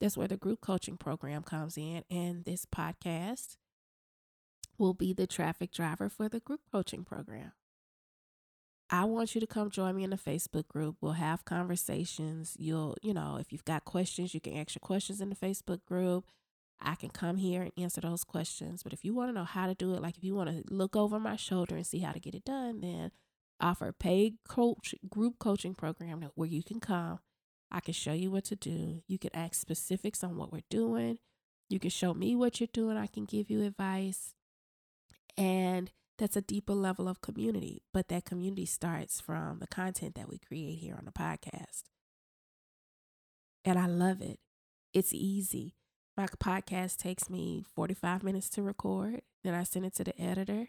That's 0.00 0.16
where 0.16 0.28
the 0.28 0.36
group 0.36 0.60
coaching 0.60 0.96
program 0.96 1.42
comes 1.42 1.76
in. 1.76 2.04
And 2.10 2.44
this 2.44 2.66
podcast 2.66 3.56
will 4.78 4.94
be 4.94 5.12
the 5.12 5.26
traffic 5.26 5.72
driver 5.72 6.08
for 6.08 6.28
the 6.28 6.40
group 6.40 6.60
coaching 6.70 7.04
program. 7.04 7.52
I 8.92 9.04
want 9.04 9.34
you 9.34 9.40
to 9.40 9.46
come 9.46 9.70
join 9.70 9.96
me 9.96 10.04
in 10.04 10.10
the 10.10 10.18
Facebook 10.18 10.68
group. 10.68 10.96
We'll 11.00 11.12
have 11.12 11.46
conversations. 11.46 12.54
You'll, 12.58 12.94
you 13.00 13.14
know, 13.14 13.38
if 13.40 13.50
you've 13.50 13.64
got 13.64 13.86
questions, 13.86 14.34
you 14.34 14.40
can 14.40 14.54
ask 14.54 14.74
your 14.74 14.80
questions 14.80 15.22
in 15.22 15.30
the 15.30 15.34
Facebook 15.34 15.82
group. 15.86 16.26
I 16.78 16.94
can 16.96 17.08
come 17.08 17.38
here 17.38 17.62
and 17.62 17.72
answer 17.78 18.02
those 18.02 18.22
questions. 18.22 18.82
But 18.82 18.92
if 18.92 19.02
you 19.02 19.14
want 19.14 19.30
to 19.30 19.32
know 19.32 19.44
how 19.44 19.66
to 19.66 19.74
do 19.74 19.94
it, 19.94 20.02
like 20.02 20.18
if 20.18 20.24
you 20.24 20.34
want 20.34 20.50
to 20.50 20.62
look 20.72 20.94
over 20.94 21.18
my 21.18 21.36
shoulder 21.36 21.74
and 21.74 21.86
see 21.86 22.00
how 22.00 22.12
to 22.12 22.20
get 22.20 22.34
it 22.34 22.44
done, 22.44 22.82
then 22.82 23.12
offer 23.60 23.88
a 23.88 23.92
paid 23.94 24.34
coach 24.46 24.94
group 25.08 25.38
coaching 25.38 25.74
program 25.74 26.28
where 26.34 26.48
you 26.48 26.62
can 26.62 26.78
come. 26.78 27.18
I 27.70 27.80
can 27.80 27.94
show 27.94 28.12
you 28.12 28.30
what 28.30 28.44
to 28.46 28.56
do. 28.56 29.02
You 29.08 29.18
can 29.18 29.30
ask 29.32 29.54
specifics 29.54 30.22
on 30.22 30.36
what 30.36 30.52
we're 30.52 30.60
doing. 30.68 31.18
You 31.70 31.80
can 31.80 31.88
show 31.88 32.12
me 32.12 32.36
what 32.36 32.60
you're 32.60 32.68
doing. 32.70 32.98
I 32.98 33.06
can 33.06 33.24
give 33.24 33.48
you 33.48 33.62
advice. 33.62 34.34
And 35.38 35.90
that's 36.18 36.36
a 36.36 36.42
deeper 36.42 36.74
level 36.74 37.08
of 37.08 37.20
community. 37.20 37.82
But 37.92 38.08
that 38.08 38.24
community 38.24 38.66
starts 38.66 39.20
from 39.20 39.58
the 39.58 39.66
content 39.66 40.14
that 40.14 40.28
we 40.28 40.38
create 40.38 40.78
here 40.78 40.94
on 40.96 41.04
the 41.04 41.12
podcast. 41.12 41.82
And 43.64 43.78
I 43.78 43.86
love 43.86 44.20
it. 44.20 44.38
It's 44.92 45.14
easy. 45.14 45.74
My 46.16 46.26
podcast 46.26 46.98
takes 46.98 47.30
me 47.30 47.64
45 47.74 48.22
minutes 48.22 48.50
to 48.50 48.62
record. 48.62 49.22
Then 49.42 49.54
I 49.54 49.62
send 49.62 49.86
it 49.86 49.94
to 49.96 50.04
the 50.04 50.20
editor. 50.20 50.68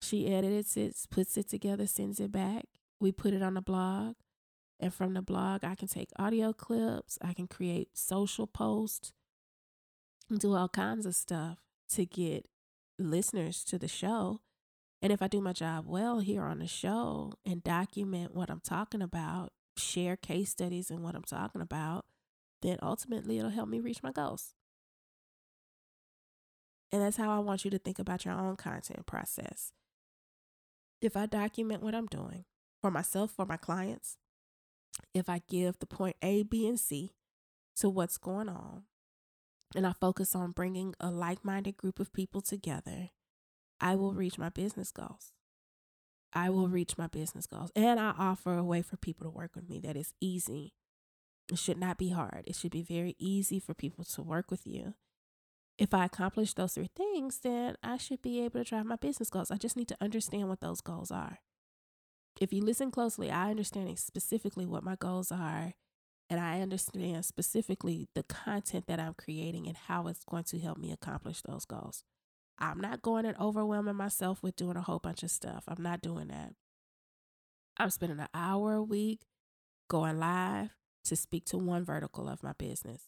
She 0.00 0.32
edits 0.32 0.76
it, 0.76 0.96
puts 1.10 1.36
it 1.36 1.48
together, 1.48 1.86
sends 1.86 2.18
it 2.18 2.32
back. 2.32 2.64
We 2.98 3.12
put 3.12 3.34
it 3.34 3.42
on 3.42 3.54
the 3.54 3.62
blog. 3.62 4.14
And 4.80 4.92
from 4.92 5.14
the 5.14 5.22
blog, 5.22 5.62
I 5.64 5.76
can 5.76 5.86
take 5.86 6.08
audio 6.18 6.52
clips, 6.52 7.16
I 7.22 7.34
can 7.34 7.46
create 7.46 7.90
social 7.96 8.48
posts, 8.48 9.12
do 10.36 10.54
all 10.54 10.68
kinds 10.68 11.06
of 11.06 11.14
stuff 11.14 11.58
to 11.90 12.04
get 12.04 12.46
listeners 13.10 13.64
to 13.64 13.78
the 13.78 13.88
show. 13.88 14.40
And 15.00 15.12
if 15.12 15.20
I 15.20 15.28
do 15.28 15.40
my 15.40 15.52
job 15.52 15.84
well 15.86 16.20
here 16.20 16.44
on 16.44 16.60
the 16.60 16.66
show 16.66 17.32
and 17.44 17.62
document 17.62 18.34
what 18.34 18.50
I'm 18.50 18.60
talking 18.60 19.02
about, 19.02 19.52
share 19.76 20.16
case 20.16 20.50
studies 20.50 20.90
and 20.90 21.02
what 21.02 21.14
I'm 21.14 21.24
talking 21.24 21.60
about, 21.60 22.04
then 22.62 22.78
ultimately 22.82 23.38
it'll 23.38 23.50
help 23.50 23.68
me 23.68 23.80
reach 23.80 24.02
my 24.02 24.12
goals. 24.12 24.54
And 26.92 27.02
that's 27.02 27.16
how 27.16 27.34
I 27.34 27.38
want 27.38 27.64
you 27.64 27.70
to 27.70 27.78
think 27.78 27.98
about 27.98 28.24
your 28.24 28.34
own 28.34 28.56
content 28.56 29.06
process. 29.06 29.72
If 31.00 31.16
I 31.16 31.26
document 31.26 31.82
what 31.82 31.94
I'm 31.94 32.06
doing 32.06 32.44
for 32.80 32.90
myself, 32.90 33.32
for 33.32 33.46
my 33.46 33.56
clients, 33.56 34.18
if 35.14 35.28
I 35.28 35.40
give 35.48 35.78
the 35.78 35.86
point 35.86 36.16
A, 36.22 36.42
B, 36.42 36.68
and 36.68 36.78
C 36.78 37.14
to 37.76 37.88
what's 37.88 38.18
going 38.18 38.48
on, 38.48 38.84
and 39.74 39.86
I 39.86 39.92
focus 40.00 40.34
on 40.34 40.52
bringing 40.52 40.94
a 41.00 41.10
like 41.10 41.44
minded 41.44 41.76
group 41.76 41.98
of 41.98 42.12
people 42.12 42.40
together, 42.40 43.10
I 43.80 43.94
will 43.94 44.14
reach 44.14 44.38
my 44.38 44.48
business 44.48 44.90
goals. 44.90 45.32
I 46.32 46.50
will 46.50 46.68
reach 46.68 46.96
my 46.96 47.06
business 47.06 47.46
goals. 47.46 47.70
And 47.76 48.00
I 48.00 48.14
offer 48.18 48.56
a 48.56 48.64
way 48.64 48.82
for 48.82 48.96
people 48.96 49.24
to 49.24 49.30
work 49.30 49.52
with 49.54 49.68
me 49.68 49.78
that 49.80 49.96
is 49.96 50.14
easy. 50.20 50.74
It 51.50 51.58
should 51.58 51.78
not 51.78 51.98
be 51.98 52.10
hard. 52.10 52.44
It 52.46 52.56
should 52.56 52.70
be 52.70 52.82
very 52.82 53.16
easy 53.18 53.58
for 53.58 53.74
people 53.74 54.04
to 54.04 54.22
work 54.22 54.50
with 54.50 54.66
you. 54.66 54.94
If 55.78 55.92
I 55.92 56.04
accomplish 56.04 56.54
those 56.54 56.74
three 56.74 56.90
things, 56.94 57.40
then 57.42 57.76
I 57.82 57.96
should 57.96 58.22
be 58.22 58.40
able 58.44 58.60
to 58.60 58.68
drive 58.68 58.86
my 58.86 58.96
business 58.96 59.30
goals. 59.30 59.50
I 59.50 59.56
just 59.56 59.76
need 59.76 59.88
to 59.88 59.96
understand 60.00 60.48
what 60.48 60.60
those 60.60 60.80
goals 60.80 61.10
are. 61.10 61.40
If 62.40 62.52
you 62.52 62.62
listen 62.62 62.90
closely, 62.90 63.30
I 63.30 63.50
understand 63.50 63.98
specifically 63.98 64.64
what 64.64 64.84
my 64.84 64.96
goals 64.96 65.30
are 65.30 65.74
and 66.32 66.40
I 66.40 66.62
understand 66.62 67.26
specifically 67.26 68.08
the 68.14 68.22
content 68.22 68.86
that 68.86 68.98
I'm 68.98 69.12
creating 69.12 69.66
and 69.66 69.76
how 69.76 70.06
it's 70.06 70.24
going 70.24 70.44
to 70.44 70.58
help 70.58 70.78
me 70.78 70.90
accomplish 70.90 71.42
those 71.42 71.66
goals. 71.66 72.04
I'm 72.58 72.80
not 72.80 73.02
going 73.02 73.26
and 73.26 73.36
overwhelming 73.38 73.96
myself 73.96 74.42
with 74.42 74.56
doing 74.56 74.78
a 74.78 74.80
whole 74.80 74.98
bunch 74.98 75.22
of 75.22 75.30
stuff. 75.30 75.64
I'm 75.68 75.82
not 75.82 76.00
doing 76.00 76.28
that. 76.28 76.54
I'm 77.76 77.90
spending 77.90 78.18
an 78.18 78.28
hour 78.32 78.72
a 78.72 78.82
week 78.82 79.26
going 79.90 80.18
live 80.18 80.70
to 81.04 81.16
speak 81.16 81.44
to 81.46 81.58
one 81.58 81.84
vertical 81.84 82.30
of 82.30 82.42
my 82.42 82.52
business. 82.56 83.02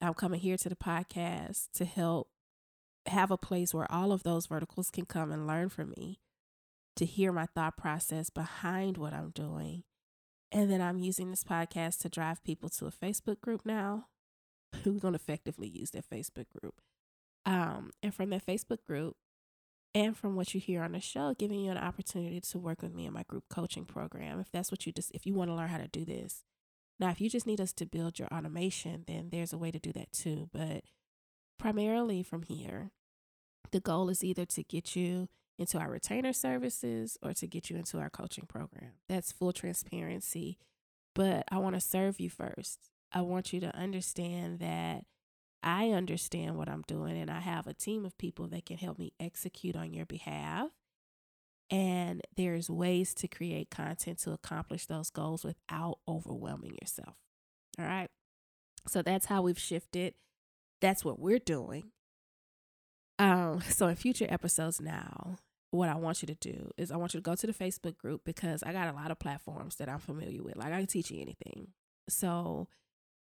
I'm 0.00 0.14
coming 0.14 0.40
here 0.40 0.56
to 0.56 0.68
the 0.68 0.74
podcast 0.74 1.68
to 1.74 1.84
help 1.84 2.30
have 3.06 3.30
a 3.30 3.38
place 3.38 3.72
where 3.72 3.86
all 3.88 4.10
of 4.10 4.24
those 4.24 4.46
verticals 4.46 4.90
can 4.90 5.04
come 5.04 5.30
and 5.30 5.46
learn 5.46 5.68
from 5.68 5.90
me, 5.96 6.18
to 6.96 7.04
hear 7.04 7.30
my 7.30 7.46
thought 7.46 7.76
process 7.76 8.30
behind 8.30 8.96
what 8.96 9.12
I'm 9.12 9.30
doing, 9.30 9.84
and 10.56 10.70
then 10.70 10.80
I'm 10.80 10.98
using 10.98 11.30
this 11.30 11.44
podcast 11.44 11.98
to 12.00 12.08
drive 12.08 12.42
people 12.42 12.70
to 12.70 12.86
a 12.86 12.90
Facebook 12.90 13.42
group 13.42 13.66
now. 13.66 14.06
Who's 14.82 15.00
going 15.00 15.12
to 15.12 15.20
effectively 15.20 15.68
use 15.68 15.90
that 15.90 16.08
Facebook 16.08 16.46
group? 16.48 16.80
Um, 17.44 17.90
and 18.02 18.14
from 18.14 18.30
that 18.30 18.46
Facebook 18.46 18.78
group, 18.86 19.16
and 19.94 20.16
from 20.16 20.34
what 20.34 20.54
you 20.54 20.60
hear 20.60 20.82
on 20.82 20.92
the 20.92 21.00
show, 21.00 21.34
giving 21.38 21.60
you 21.60 21.70
an 21.70 21.76
opportunity 21.76 22.40
to 22.40 22.58
work 22.58 22.80
with 22.80 22.94
me 22.94 23.04
in 23.04 23.12
my 23.12 23.22
group 23.24 23.44
coaching 23.50 23.84
program. 23.84 24.40
If 24.40 24.50
that's 24.50 24.70
what 24.70 24.86
you 24.86 24.92
just, 24.92 25.10
if 25.12 25.26
you 25.26 25.34
want 25.34 25.50
to 25.50 25.54
learn 25.54 25.68
how 25.68 25.76
to 25.76 25.88
do 25.88 26.06
this. 26.06 26.42
Now, 26.98 27.10
if 27.10 27.20
you 27.20 27.28
just 27.28 27.46
need 27.46 27.60
us 27.60 27.74
to 27.74 27.84
build 27.84 28.18
your 28.18 28.28
automation, 28.28 29.04
then 29.06 29.28
there's 29.30 29.52
a 29.52 29.58
way 29.58 29.70
to 29.70 29.78
do 29.78 29.92
that 29.92 30.10
too. 30.10 30.48
But 30.54 30.84
primarily 31.58 32.22
from 32.22 32.44
here, 32.44 32.92
the 33.72 33.80
goal 33.80 34.08
is 34.08 34.24
either 34.24 34.46
to 34.46 34.62
get 34.62 34.96
you 34.96 35.28
into 35.58 35.78
our 35.78 35.90
retainer 35.90 36.32
services 36.32 37.16
or 37.22 37.32
to 37.34 37.46
get 37.46 37.70
you 37.70 37.76
into 37.76 37.98
our 37.98 38.10
coaching 38.10 38.44
program. 38.46 38.92
That's 39.08 39.32
full 39.32 39.52
transparency. 39.52 40.58
But 41.14 41.44
I 41.50 41.58
want 41.58 41.74
to 41.76 41.80
serve 41.80 42.20
you 42.20 42.28
first. 42.28 42.90
I 43.12 43.22
want 43.22 43.52
you 43.52 43.60
to 43.60 43.74
understand 43.74 44.58
that 44.58 45.04
I 45.62 45.90
understand 45.90 46.56
what 46.56 46.68
I'm 46.68 46.82
doing 46.86 47.18
and 47.18 47.30
I 47.30 47.40
have 47.40 47.66
a 47.66 47.74
team 47.74 48.04
of 48.04 48.18
people 48.18 48.48
that 48.48 48.66
can 48.66 48.76
help 48.76 48.98
me 48.98 49.12
execute 49.18 49.76
on 49.76 49.92
your 49.92 50.06
behalf. 50.06 50.68
And 51.70 52.20
there's 52.36 52.70
ways 52.70 53.14
to 53.14 53.26
create 53.26 53.70
content 53.70 54.18
to 54.20 54.32
accomplish 54.32 54.86
those 54.86 55.10
goals 55.10 55.44
without 55.44 55.98
overwhelming 56.06 56.76
yourself. 56.80 57.16
All 57.78 57.86
right. 57.86 58.08
So 58.86 59.02
that's 59.02 59.26
how 59.26 59.42
we've 59.42 59.58
shifted. 59.58 60.14
That's 60.80 61.04
what 61.04 61.18
we're 61.18 61.38
doing. 61.38 61.90
Um, 63.18 63.60
so 63.68 63.88
in 63.88 63.96
future 63.96 64.26
episodes 64.28 64.80
now, 64.80 65.38
what 65.76 65.88
I 65.88 65.96
want 65.96 66.22
you 66.22 66.26
to 66.26 66.34
do 66.34 66.70
is 66.76 66.90
I 66.90 66.96
want 66.96 67.14
you 67.14 67.20
to 67.20 67.24
go 67.24 67.34
to 67.34 67.46
the 67.46 67.52
Facebook 67.52 67.98
group 67.98 68.22
because 68.24 68.62
I 68.62 68.72
got 68.72 68.88
a 68.88 68.96
lot 68.96 69.10
of 69.10 69.18
platforms 69.18 69.76
that 69.76 69.88
I'm 69.88 69.98
familiar 69.98 70.42
with. 70.42 70.56
Like 70.56 70.72
I 70.72 70.78
can 70.78 70.86
teach 70.86 71.10
you 71.10 71.20
anything. 71.20 71.68
So 72.08 72.68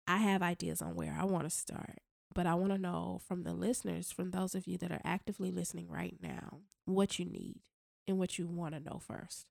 I 0.06 0.18
have 0.18 0.42
ideas 0.42 0.82
on 0.82 0.94
where 0.94 1.16
I 1.18 1.24
want 1.24 1.44
to 1.44 1.50
start, 1.50 2.00
but 2.34 2.46
I 2.46 2.54
want 2.54 2.72
to 2.72 2.78
know 2.78 3.20
from 3.26 3.44
the 3.44 3.54
listeners, 3.54 4.10
from 4.10 4.30
those 4.30 4.54
of 4.54 4.66
you 4.66 4.78
that 4.78 4.92
are 4.92 5.00
actively 5.04 5.50
listening 5.50 5.88
right 5.88 6.16
now, 6.20 6.60
what 6.84 7.18
you 7.18 7.24
need 7.24 7.60
and 8.08 8.18
what 8.18 8.38
you 8.38 8.46
want 8.46 8.74
to 8.74 8.80
know 8.80 8.98
first. 8.98 9.46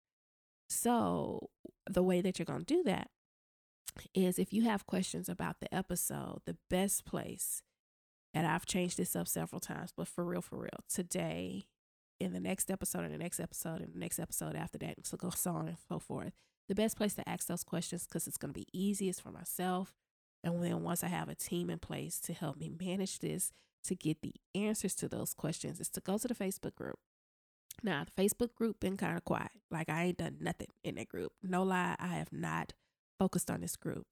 So 0.70 1.50
the 1.90 2.04
way 2.04 2.22
that 2.22 2.40
you're 2.40 2.46
going 2.46 2.66
to 2.66 2.74
do 2.74 2.84
that 2.84 3.10
is 4.14 4.40
if 4.40 4.54
you 4.54 4.64
have 4.64 4.86
questions 4.86 5.30
about 5.30 5.60
the 5.60 5.74
episode, 5.74 6.42
the 6.46 6.58
best 6.70 7.06
place, 7.06 7.62
and 8.34 8.48
I've 8.48 8.66
changed 8.66 8.98
this 8.98 9.16
up 9.16 9.28
several 9.28 9.60
times, 9.60 9.94
but 9.96 10.08
for 10.08 10.24
real, 10.24 10.42
for 10.42 10.58
real, 10.58 10.84
today 10.90 11.66
in 12.22 12.34
the 12.34 12.40
next 12.40 12.72
episode 12.72 13.04
and 13.04 13.14
the 13.14 13.18
next 13.18 13.40
episode 13.40 13.82
and 13.82 13.94
the 13.94 14.00
next 14.00 14.20
episode 14.20 14.56
after 14.56 14.78
that, 14.80 14.98
and 14.98 15.06
so 15.06 15.18
go 15.18 15.30
so 15.32 15.52
on 15.52 15.68
and 15.68 15.78
so 15.90 16.00
forth. 16.00 16.34
The 16.70 16.76
best 16.76 16.98
place 16.98 17.16
to 17.16 17.28
ask 17.30 17.48
those 17.48 17.64
questions 17.64 18.06
because 18.06 18.28
it's 18.28 18.38
going 18.38 18.54
to 18.54 18.60
be 18.60 18.68
easiest 18.74 19.22
for 19.22 19.32
myself 19.32 19.94
And 20.44 20.64
then 20.64 20.84
once 20.84 21.04
I 21.04 21.08
have 21.08 21.30
a 21.30 21.36
team 21.36 21.70
in 21.70 21.80
place 21.80 22.20
to 22.22 22.34
help 22.34 22.58
me 22.58 22.72
manage 22.80 23.20
this, 23.20 23.52
to 23.86 23.96
get 23.96 24.22
the 24.22 24.36
answers 24.56 24.96
to 24.96 25.08
those 25.08 25.34
questions, 25.34 25.80
is 25.80 25.90
to 25.90 26.02
go 26.02 26.18
to 26.18 26.28
the 26.28 26.36
Facebook 26.36 26.76
group. 26.76 27.00
Now, 27.84 28.06
the 28.06 28.22
Facebook 28.22 28.54
group 28.56 28.80
been 28.80 28.98
kind 28.98 29.18
of 29.18 29.26
quiet. 29.26 29.52
Like 29.72 29.90
I 29.90 30.04
ain't 30.06 30.18
done 30.18 30.38
nothing 30.40 30.68
in 30.84 30.96
that 30.96 31.10
group. 31.10 31.34
No 31.44 31.64
lie, 31.64 31.96
I 32.00 32.08
have 32.10 32.32
not 32.32 32.74
focused 33.20 33.50
on 33.52 33.62
this 33.62 33.76
group. 33.76 34.08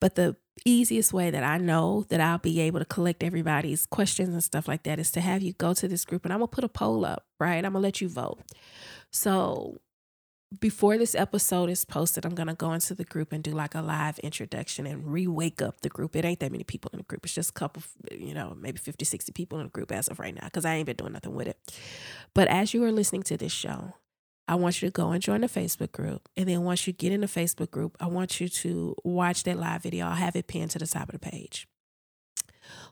But 0.00 0.16
the 0.16 0.36
easiest 0.64 1.12
way 1.12 1.30
that 1.30 1.42
I 1.42 1.58
know 1.58 2.04
that 2.08 2.20
I'll 2.20 2.38
be 2.38 2.60
able 2.60 2.78
to 2.78 2.84
collect 2.84 3.22
everybody's 3.22 3.86
questions 3.86 4.30
and 4.30 4.44
stuff 4.44 4.68
like 4.68 4.84
that 4.84 4.98
is 4.98 5.10
to 5.12 5.20
have 5.20 5.42
you 5.42 5.52
go 5.52 5.74
to 5.74 5.88
this 5.88 6.04
group 6.04 6.24
and 6.24 6.32
I'm 6.32 6.40
gonna 6.40 6.48
put 6.48 6.64
a 6.64 6.68
poll 6.68 7.04
up, 7.04 7.26
right? 7.40 7.64
I'm 7.64 7.72
gonna 7.72 7.80
let 7.80 8.00
you 8.00 8.08
vote. 8.08 8.42
So 9.10 9.80
before 10.60 10.98
this 10.98 11.14
episode 11.14 11.68
is 11.70 11.84
posted, 11.84 12.24
I'm 12.24 12.34
gonna 12.34 12.54
go 12.54 12.72
into 12.72 12.94
the 12.94 13.04
group 13.04 13.32
and 13.32 13.42
do 13.42 13.52
like 13.52 13.74
a 13.74 13.80
live 13.80 14.18
introduction 14.20 14.86
and 14.86 15.12
re-wake 15.12 15.60
up 15.60 15.80
the 15.80 15.88
group. 15.88 16.14
It 16.14 16.24
ain't 16.24 16.40
that 16.40 16.52
many 16.52 16.64
people 16.64 16.90
in 16.92 16.98
the 16.98 17.04
group. 17.04 17.24
It's 17.24 17.34
just 17.34 17.50
a 17.50 17.54
couple, 17.54 17.82
you 18.12 18.34
know, 18.34 18.56
maybe 18.60 18.78
50, 18.78 19.04
60 19.04 19.32
people 19.32 19.58
in 19.58 19.64
the 19.64 19.70
group 19.70 19.90
as 19.90 20.08
of 20.08 20.20
right 20.20 20.34
now, 20.34 20.44
because 20.44 20.64
I 20.64 20.74
ain't 20.74 20.86
been 20.86 20.96
doing 20.96 21.12
nothing 21.12 21.34
with 21.34 21.48
it. 21.48 21.58
But 22.34 22.48
as 22.48 22.72
you 22.72 22.84
are 22.84 22.92
listening 22.92 23.24
to 23.24 23.36
this 23.36 23.52
show, 23.52 23.94
I 24.46 24.56
want 24.56 24.82
you 24.82 24.88
to 24.88 24.92
go 24.92 25.10
and 25.10 25.22
join 25.22 25.40
the 25.40 25.48
Facebook 25.48 25.92
group. 25.92 26.28
And 26.36 26.48
then 26.48 26.62
once 26.64 26.86
you 26.86 26.92
get 26.92 27.12
in 27.12 27.22
the 27.22 27.26
Facebook 27.26 27.70
group, 27.70 27.96
I 28.00 28.06
want 28.06 28.40
you 28.40 28.48
to 28.48 28.94
watch 29.02 29.44
that 29.44 29.58
live 29.58 29.82
video. 29.82 30.06
I'll 30.06 30.14
have 30.14 30.36
it 30.36 30.46
pinned 30.46 30.70
to 30.72 30.78
the 30.78 30.86
top 30.86 31.08
of 31.08 31.18
the 31.20 31.30
page. 31.30 31.66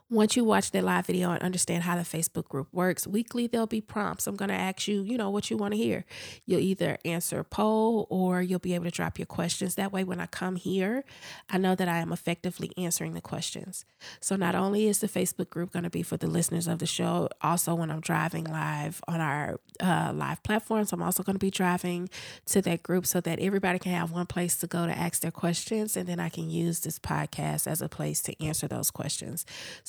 Once 0.09 0.35
you 0.35 0.43
watch 0.43 0.71
that 0.71 0.83
live 0.83 1.05
video 1.07 1.31
and 1.31 1.41
understand 1.41 1.83
how 1.83 1.95
the 1.95 2.03
Facebook 2.03 2.47
group 2.47 2.67
works, 2.71 3.07
weekly 3.07 3.47
there'll 3.47 3.65
be 3.65 3.81
prompts. 3.81 4.27
I'm 4.27 4.35
going 4.35 4.49
to 4.49 4.55
ask 4.55 4.87
you, 4.87 5.01
you 5.01 5.17
know, 5.17 5.29
what 5.29 5.49
you 5.49 5.57
want 5.57 5.73
to 5.73 5.77
hear. 5.77 6.05
You'll 6.45 6.59
either 6.59 6.97
answer 7.03 7.39
a 7.39 7.43
poll 7.43 8.05
or 8.09 8.41
you'll 8.41 8.59
be 8.59 8.75
able 8.75 8.85
to 8.85 8.91
drop 8.91 9.17
your 9.17 9.25
questions. 9.25 9.75
That 9.75 9.91
way, 9.91 10.03
when 10.03 10.19
I 10.19 10.25
come 10.25 10.55
here, 10.55 11.03
I 11.49 11.57
know 11.57 11.73
that 11.73 11.87
I 11.87 11.99
am 11.99 12.11
effectively 12.11 12.71
answering 12.77 13.13
the 13.13 13.21
questions. 13.21 13.85
So, 14.19 14.35
not 14.35 14.55
only 14.55 14.87
is 14.87 14.99
the 14.99 15.07
Facebook 15.07 15.49
group 15.49 15.71
going 15.71 15.83
to 15.83 15.89
be 15.89 16.03
for 16.03 16.17
the 16.17 16.27
listeners 16.27 16.67
of 16.67 16.79
the 16.79 16.85
show, 16.85 17.29
also 17.41 17.73
when 17.73 17.89
I'm 17.89 18.01
driving 18.01 18.43
live 18.43 19.01
on 19.07 19.21
our 19.21 19.59
uh, 19.79 20.11
live 20.13 20.43
platforms, 20.43 20.91
I'm 20.93 21.01
also 21.01 21.23
going 21.23 21.35
to 21.35 21.39
be 21.39 21.51
driving 21.51 22.09
to 22.47 22.61
that 22.61 22.83
group 22.83 23.05
so 23.05 23.21
that 23.21 23.39
everybody 23.39 23.79
can 23.79 23.93
have 23.93 24.11
one 24.11 24.25
place 24.25 24.57
to 24.57 24.67
go 24.67 24.85
to 24.85 24.97
ask 24.97 25.21
their 25.21 25.31
questions. 25.31 25.95
And 25.95 26.07
then 26.07 26.19
I 26.19 26.29
can 26.29 26.49
use 26.49 26.81
this 26.81 26.99
podcast 26.99 27.67
as 27.67 27.81
a 27.81 27.89
place 27.89 28.21
to 28.23 28.43
answer 28.43 28.67
those 28.67 28.91
questions. 28.91 29.45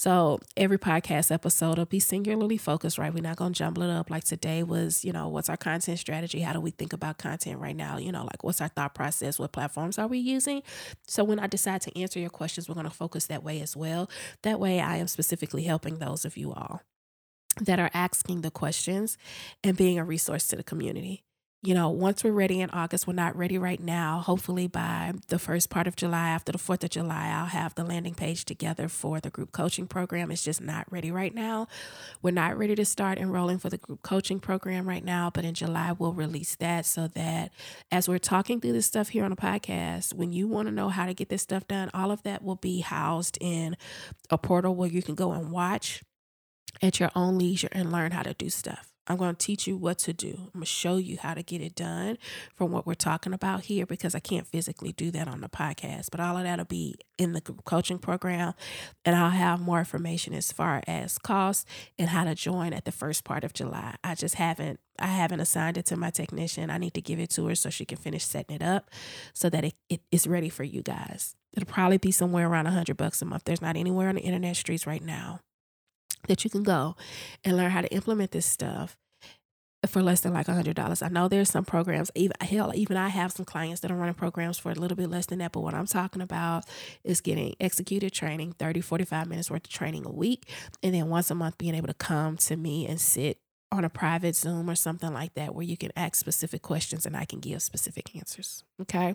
Every 0.06 0.78
podcast 0.78 1.30
episode 1.30 1.78
will 1.78 1.86
be 1.86 2.00
singularly 2.00 2.56
focused, 2.56 2.98
right? 2.98 3.12
We're 3.12 3.22
not 3.22 3.36
going 3.36 3.52
to 3.52 3.58
jumble 3.58 3.82
it 3.82 3.90
up. 3.90 4.10
Like 4.10 4.24
today 4.24 4.62
was, 4.62 5.04
you 5.04 5.12
know, 5.12 5.28
what's 5.28 5.48
our 5.48 5.56
content 5.56 5.98
strategy? 5.98 6.40
How 6.40 6.52
do 6.52 6.60
we 6.60 6.70
think 6.70 6.92
about 6.92 7.18
content 7.18 7.60
right 7.60 7.76
now? 7.76 7.98
You 7.98 8.12
know, 8.12 8.24
like 8.24 8.42
what's 8.42 8.60
our 8.60 8.68
thought 8.68 8.94
process? 8.94 9.38
What 9.38 9.52
platforms 9.52 9.98
are 9.98 10.06
we 10.06 10.18
using? 10.18 10.62
So 11.06 11.24
when 11.24 11.38
I 11.38 11.46
decide 11.46 11.80
to 11.82 11.98
answer 11.98 12.18
your 12.18 12.30
questions, 12.30 12.68
we're 12.68 12.74
going 12.74 12.84
to 12.84 12.90
focus 12.90 13.26
that 13.26 13.42
way 13.42 13.60
as 13.60 13.76
well. 13.76 14.10
That 14.42 14.60
way, 14.60 14.80
I 14.80 14.96
am 14.96 15.08
specifically 15.08 15.62
helping 15.62 15.98
those 15.98 16.24
of 16.24 16.36
you 16.36 16.52
all 16.52 16.82
that 17.60 17.78
are 17.78 17.90
asking 17.94 18.40
the 18.40 18.50
questions 18.50 19.16
and 19.62 19.76
being 19.76 19.98
a 19.98 20.04
resource 20.04 20.48
to 20.48 20.56
the 20.56 20.64
community 20.64 21.22
you 21.64 21.72
know, 21.72 21.88
once 21.88 22.22
we're 22.22 22.30
ready 22.32 22.60
in 22.60 22.68
August, 22.70 23.06
we're 23.06 23.14
not 23.14 23.34
ready 23.36 23.56
right 23.56 23.80
now. 23.80 24.20
Hopefully, 24.20 24.66
by 24.66 25.14
the 25.28 25.38
first 25.38 25.70
part 25.70 25.86
of 25.86 25.96
July, 25.96 26.28
after 26.28 26.52
the 26.52 26.58
4th 26.58 26.84
of 26.84 26.90
July, 26.90 27.32
I'll 27.34 27.46
have 27.46 27.74
the 27.74 27.84
landing 27.84 28.14
page 28.14 28.44
together 28.44 28.86
for 28.86 29.18
the 29.18 29.30
group 29.30 29.50
coaching 29.50 29.86
program. 29.86 30.30
It's 30.30 30.42
just 30.42 30.60
not 30.60 30.84
ready 30.92 31.10
right 31.10 31.34
now. 31.34 31.66
We're 32.20 32.32
not 32.32 32.58
ready 32.58 32.74
to 32.74 32.84
start 32.84 33.16
enrolling 33.16 33.58
for 33.58 33.70
the 33.70 33.78
group 33.78 34.02
coaching 34.02 34.40
program 34.40 34.86
right 34.86 35.04
now, 35.04 35.30
but 35.32 35.46
in 35.46 35.54
July, 35.54 35.92
we'll 35.98 36.12
release 36.12 36.54
that 36.56 36.84
so 36.84 37.08
that 37.08 37.50
as 37.90 38.08
we're 38.10 38.18
talking 38.18 38.60
through 38.60 38.74
this 38.74 38.86
stuff 38.86 39.08
here 39.08 39.24
on 39.24 39.30
the 39.30 39.36
podcast, 39.36 40.12
when 40.12 40.32
you 40.32 40.46
want 40.46 40.68
to 40.68 40.74
know 40.74 40.90
how 40.90 41.06
to 41.06 41.14
get 41.14 41.30
this 41.30 41.42
stuff 41.42 41.66
done, 41.66 41.90
all 41.94 42.10
of 42.10 42.22
that 42.24 42.44
will 42.44 42.56
be 42.56 42.80
housed 42.80 43.38
in 43.40 43.74
a 44.28 44.36
portal 44.36 44.74
where 44.74 44.90
you 44.90 45.02
can 45.02 45.14
go 45.14 45.32
and 45.32 45.50
watch 45.50 46.02
at 46.82 47.00
your 47.00 47.10
own 47.16 47.38
leisure 47.38 47.68
and 47.72 47.90
learn 47.90 48.12
how 48.12 48.22
to 48.22 48.34
do 48.34 48.50
stuff. 48.50 48.93
I'm 49.06 49.16
going 49.16 49.34
to 49.34 49.46
teach 49.46 49.66
you 49.66 49.76
what 49.76 49.98
to 50.00 50.12
do. 50.12 50.34
I'm 50.36 50.50
going 50.52 50.60
to 50.62 50.66
show 50.66 50.96
you 50.96 51.18
how 51.20 51.34
to 51.34 51.42
get 51.42 51.60
it 51.60 51.74
done 51.74 52.16
from 52.54 52.72
what 52.72 52.86
we're 52.86 52.94
talking 52.94 53.34
about 53.34 53.62
here 53.62 53.86
because 53.86 54.14
I 54.14 54.20
can't 54.20 54.46
physically 54.46 54.92
do 54.92 55.10
that 55.10 55.28
on 55.28 55.40
the 55.40 55.48
podcast. 55.48 56.10
But 56.10 56.20
all 56.20 56.36
of 56.36 56.44
that'll 56.44 56.64
be 56.64 56.96
in 57.18 57.32
the 57.32 57.40
coaching 57.40 57.98
program. 57.98 58.54
And 59.04 59.14
I'll 59.14 59.30
have 59.30 59.60
more 59.60 59.78
information 59.78 60.34
as 60.34 60.52
far 60.52 60.82
as 60.86 61.18
cost 61.18 61.66
and 61.98 62.08
how 62.08 62.24
to 62.24 62.34
join 62.34 62.72
at 62.72 62.84
the 62.84 62.92
first 62.92 63.24
part 63.24 63.44
of 63.44 63.52
July. 63.52 63.96
I 64.02 64.14
just 64.14 64.36
haven't 64.36 64.80
I 64.98 65.08
haven't 65.08 65.40
assigned 65.40 65.76
it 65.76 65.86
to 65.86 65.96
my 65.96 66.10
technician. 66.10 66.70
I 66.70 66.78
need 66.78 66.94
to 66.94 67.00
give 67.00 67.18
it 67.18 67.30
to 67.30 67.46
her 67.48 67.56
so 67.56 67.68
she 67.68 67.84
can 67.84 67.98
finish 67.98 68.24
setting 68.24 68.54
it 68.54 68.62
up 68.62 68.90
so 69.32 69.50
that 69.50 69.64
it, 69.64 69.74
it 69.88 70.00
is 70.12 70.28
ready 70.28 70.48
for 70.48 70.62
you 70.62 70.82
guys. 70.82 71.34
It'll 71.52 71.66
probably 71.66 71.98
be 71.98 72.12
somewhere 72.12 72.48
around 72.48 72.68
a 72.68 72.70
hundred 72.70 72.96
bucks 72.96 73.20
a 73.20 73.24
month. 73.24 73.42
There's 73.44 73.60
not 73.60 73.76
anywhere 73.76 74.08
on 74.08 74.14
the 74.14 74.20
internet 74.20 74.54
streets 74.54 74.86
right 74.86 75.02
now 75.02 75.40
that 76.28 76.44
you 76.44 76.50
can 76.50 76.62
go 76.62 76.96
and 77.44 77.56
learn 77.56 77.70
how 77.70 77.80
to 77.80 77.92
implement 77.92 78.32
this 78.32 78.46
stuff 78.46 78.96
for 79.86 80.02
less 80.02 80.20
than 80.20 80.32
like 80.32 80.48
a 80.48 80.54
hundred 80.54 80.76
dollars. 80.76 81.02
I 81.02 81.08
know 81.08 81.28
there's 81.28 81.50
some 81.50 81.64
programs, 81.64 82.10
even 82.14 82.34
hell, 82.40 82.72
even 82.74 82.96
I 82.96 83.08
have 83.08 83.32
some 83.32 83.44
clients 83.44 83.80
that 83.80 83.90
are 83.90 83.96
running 83.96 84.14
programs 84.14 84.58
for 84.58 84.70
a 84.70 84.74
little 84.74 84.96
bit 84.96 85.10
less 85.10 85.26
than 85.26 85.38
that. 85.38 85.52
But 85.52 85.60
what 85.60 85.74
I'm 85.74 85.86
talking 85.86 86.22
about 86.22 86.64
is 87.02 87.20
getting 87.20 87.54
executed 87.60 88.12
training, 88.12 88.54
30, 88.58 88.80
45 88.80 89.28
minutes 89.28 89.50
worth 89.50 89.64
of 89.64 89.70
training 89.70 90.06
a 90.06 90.12
week. 90.12 90.48
And 90.82 90.94
then 90.94 91.08
once 91.08 91.30
a 91.30 91.34
month 91.34 91.58
being 91.58 91.74
able 91.74 91.88
to 91.88 91.94
come 91.94 92.36
to 92.38 92.56
me 92.56 92.86
and 92.86 93.00
sit 93.00 93.38
on 93.74 93.84
a 93.84 93.90
private 93.90 94.36
Zoom 94.36 94.70
or 94.70 94.74
something 94.74 95.12
like 95.12 95.34
that 95.34 95.54
where 95.54 95.64
you 95.64 95.76
can 95.76 95.90
ask 95.96 96.14
specific 96.14 96.62
questions 96.62 97.04
and 97.04 97.16
I 97.16 97.24
can 97.24 97.40
give 97.40 97.62
specific 97.62 98.14
answers. 98.16 98.64
Okay. 98.80 99.14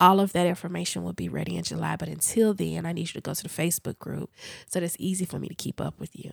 All 0.00 0.20
of 0.20 0.32
that 0.32 0.46
information 0.46 1.02
will 1.02 1.12
be 1.12 1.28
ready 1.28 1.56
in 1.56 1.64
July. 1.64 1.96
But 1.96 2.08
until 2.08 2.54
then, 2.54 2.86
I 2.86 2.92
need 2.92 3.08
you 3.08 3.14
to 3.14 3.20
go 3.20 3.34
to 3.34 3.42
the 3.42 3.48
Facebook 3.48 3.98
group 3.98 4.30
so 4.66 4.78
that 4.78 4.84
it's 4.86 4.96
easy 4.98 5.24
for 5.24 5.38
me 5.38 5.48
to 5.48 5.54
keep 5.54 5.80
up 5.80 5.98
with 5.98 6.10
you. 6.14 6.30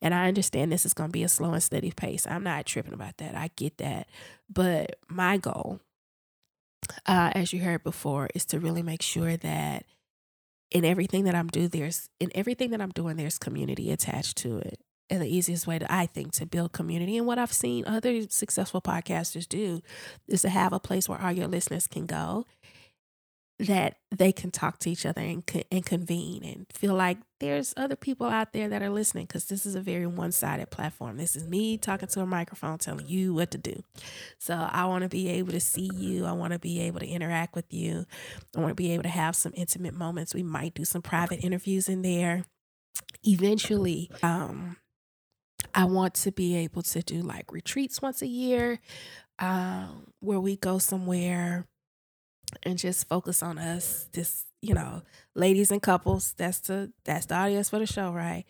And 0.00 0.14
I 0.14 0.28
understand 0.28 0.72
this 0.72 0.86
is 0.86 0.94
going 0.94 1.10
to 1.10 1.12
be 1.12 1.24
a 1.24 1.28
slow 1.28 1.52
and 1.52 1.62
steady 1.62 1.90
pace. 1.90 2.26
I'm 2.26 2.44
not 2.44 2.66
tripping 2.66 2.94
about 2.94 3.18
that. 3.18 3.34
I 3.34 3.50
get 3.56 3.78
that. 3.78 4.08
But 4.48 4.96
my 5.08 5.36
goal, 5.36 5.80
uh, 7.06 7.32
as 7.34 7.52
you 7.52 7.60
heard 7.60 7.84
before, 7.84 8.28
is 8.34 8.44
to 8.46 8.58
really 8.58 8.82
make 8.82 9.02
sure 9.02 9.36
that 9.36 9.84
in 10.70 10.84
everything 10.84 11.24
that 11.24 11.34
I'm 11.34 11.48
doing, 11.48 11.68
there's 11.68 12.08
in 12.20 12.30
everything 12.34 12.70
that 12.70 12.80
I'm 12.80 12.90
doing, 12.90 13.16
there's 13.16 13.38
community 13.38 13.90
attached 13.90 14.36
to 14.38 14.58
it 14.58 14.80
and 15.10 15.20
the 15.20 15.34
easiest 15.34 15.66
way 15.66 15.78
to 15.78 15.92
I 15.92 16.06
think 16.06 16.32
to 16.34 16.46
build 16.46 16.72
community. 16.72 17.16
And 17.16 17.26
what 17.26 17.38
I've 17.38 17.52
seen 17.52 17.84
other 17.86 18.28
successful 18.28 18.80
podcasters 18.80 19.48
do 19.48 19.82
is 20.28 20.42
to 20.42 20.48
have 20.48 20.72
a 20.72 20.80
place 20.80 21.08
where 21.08 21.20
all 21.20 21.32
your 21.32 21.48
listeners 21.48 21.86
can 21.86 22.06
go 22.06 22.46
that 23.60 23.96
they 24.10 24.32
can 24.32 24.50
talk 24.50 24.78
to 24.78 24.90
each 24.90 25.04
other 25.04 25.20
and, 25.20 25.44
and 25.70 25.84
convene 25.84 26.42
and 26.42 26.66
feel 26.72 26.94
like 26.94 27.18
there's 27.40 27.74
other 27.76 27.94
people 27.94 28.26
out 28.26 28.54
there 28.54 28.70
that 28.70 28.82
are 28.82 28.88
listening 28.88 29.26
because 29.26 29.44
this 29.46 29.66
is 29.66 29.74
a 29.74 29.82
very 29.82 30.06
one-sided 30.06 30.70
platform. 30.70 31.18
This 31.18 31.36
is 31.36 31.46
me 31.46 31.76
talking 31.76 32.08
to 32.08 32.22
a 32.22 32.26
microphone 32.26 32.78
telling 32.78 33.06
you 33.06 33.34
what 33.34 33.50
to 33.50 33.58
do. 33.58 33.82
So 34.38 34.54
i 34.54 34.86
want 34.86 35.02
to 35.02 35.10
be 35.10 35.28
able 35.28 35.52
to 35.52 35.60
see 35.60 35.90
you. 35.94 36.24
I 36.24 36.32
want 36.32 36.54
to 36.54 36.58
be 36.58 36.80
able 36.80 37.00
to 37.00 37.06
interact 37.06 37.54
with 37.54 37.70
you. 37.70 38.06
I 38.56 38.60
want 38.60 38.70
to 38.70 38.74
be 38.74 38.92
able 38.92 39.02
to 39.02 39.10
have 39.10 39.36
some 39.36 39.52
intimate 39.54 39.94
moments. 39.94 40.34
We 40.34 40.42
might 40.42 40.72
do 40.72 40.86
some 40.86 41.02
private 41.02 41.44
interviews 41.44 41.86
in 41.86 42.00
there. 42.00 42.46
Eventually 43.24 44.10
um 44.22 44.78
I 45.74 45.84
want 45.84 46.14
to 46.14 46.32
be 46.32 46.56
able 46.56 46.82
to 46.82 47.02
do 47.02 47.22
like 47.22 47.52
retreats 47.52 48.02
once 48.02 48.22
a 48.22 48.26
year 48.26 48.80
um, 49.38 50.12
where 50.20 50.40
we 50.40 50.56
go 50.56 50.78
somewhere 50.78 51.66
and 52.62 52.78
just 52.78 53.08
focus 53.08 53.42
on 53.42 53.58
us, 53.58 54.08
just, 54.12 54.46
you 54.60 54.74
know, 54.74 55.02
ladies 55.34 55.70
and 55.70 55.80
couples. 55.80 56.34
That's 56.36 56.60
the 56.60 56.92
that's 57.04 57.26
the 57.26 57.36
audience 57.36 57.70
for 57.70 57.78
the 57.78 57.86
show, 57.86 58.12
right? 58.12 58.44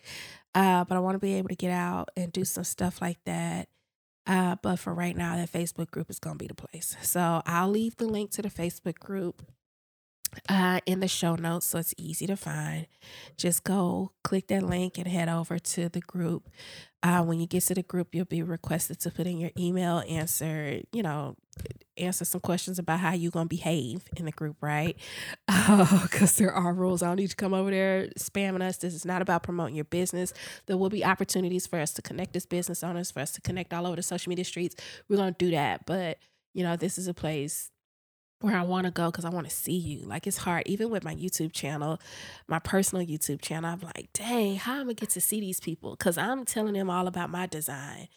Uh, 0.55 0.85
but 0.85 0.97
I 0.97 1.01
want 1.01 1.15
to 1.15 1.19
be 1.21 1.35
able 1.35 1.49
to 1.49 1.55
get 1.55 1.71
out 1.71 2.11
and 2.17 2.33
do 2.33 2.45
some 2.45 2.65
stuff 2.65 3.01
like 3.01 3.19
that. 3.25 3.69
Uh, 4.27 4.57
but 4.63 4.79
for 4.79 4.93
right 4.95 5.17
now, 5.17 5.37
that 5.37 5.53
Facebook 5.53 5.91
group 5.91 6.11
is 6.11 6.19
going 6.19 6.37
to 6.37 6.43
be 6.43 6.49
the 6.49 6.55
place. 6.55 6.97
So 7.03 7.43
I'll 7.47 7.71
leave 7.71 7.97
the 7.97 8.07
link 8.07 8.31
to 8.33 8.43
the 8.43 8.51
Facebook 8.51 8.99
group 8.99 9.43
uh, 10.49 10.81
in 10.87 11.01
the 11.01 11.09
show 11.09 11.35
notes 11.35 11.67
so 11.67 11.79
it's 11.79 11.95
easy 11.97 12.27
to 12.27 12.37
find. 12.37 12.87
Just 13.37 13.65
go 13.65 14.13
click 14.25 14.49
that 14.49 14.63
link 14.63 14.99
and 14.99 15.07
head 15.07 15.29
over 15.29 15.59
to 15.59 15.89
the 15.89 16.01
group. 16.01 16.49
Uh, 17.03 17.23
when 17.23 17.41
you 17.41 17.47
get 17.47 17.63
to 17.63 17.75
the 17.75 17.83
group, 17.83 18.15
you'll 18.15 18.27
be 18.27 18.43
requested 18.43 19.01
to 19.01 19.11
put 19.11 19.27
in 19.27 19.39
your 19.39 19.51
email, 19.59 20.03
answer, 20.07 20.81
you 20.93 21.03
know, 21.03 21.35
answer 21.97 22.25
some 22.25 22.41
questions 22.41 22.79
about 22.79 23.01
how 23.01 23.13
you're 23.13 23.31
going 23.31 23.47
to 23.47 23.57
behave 23.57 24.03
in 24.17 24.27
the 24.27 24.33
group, 24.33 24.57
right? 24.61 24.97
Because 26.03 26.39
uh, 26.41 26.45
there 26.45 26.53
are 26.53 26.73
rules. 26.75 27.03
I 27.03 27.07
don't 27.07 27.17
need 27.17 27.31
to 27.31 27.37
come 27.37 27.55
over 27.55 27.71
there 27.71 28.09
spamming 28.19 28.63
us. 28.63 28.79
This 28.79 28.95
is 28.95 29.05
not 29.05 29.23
about 29.23 29.43
promoting 29.43 29.77
your 29.77 29.85
business. 29.85 30.33
There 30.67 30.77
will 30.77 30.91
be 30.91 31.05
opportunities 31.05 31.67
for 31.67 31.79
us 31.79 31.93
to 31.95 32.03
connect 32.03 32.37
as 32.37 32.45
business 32.45 32.83
owners, 32.83 33.11
for 33.11 33.21
us 33.21 33.31
to 33.33 33.41
connect 33.41 33.73
all 33.73 33.87
over 33.87 33.97
the 33.97 34.03
social 34.03 34.29
media 34.29 34.45
streets. 34.45 34.77
We're 35.09 35.17
going 35.17 35.35
to 35.35 35.45
do 35.45 35.51
that. 35.53 35.87
But, 35.87 36.19
you 36.53 36.65
know, 36.65 36.77
this 36.77 36.99
is 36.99 37.09
a 37.09 37.15
place 37.15 37.71
where 38.41 38.57
I 38.57 38.63
want 38.63 38.87
to 38.87 38.91
go 38.91 39.07
because 39.11 39.25
I 39.25 39.31
want 39.31 39.49
to 39.49 39.55
see 39.55 39.77
you. 39.77 40.01
Like 40.07 40.27
it's 40.27 40.39
hard, 40.39 40.65
even 40.67 40.91
with 40.91 41.05
my 41.05 41.15
YouTube 41.15 41.53
channel, 41.53 42.01
my 42.49 42.59
personal 42.59 43.07
YouTube 43.07 43.41
channel. 43.41 43.71
I'm 43.71 43.81
like, 43.81 44.09
dang, 44.13 44.57
how 44.57 44.81
am 44.81 44.91
I 44.91 44.95
get 44.95 45.11
to 45.11 45.21
see 45.21 45.41
these 45.41 45.61
people? 45.61 45.93
Because 45.97 46.17
I'm 46.17 46.45
telling 46.45 46.75
them 46.75 46.91
all 46.91 47.07
about 47.07 47.31
my 47.31 47.47
design, 47.47 48.09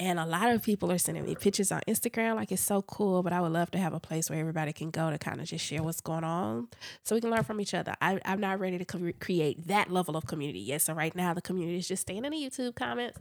and 0.00 0.18
a 0.18 0.24
lot 0.24 0.50
of 0.50 0.62
people 0.62 0.90
are 0.90 0.98
sending 0.98 1.24
me 1.24 1.36
pictures 1.36 1.70
on 1.70 1.82
Instagram. 1.86 2.36
Like 2.36 2.50
it's 2.50 2.62
so 2.62 2.82
cool, 2.82 3.22
but 3.22 3.32
I 3.32 3.40
would 3.40 3.52
love 3.52 3.70
to 3.72 3.78
have 3.78 3.92
a 3.92 4.00
place 4.00 4.28
where 4.28 4.40
everybody 4.40 4.72
can 4.72 4.90
go 4.90 5.10
to 5.10 5.18
kind 5.18 5.40
of 5.40 5.46
just 5.46 5.64
share 5.64 5.82
what's 5.82 6.00
going 6.00 6.24
on 6.24 6.68
so 7.04 7.14
we 7.14 7.20
can 7.20 7.30
learn 7.30 7.44
from 7.44 7.60
each 7.60 7.74
other. 7.74 7.94
I, 8.00 8.18
am 8.24 8.40
not 8.40 8.58
ready 8.58 8.78
to 8.78 8.84
co- 8.84 9.12
create 9.20 9.68
that 9.68 9.90
level 9.90 10.16
of 10.16 10.26
community 10.26 10.60
yet. 10.60 10.80
So 10.82 10.94
right 10.94 11.14
now, 11.14 11.34
the 11.34 11.42
community 11.42 11.78
is 11.78 11.86
just 11.86 12.02
staying 12.02 12.24
in 12.24 12.32
the 12.32 12.38
YouTube 12.38 12.74
comments. 12.74 13.18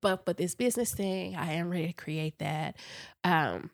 But 0.00 0.24
but 0.24 0.36
this 0.36 0.54
business 0.54 0.94
thing, 0.94 1.34
I 1.36 1.54
am 1.54 1.68
ready 1.68 1.88
to 1.88 1.92
create 1.92 2.38
that. 2.38 2.76
Um, 3.24 3.70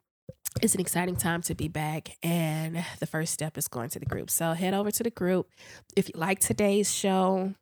it's 0.63 0.75
an 0.75 0.81
exciting 0.81 1.17
time 1.17 1.43
to 1.43 1.55
be 1.55 1.69
back 1.69 2.17
and 2.23 2.85
the 2.99 3.07
first 3.07 3.33
step 3.33 3.59
is 3.59 3.69
going 3.69 3.91
to 3.91 3.99
the 3.99 4.07
group. 4.07 4.31
So 4.31 4.53
head 4.53 4.75
over 4.75 4.91
to 4.91 5.03
the 5.03 5.11
group. 5.11 5.51
If 5.97 6.09
you 6.09 6.15
like 6.17 6.41
today's 6.41 6.93
show 6.93 7.55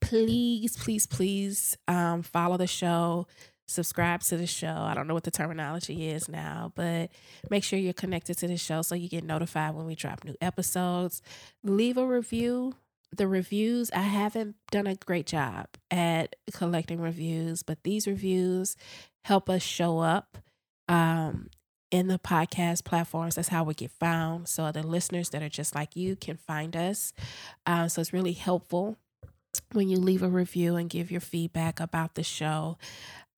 please 0.00 0.76
please 0.76 1.06
please 1.06 1.76
um, 1.88 2.22
follow 2.22 2.56
the 2.56 2.66
show 2.66 3.26
subscribe 3.68 4.20
to 4.20 4.36
the 4.36 4.46
show. 4.46 4.68
I 4.68 4.94
don't 4.94 5.08
know 5.08 5.14
what 5.14 5.24
the 5.24 5.30
terminology 5.30 6.08
is 6.08 6.28
now 6.28 6.72
but 6.74 7.10
make 7.50 7.64
sure 7.64 7.78
you're 7.78 7.92
connected 7.92 8.38
to 8.38 8.48
the 8.48 8.56
show 8.56 8.82
so 8.82 8.94
you 8.94 9.08
get 9.08 9.24
notified 9.24 9.74
when 9.74 9.86
we 9.86 9.94
drop 9.94 10.24
new 10.24 10.36
episodes. 10.40 11.22
Leave 11.62 11.96
a 11.96 12.06
review. 12.06 12.74
The 13.16 13.28
reviews 13.28 13.90
i 13.92 14.00
haven't 14.00 14.56
done 14.70 14.86
a 14.86 14.96
great 14.96 15.26
job 15.26 15.68
at 15.90 16.34
collecting 16.52 17.00
reviews 17.00 17.62
but 17.62 17.82
these 17.84 18.06
reviews 18.06 18.76
help 19.24 19.48
us 19.48 19.62
show 19.62 20.00
up 20.00 20.38
um, 20.88 21.48
in 21.90 22.08
the 22.08 22.18
podcast 22.18 22.84
platforms. 22.84 23.36
That's 23.36 23.48
how 23.48 23.64
we 23.64 23.74
get 23.74 23.90
found. 23.90 24.48
So 24.48 24.70
the 24.72 24.82
listeners 24.82 25.30
that 25.30 25.42
are 25.42 25.48
just 25.48 25.74
like 25.74 25.96
you 25.96 26.16
can 26.16 26.36
find 26.36 26.76
us. 26.76 27.12
Uh, 27.64 27.88
so 27.88 28.00
it's 28.00 28.12
really 28.12 28.32
helpful 28.32 28.96
when 29.72 29.88
you 29.88 29.98
leave 29.98 30.22
a 30.22 30.28
review 30.28 30.76
and 30.76 30.90
give 30.90 31.10
your 31.10 31.20
feedback 31.20 31.80
about 31.80 32.14
the 32.14 32.22
show. 32.22 32.78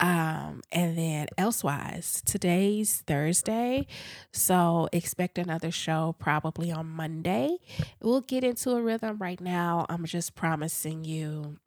Um, 0.01 0.63
and 0.71 0.97
then 0.97 1.27
elsewise, 1.37 2.23
today's 2.25 3.03
Thursday. 3.07 3.87
So 4.33 4.89
expect 4.93 5.39
another 5.39 5.73
show 5.73 6.15
probably 6.19 6.71
on 6.71 6.87
Monday. 6.87 7.57
We'll 8.01 8.21
get 8.21 8.45
into 8.45 8.71
a 8.71 8.83
rhythm 8.83 9.19
right 9.19 9.41
now. 9.41 9.87
I'm 9.89 10.05
just 10.05 10.37
promising 10.37 11.05
you 11.05 11.59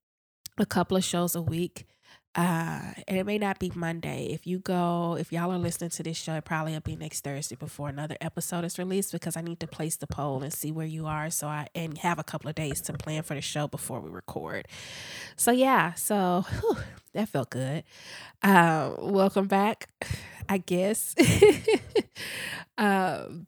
a 0.57 0.65
couple 0.65 0.95
of 0.95 1.03
shows 1.03 1.35
a 1.35 1.41
week 1.41 1.85
uh, 2.33 2.93
and 3.07 3.17
it 3.17 3.25
may 3.25 3.37
not 3.37 3.59
be 3.59 3.71
Monday. 3.75 4.27
If 4.31 4.47
you 4.47 4.59
go, 4.59 5.17
if 5.19 5.33
y'all 5.33 5.51
are 5.51 5.57
listening 5.57 5.89
to 5.91 6.03
this 6.03 6.15
show, 6.15 6.35
it 6.35 6.45
probably 6.45 6.73
will 6.73 6.79
be 6.79 6.95
next 6.95 7.25
Thursday 7.25 7.55
before 7.55 7.89
another 7.89 8.15
episode 8.21 8.63
is 8.63 8.79
released 8.79 9.11
because 9.11 9.35
I 9.35 9.41
need 9.41 9.59
to 9.59 9.67
place 9.67 9.97
the 9.97 10.07
poll 10.07 10.41
and 10.41 10.53
see 10.53 10.71
where 10.71 10.85
you 10.85 11.07
are. 11.07 11.29
So 11.29 11.47
I 11.47 11.67
and 11.75 11.97
have 11.97 12.19
a 12.19 12.23
couple 12.23 12.49
of 12.49 12.55
days 12.55 12.79
to 12.81 12.93
plan 12.93 13.23
for 13.23 13.33
the 13.33 13.41
show 13.41 13.67
before 13.67 13.99
we 13.99 14.09
record. 14.09 14.67
So 15.35 15.51
yeah, 15.51 15.93
so 15.95 16.45
whew, 16.61 16.77
that 17.13 17.27
felt 17.27 17.49
good. 17.49 17.83
Uh, 18.41 18.95
welcome 18.99 19.47
back, 19.47 19.89
I 20.47 20.57
guess. 20.57 21.15
um, 22.77 23.47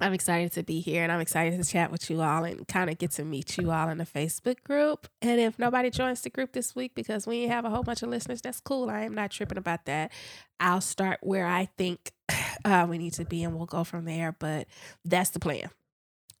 I'm 0.00 0.12
excited 0.12 0.52
to 0.52 0.62
be 0.62 0.80
here 0.80 1.02
and 1.02 1.12
I'm 1.12 1.20
excited 1.20 1.62
to 1.62 1.68
chat 1.68 1.90
with 1.90 2.08
you 2.10 2.20
all 2.22 2.44
and 2.44 2.66
kind 2.66 2.90
of 2.90 2.98
get 2.98 3.10
to 3.12 3.24
meet 3.24 3.58
you 3.58 3.70
all 3.70 3.88
in 3.88 3.98
the 3.98 4.06
Facebook 4.06 4.62
group. 4.62 5.08
And 5.20 5.40
if 5.40 5.58
nobody 5.58 5.90
joins 5.90 6.22
the 6.22 6.30
group 6.30 6.52
this 6.52 6.74
week 6.74 6.94
because 6.94 7.26
we 7.26 7.48
have 7.48 7.64
a 7.64 7.70
whole 7.70 7.82
bunch 7.82 8.02
of 8.02 8.08
listeners, 8.08 8.40
that's 8.40 8.60
cool. 8.60 8.88
I 8.88 9.02
am 9.02 9.14
not 9.14 9.30
tripping 9.30 9.58
about 9.58 9.84
that. 9.86 10.12
I'll 10.58 10.80
start 10.80 11.18
where 11.22 11.46
I 11.46 11.68
think 11.76 12.12
uh, 12.64 12.86
we 12.88 12.98
need 12.98 13.12
to 13.14 13.24
be 13.24 13.42
and 13.44 13.56
we'll 13.56 13.66
go 13.66 13.84
from 13.84 14.04
there. 14.04 14.34
But 14.38 14.66
that's 15.04 15.30
the 15.30 15.40
plan. 15.40 15.70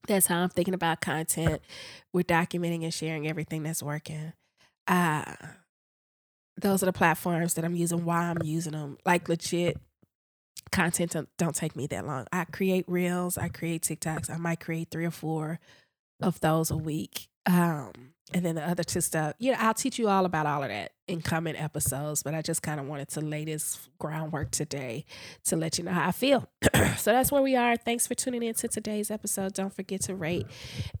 That's 0.06 0.26
how 0.26 0.38
I'm 0.38 0.48
thinking 0.48 0.74
about 0.74 1.00
content. 1.00 1.60
We're 2.12 2.24
documenting 2.24 2.84
and 2.84 2.94
sharing 2.94 3.28
everything 3.28 3.62
that's 3.62 3.82
working. 3.82 4.32
Uh, 4.88 5.34
those 6.56 6.82
are 6.82 6.86
the 6.86 6.92
platforms 6.92 7.54
that 7.54 7.64
I'm 7.64 7.76
using, 7.76 8.04
why 8.04 8.22
I'm 8.24 8.42
using 8.42 8.72
them. 8.72 8.98
Like 9.04 9.28
legit, 9.28 9.78
content 10.72 11.12
don't, 11.12 11.28
don't 11.38 11.54
take 11.54 11.76
me 11.76 11.86
that 11.88 12.06
long. 12.06 12.26
I 12.32 12.44
create 12.44 12.84
reels, 12.88 13.38
I 13.38 13.48
create 13.48 13.82
TikToks. 13.82 14.30
I 14.30 14.36
might 14.36 14.60
create 14.60 14.90
three 14.90 15.04
or 15.04 15.10
four 15.10 15.58
of 16.20 16.40
those 16.40 16.70
a 16.70 16.76
week. 16.76 17.28
Um, 17.46 17.92
and 18.32 18.44
then 18.44 18.54
the 18.54 18.68
other 18.68 18.84
two 18.84 19.00
stuff, 19.00 19.34
you 19.38 19.52
know, 19.52 19.58
I'll 19.60 19.74
teach 19.74 19.98
you 19.98 20.08
all 20.08 20.24
about 20.24 20.46
all 20.46 20.62
of 20.62 20.68
that 20.68 20.92
in 21.10 21.20
coming 21.20 21.56
episodes, 21.56 22.22
but 22.22 22.34
I 22.34 22.42
just 22.42 22.62
kind 22.62 22.78
of 22.78 22.86
wanted 22.86 23.08
to 23.10 23.20
lay 23.20 23.44
this 23.44 23.88
groundwork 23.98 24.52
today 24.52 25.04
to 25.44 25.56
let 25.56 25.76
you 25.76 25.84
know 25.84 25.90
how 25.90 26.08
I 26.08 26.12
feel. 26.12 26.48
so 26.96 27.12
that's 27.12 27.32
where 27.32 27.42
we 27.42 27.56
are. 27.56 27.76
Thanks 27.76 28.06
for 28.06 28.14
tuning 28.14 28.44
in 28.44 28.54
to 28.54 28.68
today's 28.68 29.10
episode. 29.10 29.54
Don't 29.54 29.74
forget 29.74 30.02
to 30.02 30.14
rate 30.14 30.46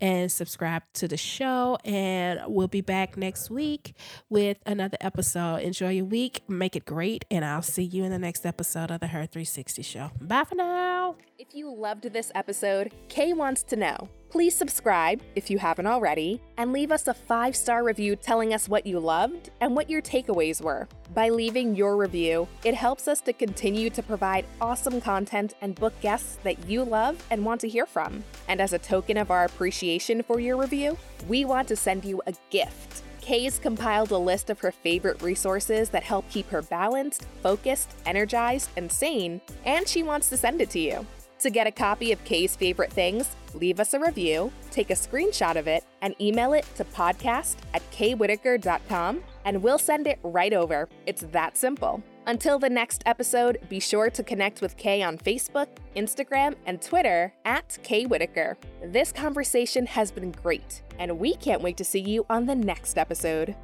and 0.00 0.30
subscribe 0.30 0.82
to 0.94 1.06
the 1.06 1.16
show. 1.16 1.78
And 1.84 2.40
we'll 2.48 2.68
be 2.68 2.80
back 2.80 3.16
next 3.16 3.50
week 3.50 3.94
with 4.28 4.58
another 4.66 4.98
episode. 5.00 5.56
Enjoy 5.58 5.90
your 5.90 6.06
week, 6.06 6.42
make 6.48 6.74
it 6.74 6.84
great, 6.84 7.24
and 7.30 7.44
I'll 7.44 7.62
see 7.62 7.84
you 7.84 8.02
in 8.02 8.10
the 8.10 8.18
next 8.18 8.44
episode 8.44 8.90
of 8.90 8.98
the 8.98 9.06
Her 9.06 9.26
360 9.26 9.82
Show. 9.82 10.10
Bye 10.20 10.44
for 10.44 10.56
now. 10.56 11.14
If 11.38 11.54
you 11.54 11.72
loved 11.72 12.12
this 12.12 12.32
episode, 12.34 12.92
Kay 13.08 13.32
wants 13.32 13.62
to 13.64 13.76
know. 13.76 14.08
Please 14.30 14.54
subscribe 14.54 15.22
if 15.34 15.50
you 15.50 15.58
haven't 15.58 15.86
already, 15.86 16.40
and 16.56 16.72
leave 16.72 16.92
us 16.92 17.08
a 17.08 17.14
five 17.26 17.54
star 17.54 17.84
review 17.84 18.16
telling 18.16 18.54
us 18.54 18.68
what 18.68 18.86
you 18.86 18.98
loved 18.98 19.50
and 19.60 19.74
what 19.74 19.88
your 19.88 20.02
takeaways 20.02 20.60
were. 20.60 20.88
By 21.14 21.28
leaving 21.28 21.74
your 21.74 21.96
review, 21.96 22.48
it 22.64 22.74
helps 22.74 23.08
us 23.08 23.20
to 23.22 23.32
continue 23.32 23.90
to 23.90 24.02
provide 24.02 24.46
awesome 24.60 25.00
content 25.00 25.54
and 25.60 25.74
book 25.74 25.92
guests 26.00 26.38
that 26.44 26.68
you 26.68 26.84
love 26.84 27.22
and 27.30 27.44
want 27.44 27.60
to 27.62 27.68
hear 27.68 27.86
from. 27.86 28.24
And 28.48 28.60
as 28.60 28.72
a 28.72 28.78
token 28.78 29.16
of 29.16 29.30
our 29.30 29.44
appreciation 29.44 30.22
for 30.22 30.40
your 30.40 30.56
review, 30.56 30.96
we 31.28 31.44
want 31.44 31.68
to 31.68 31.76
send 31.76 32.04
you 32.04 32.22
a 32.26 32.34
gift. 32.50 33.02
Kay's 33.20 33.58
compiled 33.58 34.10
a 34.10 34.18
list 34.18 34.50
of 34.50 34.60
her 34.60 34.72
favorite 34.72 35.22
resources 35.22 35.90
that 35.90 36.02
help 36.02 36.28
keep 36.30 36.48
her 36.48 36.62
balanced, 36.62 37.26
focused, 37.42 37.94
energized, 38.06 38.70
and 38.76 38.90
sane, 38.90 39.40
and 39.64 39.86
she 39.86 40.02
wants 40.02 40.28
to 40.30 40.36
send 40.36 40.60
it 40.60 40.70
to 40.70 40.80
you. 40.80 41.06
To 41.40 41.48
get 41.48 41.66
a 41.66 41.72
copy 41.72 42.12
of 42.12 42.22
Kay's 42.24 42.54
favorite 42.54 42.92
things, 42.92 43.30
leave 43.54 43.80
us 43.80 43.94
a 43.94 43.98
review, 43.98 44.52
take 44.70 44.90
a 44.90 44.94
screenshot 44.94 45.56
of 45.56 45.66
it, 45.66 45.84
and 46.02 46.14
email 46.20 46.52
it 46.52 46.66
to 46.76 46.84
podcast 46.84 47.56
at 47.72 47.82
kaywhitaker.com, 47.92 49.22
and 49.46 49.62
we'll 49.62 49.78
send 49.78 50.06
it 50.06 50.18
right 50.22 50.52
over. 50.52 50.86
It's 51.06 51.22
that 51.32 51.56
simple. 51.56 52.02
Until 52.26 52.58
the 52.58 52.68
next 52.68 53.02
episode, 53.06 53.58
be 53.70 53.80
sure 53.80 54.10
to 54.10 54.22
connect 54.22 54.60
with 54.60 54.76
Kay 54.76 55.02
on 55.02 55.16
Facebook, 55.16 55.68
Instagram, 55.96 56.56
and 56.66 56.82
Twitter 56.82 57.32
at 57.46 57.78
Kay 57.82 58.04
Whitaker. 58.04 58.58
This 58.84 59.10
conversation 59.10 59.86
has 59.86 60.10
been 60.10 60.32
great, 60.32 60.82
and 60.98 61.18
we 61.18 61.34
can't 61.36 61.62
wait 61.62 61.78
to 61.78 61.84
see 61.84 62.00
you 62.00 62.26
on 62.28 62.44
the 62.44 62.54
next 62.54 62.98
episode. 62.98 63.56